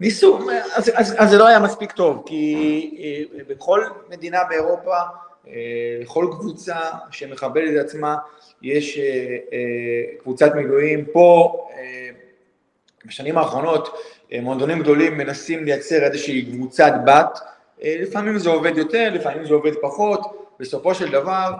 ניסו, 0.00 0.38
אז, 0.74 0.90
אז, 0.94 1.14
אז 1.18 1.30
זה 1.30 1.38
לא 1.38 1.46
היה 1.46 1.58
מספיק 1.58 1.92
טוב, 1.92 2.22
כי 2.26 3.26
אה, 3.38 3.44
בכל 3.48 3.84
מדינה 4.10 4.38
באירופה, 4.48 4.96
לכל 6.00 6.24
אה, 6.24 6.30
קבוצה 6.38 6.78
שמכבדת 7.10 7.70
את 7.80 7.84
עצמה, 7.84 8.16
יש 8.62 8.98
אה, 8.98 9.56
קבוצת 10.22 10.54
מילואים. 10.54 11.04
פה, 11.12 11.56
בשנים 13.06 13.38
האחרונות, 13.38 13.96
מועדונים 14.42 14.80
גדולים 14.80 15.18
מנסים 15.18 15.64
לייצר 15.64 16.02
איזושהי 16.02 16.52
קבוצת 16.52 16.92
בת, 17.06 17.38
לפעמים 17.82 18.38
זה 18.38 18.50
עובד 18.50 18.76
יותר, 18.76 19.10
לפעמים 19.14 19.44
זה 19.44 19.54
עובד 19.54 19.72
פחות, 19.82 20.20
בסופו 20.60 20.94
של 20.94 21.10
דבר, 21.10 21.50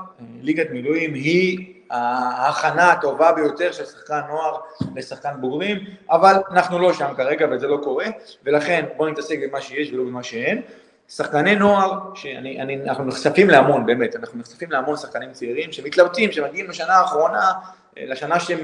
ליגת 0.42 0.70
מילואים 0.70 1.14
היא 1.14 1.74
ההכנה 1.90 2.92
הטובה 2.92 3.32
ביותר 3.32 3.72
של 3.72 3.84
שחקן 3.84 4.20
נוער 4.28 4.56
לשחקן 4.96 5.30
בוגרים, 5.40 5.78
אבל 6.10 6.34
אנחנו 6.50 6.78
לא 6.78 6.92
שם 6.92 7.12
כרגע 7.16 7.46
וזה 7.50 7.66
לא 7.66 7.76
קורה, 7.82 8.06
ולכן 8.44 8.84
בואו 8.96 9.08
נתעסק 9.08 9.38
במה 9.42 9.60
שיש 9.60 9.92
ולא 9.92 10.04
במה 10.04 10.22
שאין. 10.22 10.62
שחקני 11.08 11.56
נוער, 11.56 11.98
שאנחנו 12.14 13.04
נחשפים 13.04 13.50
להמון, 13.50 13.86
באמת, 13.86 14.16
אנחנו 14.16 14.38
נחשפים 14.38 14.70
להמון 14.70 14.96
שחקנים 14.96 15.32
צעירים 15.32 15.72
שמתלבטים, 15.72 16.32
שמגיעים 16.32 16.70
לשנה 16.70 16.94
האחרונה, 16.94 17.52
לשנה 17.96 18.40
שהם 18.40 18.60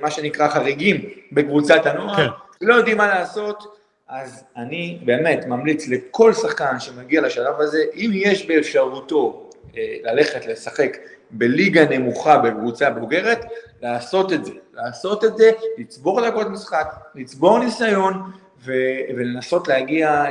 מה 0.00 0.10
שנקרא 0.10 0.48
חריגים 0.48 1.00
בקבוצת 1.32 1.86
הנוער, 1.86 2.16
כן. 2.16 2.26
לא 2.60 2.74
יודעים 2.74 2.96
מה 2.96 3.06
לעשות, 3.06 3.76
אז 4.08 4.44
אני 4.56 4.98
באמת 5.04 5.46
ממליץ 5.46 5.88
לכל 5.88 6.32
שחקן 6.32 6.80
שמגיע 6.80 7.20
לשלב 7.20 7.60
הזה, 7.60 7.84
אם 7.94 8.10
יש 8.14 8.46
באפשרותו 8.46 9.50
אה, 9.76 9.96
ללכת 10.02 10.46
לשחק 10.46 10.96
בליגה 11.32 11.84
נמוכה 11.84 12.38
בקבוצה 12.38 12.90
בוגרת, 12.90 13.44
לעשות 13.82 14.32
את 14.32 14.44
זה, 14.44 14.52
לעשות 14.74 15.24
את 15.24 15.36
זה, 15.36 15.50
לצבור 15.78 16.28
דקות 16.28 16.46
משחק, 16.46 16.94
לצבור 17.14 17.58
ניסיון 17.58 18.22
ו- 18.64 19.00
ולנסות 19.16 19.68
להגיע 19.68 20.10
אה, 20.10 20.30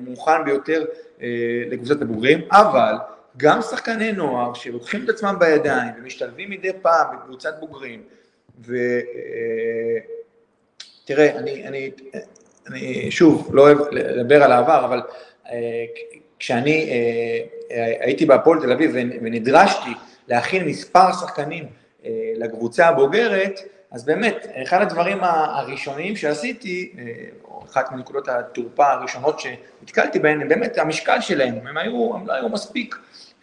מוכן 0.00 0.44
ביותר 0.44 0.84
אה, 1.22 1.26
לקבוצת 1.70 2.02
הבוגרים, 2.02 2.40
אבל 2.50 2.94
גם 3.36 3.62
שחקני 3.62 4.12
נוער 4.12 4.54
שלוקחים 4.54 5.04
את 5.04 5.08
עצמם 5.08 5.36
בידיים 5.38 5.92
ומשתלבים 5.98 6.50
מדי 6.50 6.72
פעם 6.82 7.16
בקבוצת 7.16 7.54
בוגרים, 7.60 8.02
ותראה, 8.60 8.86
אה, 11.10 11.38
אני, 11.38 11.68
אני, 11.68 11.90
אני 12.66 13.10
שוב 13.10 13.50
לא 13.52 13.62
אוהב 13.62 13.78
לדבר 13.92 14.42
על 14.42 14.52
העבר, 14.52 14.84
אבל 14.84 15.00
אה, 15.50 15.84
כשאני 16.38 16.90
אה, 17.70 17.94
הייתי 18.00 18.26
בהפועל 18.26 18.60
תל 18.60 18.72
אביב 18.72 18.90
ונדרשתי 18.94 19.90
להכין 20.28 20.66
מספר 20.66 21.12
שחקנים 21.12 21.64
אה, 22.04 22.10
לקבוצה 22.36 22.88
הבוגרת, 22.88 23.60
אז 23.90 24.04
באמת, 24.04 24.46
אחד 24.62 24.82
הדברים 24.82 25.18
הראשונים 25.22 26.16
שעשיתי, 26.16 26.92
אה, 26.98 27.04
או 27.44 27.64
אחת 27.70 27.92
מנקודות 27.92 28.28
התורפה 28.28 28.92
הראשונות 28.92 29.40
שנתקלתי 29.40 30.18
בהן, 30.18 30.40
הם 30.40 30.48
באמת 30.48 30.78
המשקל 30.78 31.20
שלהם, 31.20 31.66
הם, 31.66 31.76
היו, 31.76 32.14
הם 32.14 32.26
לא 32.26 32.32
היו 32.32 32.48
מספיק 32.48 32.96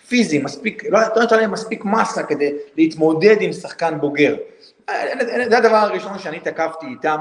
פיזיים, 0.07 0.43
מספיק, 0.43 0.83
לא, 0.83 0.99
לא 1.15 1.21
הייתה 1.21 1.37
להם 1.37 1.51
מספיק 1.51 1.85
מסה 1.85 2.23
כדי 2.23 2.53
להתמודד 2.77 3.35
עם 3.39 3.53
שחקן 3.53 3.99
בוגר. 3.99 4.35
זה 5.49 5.57
הדבר 5.57 5.75
הראשון 5.75 6.19
שאני 6.19 6.39
תקפתי 6.39 6.85
איתם, 6.85 7.17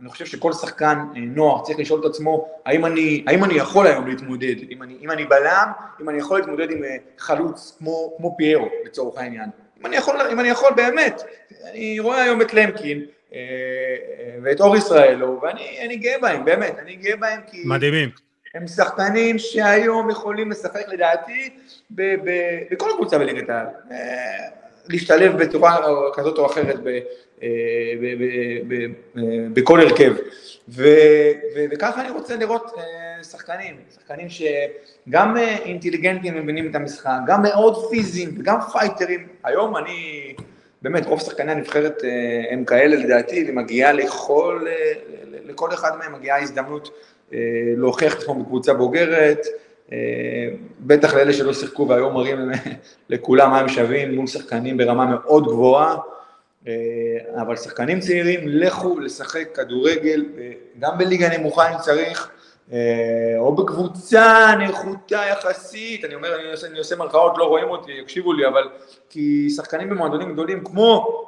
אני 0.00 0.08
חושב 0.08 0.26
שכל 0.26 0.52
שחקן 0.52 0.98
אה, 1.16 1.20
נוער 1.20 1.64
צריך 1.64 1.78
לשאול 1.78 2.00
את 2.00 2.04
עצמו, 2.04 2.48
האם 2.66 2.86
אני, 2.86 3.24
האם 3.26 3.44
אני 3.44 3.54
יכול 3.54 3.86
היום 3.86 4.06
להתמודד, 4.06 4.54
אם 4.70 4.82
אני, 4.82 4.96
אם 5.00 5.10
אני 5.10 5.24
בלם, 5.24 5.72
אם 6.00 6.08
אני 6.08 6.18
יכול 6.18 6.38
להתמודד 6.38 6.70
עם 6.70 6.84
אה, 6.84 6.96
חלוץ 7.18 7.76
כמו, 7.78 8.14
כמו 8.16 8.34
פיירו 8.36 8.68
לצורך 8.84 9.18
העניין, 9.18 9.48
אם 9.80 9.86
אני 9.86 9.96
יכול, 9.96 10.16
אם 10.32 10.40
אני 10.40 10.48
יכול 10.48 10.72
באמת, 10.76 11.22
אני 11.64 12.00
רואה 12.00 12.22
היום 12.22 12.42
את 12.42 12.54
למקין 12.54 13.04
אה, 13.34 13.38
ואת 14.42 14.60
אור 14.60 14.76
ישראלו, 14.76 15.40
ואני 15.42 15.96
גאה 15.96 16.18
בהם, 16.18 16.44
באמת, 16.44 16.78
אני 16.78 16.96
גאה 16.96 17.16
בהם 17.16 17.40
כי... 17.46 17.62
מדהימים. 17.66 18.10
הם 18.54 18.66
שחקנים 18.66 19.38
שהיום 19.38 20.10
יכולים 20.10 20.50
לשחק 20.50 20.88
לדעתי 20.88 21.50
בכל 22.70 22.90
קבוצה 22.96 23.18
בליגת 23.18 23.50
העל. 23.50 23.66
להשתלב 24.88 25.42
בצורה 25.42 25.78
כזאת 26.14 26.38
או 26.38 26.46
אחרת 26.46 26.76
בכל 29.52 29.80
הרכב. 29.80 30.12
וככה 30.68 32.00
אני 32.00 32.10
רוצה 32.10 32.36
לראות 32.36 32.72
אה, 32.78 33.24
שחקנים, 33.24 33.76
שחקנים 33.94 34.26
שגם 34.28 35.36
אה, 35.36 35.56
אינטליגנטים 35.56 36.42
מבינים 36.42 36.70
את 36.70 36.74
המשחק, 36.74 37.18
גם 37.26 37.42
מאוד 37.42 37.90
פיזיים 37.90 38.34
וגם 38.38 38.58
פייטרים. 38.72 39.26
היום 39.44 39.76
אני, 39.76 40.32
באמת, 40.82 41.06
רוב 41.06 41.20
שחקני 41.20 41.52
הנבחרת 41.52 42.02
הם 42.50 42.64
כאלה 42.64 42.96
לדעתי, 42.96 43.46
ומגיעה 43.48 43.92
לכל, 43.92 44.64
לכל 45.44 45.72
אחד 45.74 45.90
מהם 45.98 46.12
מגיעה 46.12 46.42
הזדמנות 46.42 46.90
להוכיח 47.76 48.14
את 48.14 48.18
עצמו 48.18 48.34
בקבוצה 48.34 48.74
בוגרת. 48.74 49.46
בטח 50.80 51.14
לאלה 51.14 51.32
שלא 51.32 51.52
שיחקו 51.52 51.88
והיום 51.88 52.14
מראים 52.14 52.50
לכולם 53.10 53.50
מה 53.50 53.58
הם 53.58 53.68
שווים 53.68 54.14
מול 54.14 54.26
שחקנים 54.26 54.76
ברמה 54.76 55.06
מאוד 55.06 55.44
גבוהה. 55.44 55.96
אה, 56.68 57.42
אבל 57.42 57.56
שחקנים 57.56 58.00
צעירים, 58.00 58.40
לכו 58.44 59.00
לשחק 59.00 59.48
כדורגל, 59.54 60.24
אה, 60.38 60.52
גם 60.78 60.98
בליגה 60.98 61.38
נמוכה 61.38 61.72
אם 61.74 61.78
צריך, 61.78 62.30
אה, 62.72 62.78
או 63.38 63.54
בקבוצה 63.54 64.54
נחותה 64.60 65.22
יחסית, 65.30 66.04
אני 66.04 66.14
אומר, 66.14 66.40
אני 66.40 66.50
עושה, 66.50 66.66
עושה 66.78 66.96
מרכאות, 66.96 67.38
לא 67.38 67.44
רואים 67.44 67.68
אותי, 67.68 67.92
יקשיבו 67.92 68.32
לי, 68.32 68.48
אבל 68.48 68.68
כי 69.10 69.50
שחקנים 69.50 69.88
במועדונים 69.88 70.32
גדולים 70.32 70.64
כמו 70.64 71.24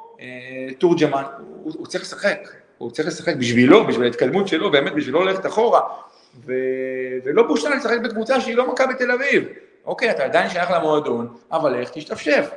תורג'מן, 0.77 1.23
הוא, 1.63 1.73
הוא 1.77 1.87
צריך 1.87 2.03
לשחק, 2.03 2.49
הוא 2.77 2.91
צריך 2.91 3.07
לשחק 3.07 3.35
בשבילו, 3.35 3.87
בשביל 3.87 4.05
ההתקדמות 4.05 4.47
שלו, 4.47 4.71
באמת 4.71 4.93
בשביל 4.93 5.13
לא 5.13 5.25
ללכת 5.25 5.45
אחורה, 5.45 5.81
ו, 6.45 6.53
ולא 7.23 7.43
בושה 7.43 7.69
לשחק 7.69 7.99
בקבוצה 8.03 8.41
שהיא 8.41 8.55
לא 8.55 8.71
מכבי 8.71 8.93
תל 8.97 9.11
אביב, 9.11 9.43
אוקיי, 9.85 10.11
אתה 10.11 10.23
עדיין 10.23 10.49
שייך 10.49 10.71
למועדון, 10.71 11.27
אבל 11.51 11.81
לך 11.81 11.89
תשתפשף. 11.89 12.49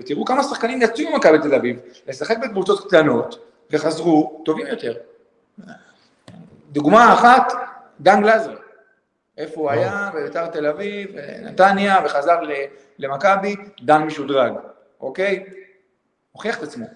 ותראו 0.00 0.24
כמה 0.24 0.42
שחקנים 0.42 0.82
יצאו 0.82 1.10
ממכבי 1.12 1.38
תל 1.38 1.54
אביב 1.54 1.76
לשחק 2.08 2.38
בקבוצות 2.38 2.86
קטנות 2.86 3.38
וחזרו 3.70 4.42
טובים 4.44 4.66
יותר. 4.66 4.94
דוגמה 6.72 7.12
אחת, 7.12 7.52
דן 8.00 8.22
גלזר. 8.22 8.54
איפה 9.38 9.60
הוא 9.60 9.70
היה 9.70 10.10
בביתר 10.14 10.46
תל 10.46 10.66
אביב, 10.66 11.10
נתניה, 11.42 12.00
וחזר 12.04 12.40
למכבי, 12.98 13.56
דן 13.82 14.02
משודרג, 14.02 14.52
אוקיי? 15.00 15.44
הוכיח 16.32 16.58
את 16.58 16.62
עצמו. 16.62 16.86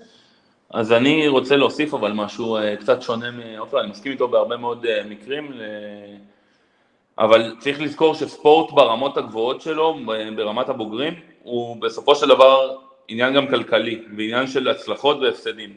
אז 0.71 0.93
אני 0.93 1.29
רוצה 1.29 1.57
להוסיף 1.57 1.95
אבל 1.95 2.13
משהו 2.13 2.57
אה, 2.57 2.77
קצת 2.77 3.03
שונה 3.03 3.31
מעופר, 3.31 3.81
אני 3.81 3.91
מסכים 3.91 4.13
איתו 4.13 4.29
בהרבה 4.29 4.57
מאוד 4.57 4.87
אה, 4.87 5.05
מקרים, 5.05 5.53
אבל 7.19 7.57
צריך 7.59 7.81
לזכור 7.81 8.15
שספורט 8.15 8.73
ברמות 8.73 9.17
הגבוהות 9.17 9.61
שלו, 9.61 9.99
ברמת 10.37 10.69
הבוגרים, 10.69 11.15
הוא 11.49 11.83
בסופו 11.83 12.15
של 12.15 12.29
דבר 12.29 12.77
עניין 13.09 13.35
גם 13.35 13.49
כלכלי, 13.49 14.03
ועניין 14.17 14.47
של 14.47 14.69
הצלחות 14.69 15.19
והפסדים. 15.21 15.71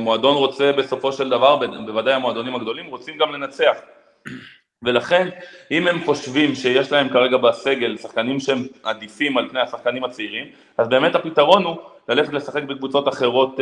מועדון 0.00 0.36
רוצה 0.36 0.72
בסופו 0.72 1.12
של 1.12 1.28
דבר, 1.28 1.56
בוודאי 1.86 2.14
המועדונים 2.14 2.54
הגדולים, 2.54 2.86
רוצים 2.86 3.18
גם 3.18 3.32
לנצח. 3.32 3.76
ולכן, 4.82 5.28
אם 5.70 5.88
הם 5.88 6.04
חושבים 6.04 6.54
שיש 6.54 6.92
להם 6.92 7.08
כרגע 7.08 7.36
בסגל 7.36 7.96
שחקנים 7.96 8.40
שהם 8.40 8.66
עדיפים 8.82 9.38
על 9.38 9.48
פני 9.48 9.60
השחקנים 9.60 10.04
הצעירים, 10.04 10.46
אז 10.78 10.88
באמת 10.88 11.14
הפתרון 11.14 11.64
הוא 11.64 11.76
ללכת 12.08 12.32
לשחק 12.32 12.62
בקבוצות 12.62 13.08
אחרות, 13.08 13.60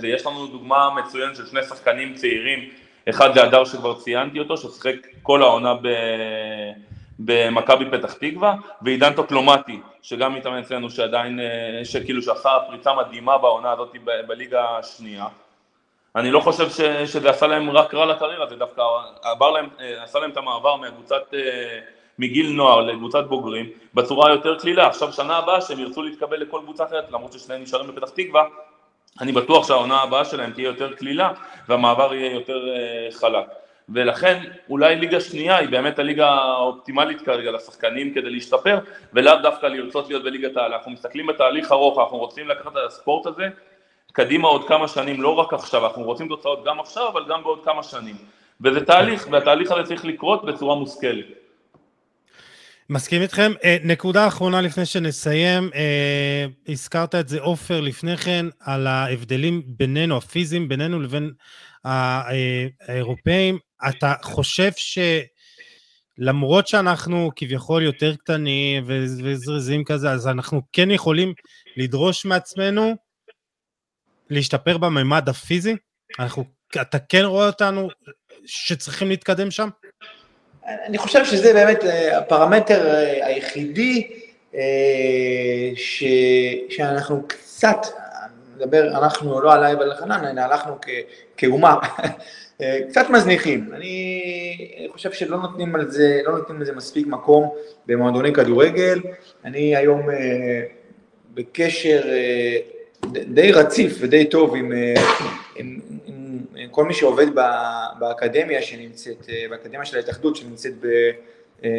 ויש 0.00 0.26
לנו 0.26 0.46
דוגמה 0.46 0.90
מצוינת 0.94 1.36
של 1.36 1.46
שני 1.46 1.62
שחקנים 1.62 2.14
צעירים, 2.14 2.68
אחד 3.08 3.34
זה 3.34 3.42
הדר 3.42 3.64
שכבר 3.64 3.94
ציינתי 3.94 4.38
אותו, 4.38 4.56
ששיחק 4.56 4.94
כל 5.22 5.42
העונה 5.42 5.74
ב... 5.74 5.88
במכבי 7.18 7.84
פתח 7.90 8.12
תקווה, 8.12 8.54
ועידן 8.82 9.12
טוקלומטי, 9.12 9.80
שגם 10.02 10.34
מתאמן 10.34 10.58
אצלנו, 10.58 10.90
שעדיין, 10.90 11.40
אה, 11.40 11.84
שכאילו 11.84 12.22
שעשה 12.22 12.50
פריצה 12.66 12.94
מדהימה 12.94 13.38
בעונה 13.38 13.72
הזאת 13.72 13.96
ב- 14.04 14.26
בליגה 14.26 14.78
השנייה. 14.78 15.26
אני 16.16 16.30
לא 16.30 16.40
חושב 16.40 16.70
ש, 16.70 16.80
שזה 17.12 17.30
עשה 17.30 17.46
להם 17.46 17.70
רק 17.70 17.94
רע 17.94 18.06
לקריירה, 18.06 18.46
זה 18.46 18.56
דווקא 18.56 18.82
עבר 19.22 19.50
להם, 19.50 19.68
אה, 19.80 20.02
עשה 20.02 20.18
להם 20.18 20.30
את 20.30 20.36
המעבר 20.36 20.76
מהקבוצת, 20.76 21.34
אה, 21.34 21.78
מגיל 22.18 22.50
נוער 22.50 22.80
לקבוצת 22.80 23.24
בוגרים, 23.24 23.70
בצורה 23.94 24.30
יותר 24.30 24.58
קלילה. 24.58 24.86
עכשיו 24.86 25.12
שנה 25.12 25.36
הבאה 25.36 25.60
שהם 25.60 25.80
ירצו 25.80 26.02
להתקבל 26.02 26.36
לכל 26.36 26.60
קבוצה 26.62 26.84
אחרת, 26.84 27.12
למרות 27.12 27.32
ששניהם 27.32 27.62
נשארים 27.62 27.86
בפתח 27.86 28.08
תקווה, 28.08 28.44
אני 29.20 29.32
בטוח 29.32 29.68
שהעונה 29.68 30.02
הבאה 30.02 30.24
שלהם 30.24 30.52
תהיה 30.52 30.66
יותר 30.66 30.92
קלילה 30.94 31.32
והמעבר 31.68 32.14
יהיה 32.14 32.32
יותר 32.32 32.68
חלק. 33.10 33.46
ולכן 33.88 34.42
אולי 34.68 34.96
ליגה 34.96 35.20
שנייה 35.20 35.56
היא 35.56 35.68
באמת 35.68 35.98
הליגה 35.98 36.28
האופטימלית 36.28 37.20
כרגע 37.20 37.50
לשחקנים 37.50 38.14
כדי 38.14 38.30
להשתפר 38.30 38.78
ולאו 39.12 39.34
דווקא 39.42 39.66
לרצות 39.66 40.08
להיות 40.08 40.24
בליגת 40.24 40.56
העל, 40.56 40.72
אנחנו 40.72 40.90
מסתכלים 40.90 41.26
בתהליך 41.26 41.72
ארוך, 41.72 41.98
אנחנו 41.98 42.18
רוצים 42.18 42.48
לקחת 42.48 42.72
את 42.72 42.76
הספורט 42.86 43.26
הזה 43.26 43.48
קדימה 44.12 44.48
עוד 44.48 44.68
כמה 44.68 44.88
שנים, 44.88 45.22
לא 45.22 45.34
רק 45.34 45.52
עכשיו, 45.52 45.86
אנחנו 45.86 46.02
רוצים 46.02 46.28
תוצאות 46.28 46.64
גם 46.64 46.80
עכשיו 46.80 47.08
אבל 47.08 47.24
גם 47.28 47.42
בעוד 47.42 47.64
כמה 47.64 47.82
שנים 47.82 48.16
וזה 48.60 48.84
תהליך 48.84 49.28
והתהליך 49.30 49.72
הזה 49.72 49.82
צריך 49.88 50.04
לקרות 50.04 50.44
בצורה 50.44 50.74
מושכלת. 50.74 51.26
מסכים 52.90 53.22
איתכם. 53.22 53.52
אה, 53.64 53.76
נקודה 53.84 54.26
אחרונה 54.26 54.60
לפני 54.60 54.86
שנסיים, 54.86 55.70
אה, 55.74 56.46
הזכרת 56.68 57.14
את 57.14 57.28
זה 57.28 57.40
עופר 57.40 57.80
לפני 57.80 58.16
כן, 58.16 58.46
על 58.60 58.86
ההבדלים 58.86 59.62
בינינו, 59.66 60.16
הפיזיים 60.16 60.68
בינינו 60.68 61.00
לבין 61.00 61.32
האירופאים. 61.84 63.58
אתה 63.88 64.14
חושב 64.22 64.70
שלמרות 66.18 66.68
שאנחנו 66.68 67.30
כביכול 67.36 67.82
יותר 67.82 68.16
קטנים 68.16 68.84
וזריזים 68.86 69.84
כזה, 69.84 70.10
אז 70.10 70.26
אנחנו 70.28 70.62
כן 70.72 70.90
יכולים 70.90 71.34
לדרוש 71.76 72.24
מעצמנו 72.24 72.94
להשתפר 74.30 74.78
בממד 74.78 75.28
הפיזי? 75.28 75.76
אנחנו, 76.18 76.44
אתה 76.80 76.98
כן 76.98 77.24
רואה 77.24 77.46
אותנו 77.46 77.88
שצריכים 78.46 79.08
להתקדם 79.08 79.50
שם? 79.50 79.68
אני 80.66 80.98
חושב 80.98 81.24
שזה 81.24 81.52
באמת 81.52 81.84
אה, 81.84 82.18
הפרמטר 82.18 82.86
אה, 82.86 83.26
היחידי 83.26 84.10
אה, 84.54 84.60
ש, 85.76 86.04
שאנחנו 86.70 87.22
קצת, 87.28 87.86
נדבר, 88.56 88.88
אנחנו 88.88 89.40
לא 89.40 89.54
עליי 89.54 89.74
ועל 89.74 89.94
חנן, 89.94 90.38
הלכנו 90.38 90.78
כאומה, 91.36 91.76
קצת 92.88 93.10
מזניחים. 93.10 93.70
אני 93.72 94.88
חושב 94.92 95.12
שלא 95.12 95.36
נותנים 95.36 95.74
על 95.74 95.90
זה, 95.90 96.20
לא 96.24 96.38
נותנים 96.38 96.60
לזה 96.60 96.72
מספיק 96.72 97.06
מקום 97.06 97.48
במועדוני 97.86 98.32
כדורגל. 98.32 99.00
אני 99.44 99.76
היום 99.76 100.02
בקשר 101.34 102.02
די 103.12 103.52
רציף 103.52 103.96
ודי 104.00 104.24
טוב 104.24 104.54
עם, 104.54 104.72
עם, 105.56 105.80
כל 106.70 106.84
מי 106.84 106.94
שעובד 106.94 107.26
באקדמיה 107.98 108.62
שנמצאת, 108.62 109.28
אה, 109.28 109.46
באקדמיה 109.50 109.84
של 109.84 109.96
ההתאחדות 109.96 110.36
שנמצאת 110.36 110.72
אה, 111.64 111.70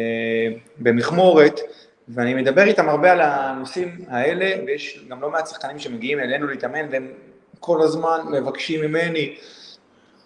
במכמורת, 0.78 1.60
ואני 2.08 2.34
מדבר 2.34 2.62
איתם 2.62 2.88
הרבה 2.88 3.12
על 3.12 3.20
הנושאים 3.20 4.04
האלה, 4.08 4.64
ויש 4.66 5.04
גם 5.08 5.22
לא 5.22 5.30
מעט 5.30 5.46
שחקנים 5.46 5.78
שמגיעים 5.78 6.20
אלינו 6.20 6.46
להתאמן, 6.46 6.86
והם 6.90 7.12
כל 7.60 7.82
הזמן 7.82 8.18
מבקשים 8.32 8.80
ממני, 8.80 9.36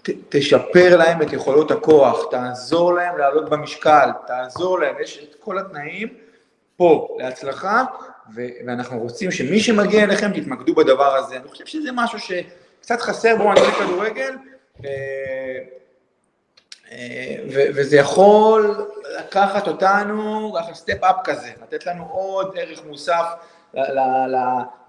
ת, 0.02 0.10
תשפר 0.28 0.96
להם 0.96 1.22
את 1.22 1.32
יכולות 1.32 1.70
הכוח, 1.70 2.24
תעזור 2.30 2.94
להם 2.94 3.18
לעלות 3.18 3.50
במשקל, 3.50 4.10
תעזור 4.26 4.80
להם, 4.80 4.94
יש 5.02 5.26
את 5.30 5.34
כל 5.40 5.58
התנאים 5.58 6.08
פה 6.76 7.16
להצלחה, 7.18 7.84
ו- 8.34 8.66
ואנחנו 8.66 8.98
רוצים 8.98 9.30
שמי 9.30 9.60
שמגיע 9.60 10.04
אליכם 10.04 10.40
תתמקדו 10.40 10.74
בדבר 10.74 11.16
הזה. 11.16 11.36
אני 11.36 11.48
חושב 11.48 11.66
שזה 11.66 11.90
משהו 11.94 12.18
שקצת 12.18 13.00
חסר 13.00 13.36
במועדוני 13.36 13.72
כדורגל, 13.72 14.34
אה, 14.84 15.58
אה, 16.92 17.36
וזה 17.48 17.96
יכול 17.96 18.88
לקחת 19.18 19.68
אותנו, 19.68 20.52
ככה 20.58 20.74
סטפ 20.74 21.04
אפ 21.04 21.16
כזה, 21.24 21.50
לתת 21.62 21.86
לנו 21.86 22.08
עוד 22.10 22.54
ערך 22.58 22.84
מוסף 22.84 23.24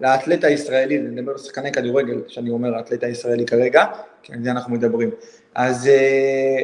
לאתלט 0.00 0.44
הישראלי, 0.44 0.98
אני 0.98 1.08
מדבר 1.08 1.32
על 1.32 1.38
שחקני 1.38 1.72
כדורגל, 1.72 2.22
שאני 2.28 2.50
אומר 2.50 2.74
האתלט 2.74 3.04
הישראלי 3.04 3.46
כרגע, 3.46 3.84
כי 4.22 4.32
על 4.32 4.38
זה 4.42 4.50
אנחנו 4.50 4.74
מדברים. 4.74 5.10
אז 5.54 5.88
אה, 5.88 6.58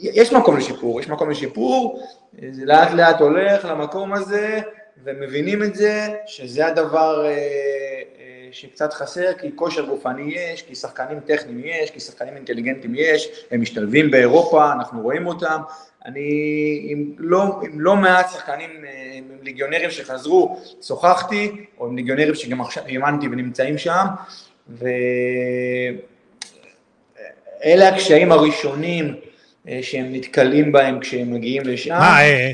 יש 0.00 0.32
מקום 0.32 0.56
לשיפור, 0.56 1.00
יש 1.00 1.08
מקום 1.08 1.30
לשיפור, 1.30 2.02
זה 2.50 2.64
לאט 2.64 2.90
לאט 2.90 3.20
הולך 3.20 3.64
למקום 3.64 4.12
הזה, 4.12 4.60
ומבינים 5.04 5.62
את 5.62 5.74
זה, 5.74 6.08
שזה 6.26 6.66
הדבר 6.66 7.26
שקצת 8.52 8.92
חסר, 8.92 9.32
כי 9.32 9.50
כושר 9.56 9.86
גופני 9.86 10.34
יש, 10.34 10.62
כי 10.62 10.74
שחקנים 10.74 11.20
טכניים 11.20 11.60
יש, 11.64 11.90
כי 11.90 12.00
שחקנים 12.00 12.36
אינטליגנטיים 12.36 12.94
יש, 12.96 13.46
הם 13.50 13.60
משתלבים 13.60 14.10
באירופה, 14.10 14.72
אנחנו 14.72 15.02
רואים 15.02 15.26
אותם. 15.26 15.60
אני 16.06 16.86
עם 16.88 17.12
לא, 17.18 17.60
עם 17.62 17.80
לא 17.80 17.96
מעט 17.96 18.30
שחקנים, 18.32 18.70
אה, 18.84 19.10
עם 19.14 19.24
ליגיונרים 19.42 19.90
שחזרו, 19.90 20.60
שוחחתי, 20.82 21.64
או 21.78 21.86
עם 21.86 21.96
ליגיונרים 21.96 22.34
שגם 22.34 22.60
עכשיו 22.60 22.84
האמנתי 22.86 23.26
ונמצאים 23.26 23.78
שם, 23.78 24.04
ואלה 24.68 25.98
הקשיים 27.88 28.32
הראשונים 28.32 29.14
אה, 29.68 29.78
שהם 29.82 30.12
נתקלים 30.12 30.72
בהם 30.72 31.00
כשהם 31.00 31.34
מגיעים 31.34 31.62
לשם. 31.64 31.94
מה, 31.94 32.22
אה, 32.22 32.50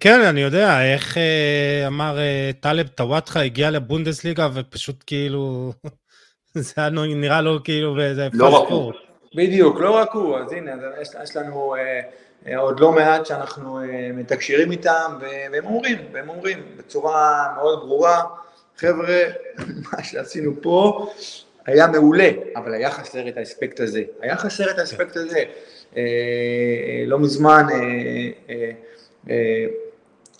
כן, 0.00 0.20
אני 0.20 0.40
יודע, 0.40 0.92
איך 0.92 1.18
אה, 1.18 1.84
אמר 1.86 2.18
אה, 2.18 2.50
טלב 2.60 2.88
טוואטחה, 2.88 3.42
הגיע 3.42 3.70
לבונדסליגה 3.70 4.48
ופשוט 4.54 5.04
כאילו, 5.06 5.72
זה 6.54 6.88
נראה 6.90 7.40
לו 7.40 7.58
כאילו 7.64 7.94
באיזה 7.94 8.28
לא 8.32 8.62
רק 8.62 8.68
הוא. 8.68 8.92
בדיוק, 9.38 9.80
לא 9.80 9.90
רק 9.90 10.12
הוא, 10.12 10.38
אז 10.38 10.52
הנה, 10.52 10.72
יש, 11.02 11.08
יש 11.22 11.36
לנו 11.36 11.74
אה, 11.74 12.00
אה, 12.46 12.58
עוד 12.58 12.80
לא 12.80 12.92
מעט 12.92 13.26
שאנחנו 13.26 13.78
אה, 13.78 14.10
מתקשרים 14.14 14.70
איתם, 14.70 15.18
והם 15.20 15.66
אומרים, 15.66 15.98
והם 16.12 16.28
אומרים 16.28 16.62
בצורה 16.76 17.46
מאוד 17.56 17.78
ברורה, 17.78 18.22
חבר'ה, 18.76 19.22
מה 19.92 20.02
שעשינו 20.02 20.52
פה 20.62 21.06
היה 21.66 21.86
מעולה, 21.86 22.30
אבל 22.56 22.74
היה 22.74 22.90
חסר 22.90 23.28
את 23.28 23.36
האספקט 23.36 23.80
הזה, 23.80 24.02
היה 24.20 24.36
חסר 24.36 24.70
את 24.70 24.78
האספקט 24.78 25.16
הזה. 25.16 25.38
אה, 25.38 25.42
אה, 25.96 27.04
לא 27.06 27.18
מזמן, 27.18 27.66
אה, 27.70 27.76
אה, 28.50 28.70
אה, 29.30 29.66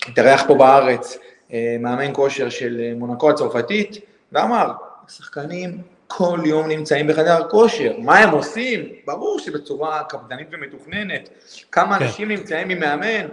התארח 0.07 0.45
פה 0.47 0.55
בארץ 0.55 1.19
אה, 1.53 1.77
מאמן 1.81 2.15
כושר 2.15 2.49
של 2.49 2.81
אה, 2.81 2.93
מונקו 2.97 3.31
הצרפתית, 3.31 3.99
ואמר, 4.33 4.73
השחקנים 5.07 5.83
כל 6.09 6.41
יום 6.45 6.69
נמצאים 6.69 7.07
בחדר 7.07 7.49
כושר, 7.49 7.93
מה 7.99 8.19
הם 8.19 8.31
עושים? 8.31 8.89
ברור 9.07 9.39
שבצורה 9.39 10.03
קפדנית 10.09 10.49
ומתוכננת. 10.51 11.29
כמה 11.73 11.99
כן. 11.99 12.05
אנשים 12.05 12.29
נמצאים 12.29 12.71
עם 12.71 12.81
מאמן? 12.81 13.27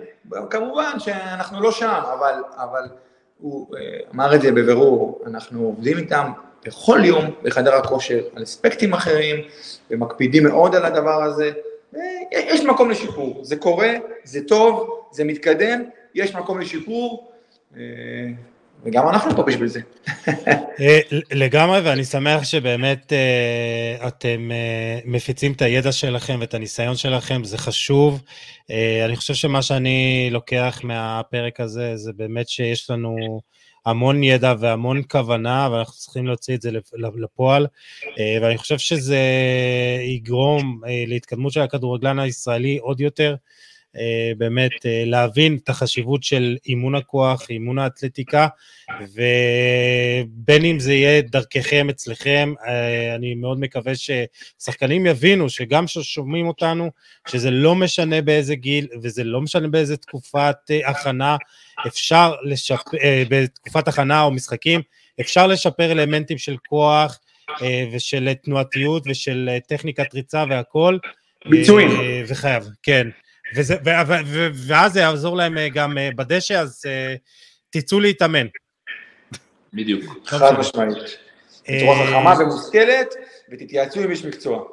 כמובן 0.49 0.99
שאנחנו 0.99 1.61
לא 1.61 1.71
שם, 1.71 2.01
אבל, 2.13 2.33
אבל 2.57 2.87
הוא 3.39 3.67
אמר 4.15 4.35
את 4.35 4.41
זה 4.41 4.51
בבירור, 4.51 5.21
אנחנו 5.27 5.65
עובדים 5.65 5.97
איתם 5.97 6.31
בכל 6.65 6.99
יום 7.03 7.25
בחדר 7.43 7.75
הכושר, 7.75 8.21
על 8.35 8.43
אספקטים 8.43 8.93
אחרים, 8.93 9.35
ומקפידים 9.91 10.43
מאוד 10.43 10.75
על 10.75 10.85
הדבר 10.85 11.23
הזה. 11.23 11.51
יש 12.31 12.61
מקום 12.61 12.89
לשיפור, 12.89 13.39
זה 13.43 13.55
קורה, 13.55 13.93
זה 14.23 14.39
טוב, 14.47 14.99
זה 15.11 15.23
מתקדם, 15.23 15.83
יש 16.15 16.35
מקום 16.35 16.59
לשיפור, 16.59 17.31
אה, 17.77 17.81
וגם 18.83 19.09
אנחנו 19.09 19.35
פה 19.35 19.43
בשביל 19.43 19.67
זה. 19.67 19.79
אה, 20.79 20.99
לגמרי, 21.31 21.79
ואני 21.79 22.05
שמח 22.05 22.43
שבאמת 22.43 23.13
אה, 23.13 24.07
אתם 24.07 24.51
מפיצים 25.05 25.51
את 25.51 25.61
הידע 25.61 25.91
שלכם 25.91 26.37
ואת 26.39 26.53
הניסיון 26.53 26.95
שלכם, 26.95 27.43
זה 27.43 27.57
חשוב. 27.57 28.21
אני 29.05 29.15
חושב 29.15 29.33
שמה 29.33 29.61
שאני 29.61 30.29
לוקח 30.31 30.79
מהפרק 30.83 31.59
הזה, 31.59 31.97
זה 31.97 32.11
באמת 32.15 32.49
שיש 32.49 32.89
לנו 32.89 33.39
המון 33.85 34.23
ידע 34.23 34.53
והמון 34.59 35.01
כוונה, 35.11 35.69
ואנחנו 35.71 35.93
צריכים 35.93 36.27
להוציא 36.27 36.55
את 36.55 36.61
זה 36.61 36.71
לפועל, 37.17 37.67
ואני 38.41 38.57
חושב 38.57 38.77
שזה 38.77 39.19
יגרום 40.03 40.81
להתקדמות 41.07 41.53
של 41.53 41.61
הכדורגלן 41.61 42.19
הישראלי 42.19 42.77
עוד 42.77 43.01
יותר. 43.01 43.35
אה, 43.97 44.31
באמת 44.37 44.71
להבין 45.05 45.57
את 45.63 45.69
החשיבות 45.69 46.23
של 46.23 46.57
אימון 46.65 46.95
הכוח, 46.95 47.49
אימון 47.49 47.79
האתלטיקה, 47.79 48.47
ובין 49.01 50.65
אם 50.65 50.79
זה 50.79 50.93
יהיה 50.93 51.21
דרככם 51.21 51.89
אצלכם, 51.89 52.53
אני 53.15 53.35
מאוד 53.35 53.59
מקווה 53.59 53.93
ששחקנים 53.95 55.05
יבינו 55.05 55.49
שגם 55.49 55.85
כששומעים 55.85 56.47
אותנו, 56.47 56.91
שזה 57.27 57.51
לא 57.51 57.75
משנה 57.75 58.21
באיזה 58.21 58.55
גיל 58.55 58.87
וזה 59.01 59.23
לא 59.23 59.41
משנה 59.41 59.67
באיזה 59.67 59.97
תקופת 59.97 60.55
הכנה, 60.85 61.37
אפשר 61.87 62.33
לשפר, 62.43 62.97
בתקופת 63.29 63.87
הכנה 63.87 64.21
או 64.21 64.31
משחקים, 64.31 64.81
אפשר 65.21 65.47
לשפר 65.47 65.91
אלמנטים 65.91 66.37
של 66.37 66.55
כוח 66.69 67.19
ושל 67.93 68.33
תנועתיות 68.33 69.03
ושל 69.05 69.49
טכניקת 69.67 70.13
ריצה 70.13 70.43
והכל. 70.49 70.97
ביצועים. 71.49 71.89
וחייב, 72.27 72.63
כן. 72.83 73.07
וזה, 73.55 73.75
ו, 73.85 73.89
ו, 74.07 74.13
ו, 74.25 74.47
ואז 74.67 74.93
זה 74.93 74.99
יעזור 74.99 75.37
להם 75.37 75.57
גם 75.73 75.97
בדשא, 76.15 76.53
אז 76.53 76.81
תצאו 77.69 77.99
להתאמן. 77.99 78.47
בדיוק. 79.73 80.03
חד 80.25 80.59
משמעית. 80.59 80.97
בצורה 81.69 82.07
חכמה 82.07 82.33
ומושכלת, 82.39 83.15
ותתייעצו 83.51 83.99
עם 83.99 84.11
איש 84.11 84.25
מקצוע. 84.25 84.63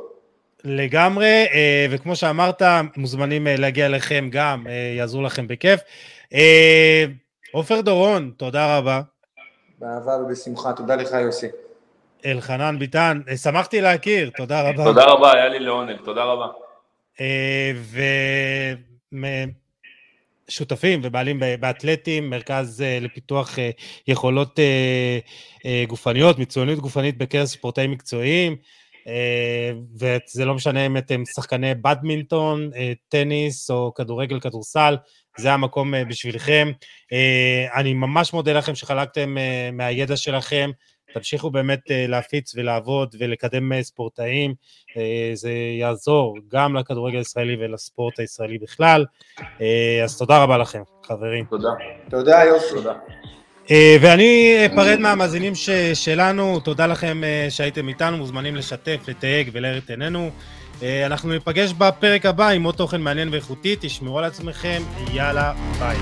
לגמרי, 0.64 1.46
וכמו 1.90 2.16
שאמרת, 2.16 2.62
מוזמנים 2.96 3.46
להגיע 3.50 3.86
אליכם 3.86 4.28
גם, 4.32 4.66
יעזרו 4.96 5.22
לכם 5.22 5.48
בכיף. 5.48 5.80
עופר 7.52 7.80
דורון, 7.80 8.32
תודה 8.36 8.78
רבה. 8.78 9.00
באהבה 9.78 10.12
ובשמחה, 10.16 10.72
תודה 10.72 10.96
לך 10.96 11.10
יוסי. 11.12 11.46
אלחנן 12.26 12.78
ביטן, 12.78 13.20
שמחתי 13.42 13.80
להכיר, 13.80 14.30
תודה 14.36 14.68
רבה. 14.68 14.84
תודה 14.84 15.04
רבה, 15.04 15.32
היה 15.32 15.48
לי 15.48 15.58
לעונג, 15.58 15.96
תודה 16.04 16.24
רבה. 16.24 16.46
ושותפים 20.48 21.00
ובעלים 21.04 21.40
באתלטים, 21.60 22.30
מרכז 22.30 22.84
לפיתוח 23.00 23.58
יכולות 24.08 24.58
גופניות, 25.88 26.38
מצוינות 26.38 26.78
גופנית 26.78 27.18
בקרב 27.18 27.44
ספורטאים 27.44 27.90
מקצועיים, 27.90 28.56
וזה 30.00 30.44
לא 30.44 30.54
משנה 30.54 30.86
אם 30.86 30.96
אתם 30.96 31.22
שחקני 31.34 31.74
בדמינטון, 31.74 32.70
טניס 33.08 33.70
או 33.70 33.94
כדורגל, 33.94 34.40
כדורסל, 34.40 34.96
זה 35.38 35.52
המקום 35.52 35.94
בשבילכם. 36.08 36.72
אני 37.74 37.94
ממש 37.94 38.32
מודה 38.32 38.52
לכם 38.52 38.74
שחלקתם 38.74 39.36
מהידע 39.72 40.16
שלכם, 40.16 40.70
תמשיכו 41.14 41.50
באמת 41.50 41.80
להפיץ 41.90 42.52
ולעבוד 42.56 43.14
ולקדם 43.18 43.82
ספורטאים, 43.82 44.54
זה 45.34 45.52
יעזור 45.80 46.38
גם 46.52 46.76
לכדורגל 46.76 47.18
הישראלי 47.18 47.56
ולספורט 47.60 48.20
הישראלי 48.20 48.58
בכלל, 48.58 49.04
אז 50.04 50.18
תודה 50.18 50.42
רבה 50.42 50.58
לכם, 50.58 50.82
חברים. 51.06 51.44
תודה. 51.44 51.68
תודה 52.10 52.44
יוסי. 52.44 52.74
תודה. 52.74 52.92
ואני 54.00 54.56
אפרד 54.66 54.98
מהמאזינים 54.98 55.52
שלנו, 55.94 56.60
תודה 56.60 56.86
לכם 56.86 57.22
שהייתם 57.50 57.88
איתנו, 57.88 58.16
מוזמנים 58.16 58.56
לשתף, 58.56 59.00
לתייג 59.08 59.50
ולהאיר 59.52 59.78
את 59.78 59.90
עינינו. 59.90 60.30
אנחנו 61.06 61.28
ניפגש 61.32 61.72
בפרק 61.72 62.26
הבא 62.26 62.48
עם 62.48 62.62
עוד 62.62 62.74
תוכן 62.74 63.00
מעניין 63.00 63.28
ואיכותי, 63.28 63.76
תשמרו 63.80 64.18
על 64.18 64.24
עצמכם, 64.24 64.82
יאללה, 65.12 65.52
ביי. 65.78 65.96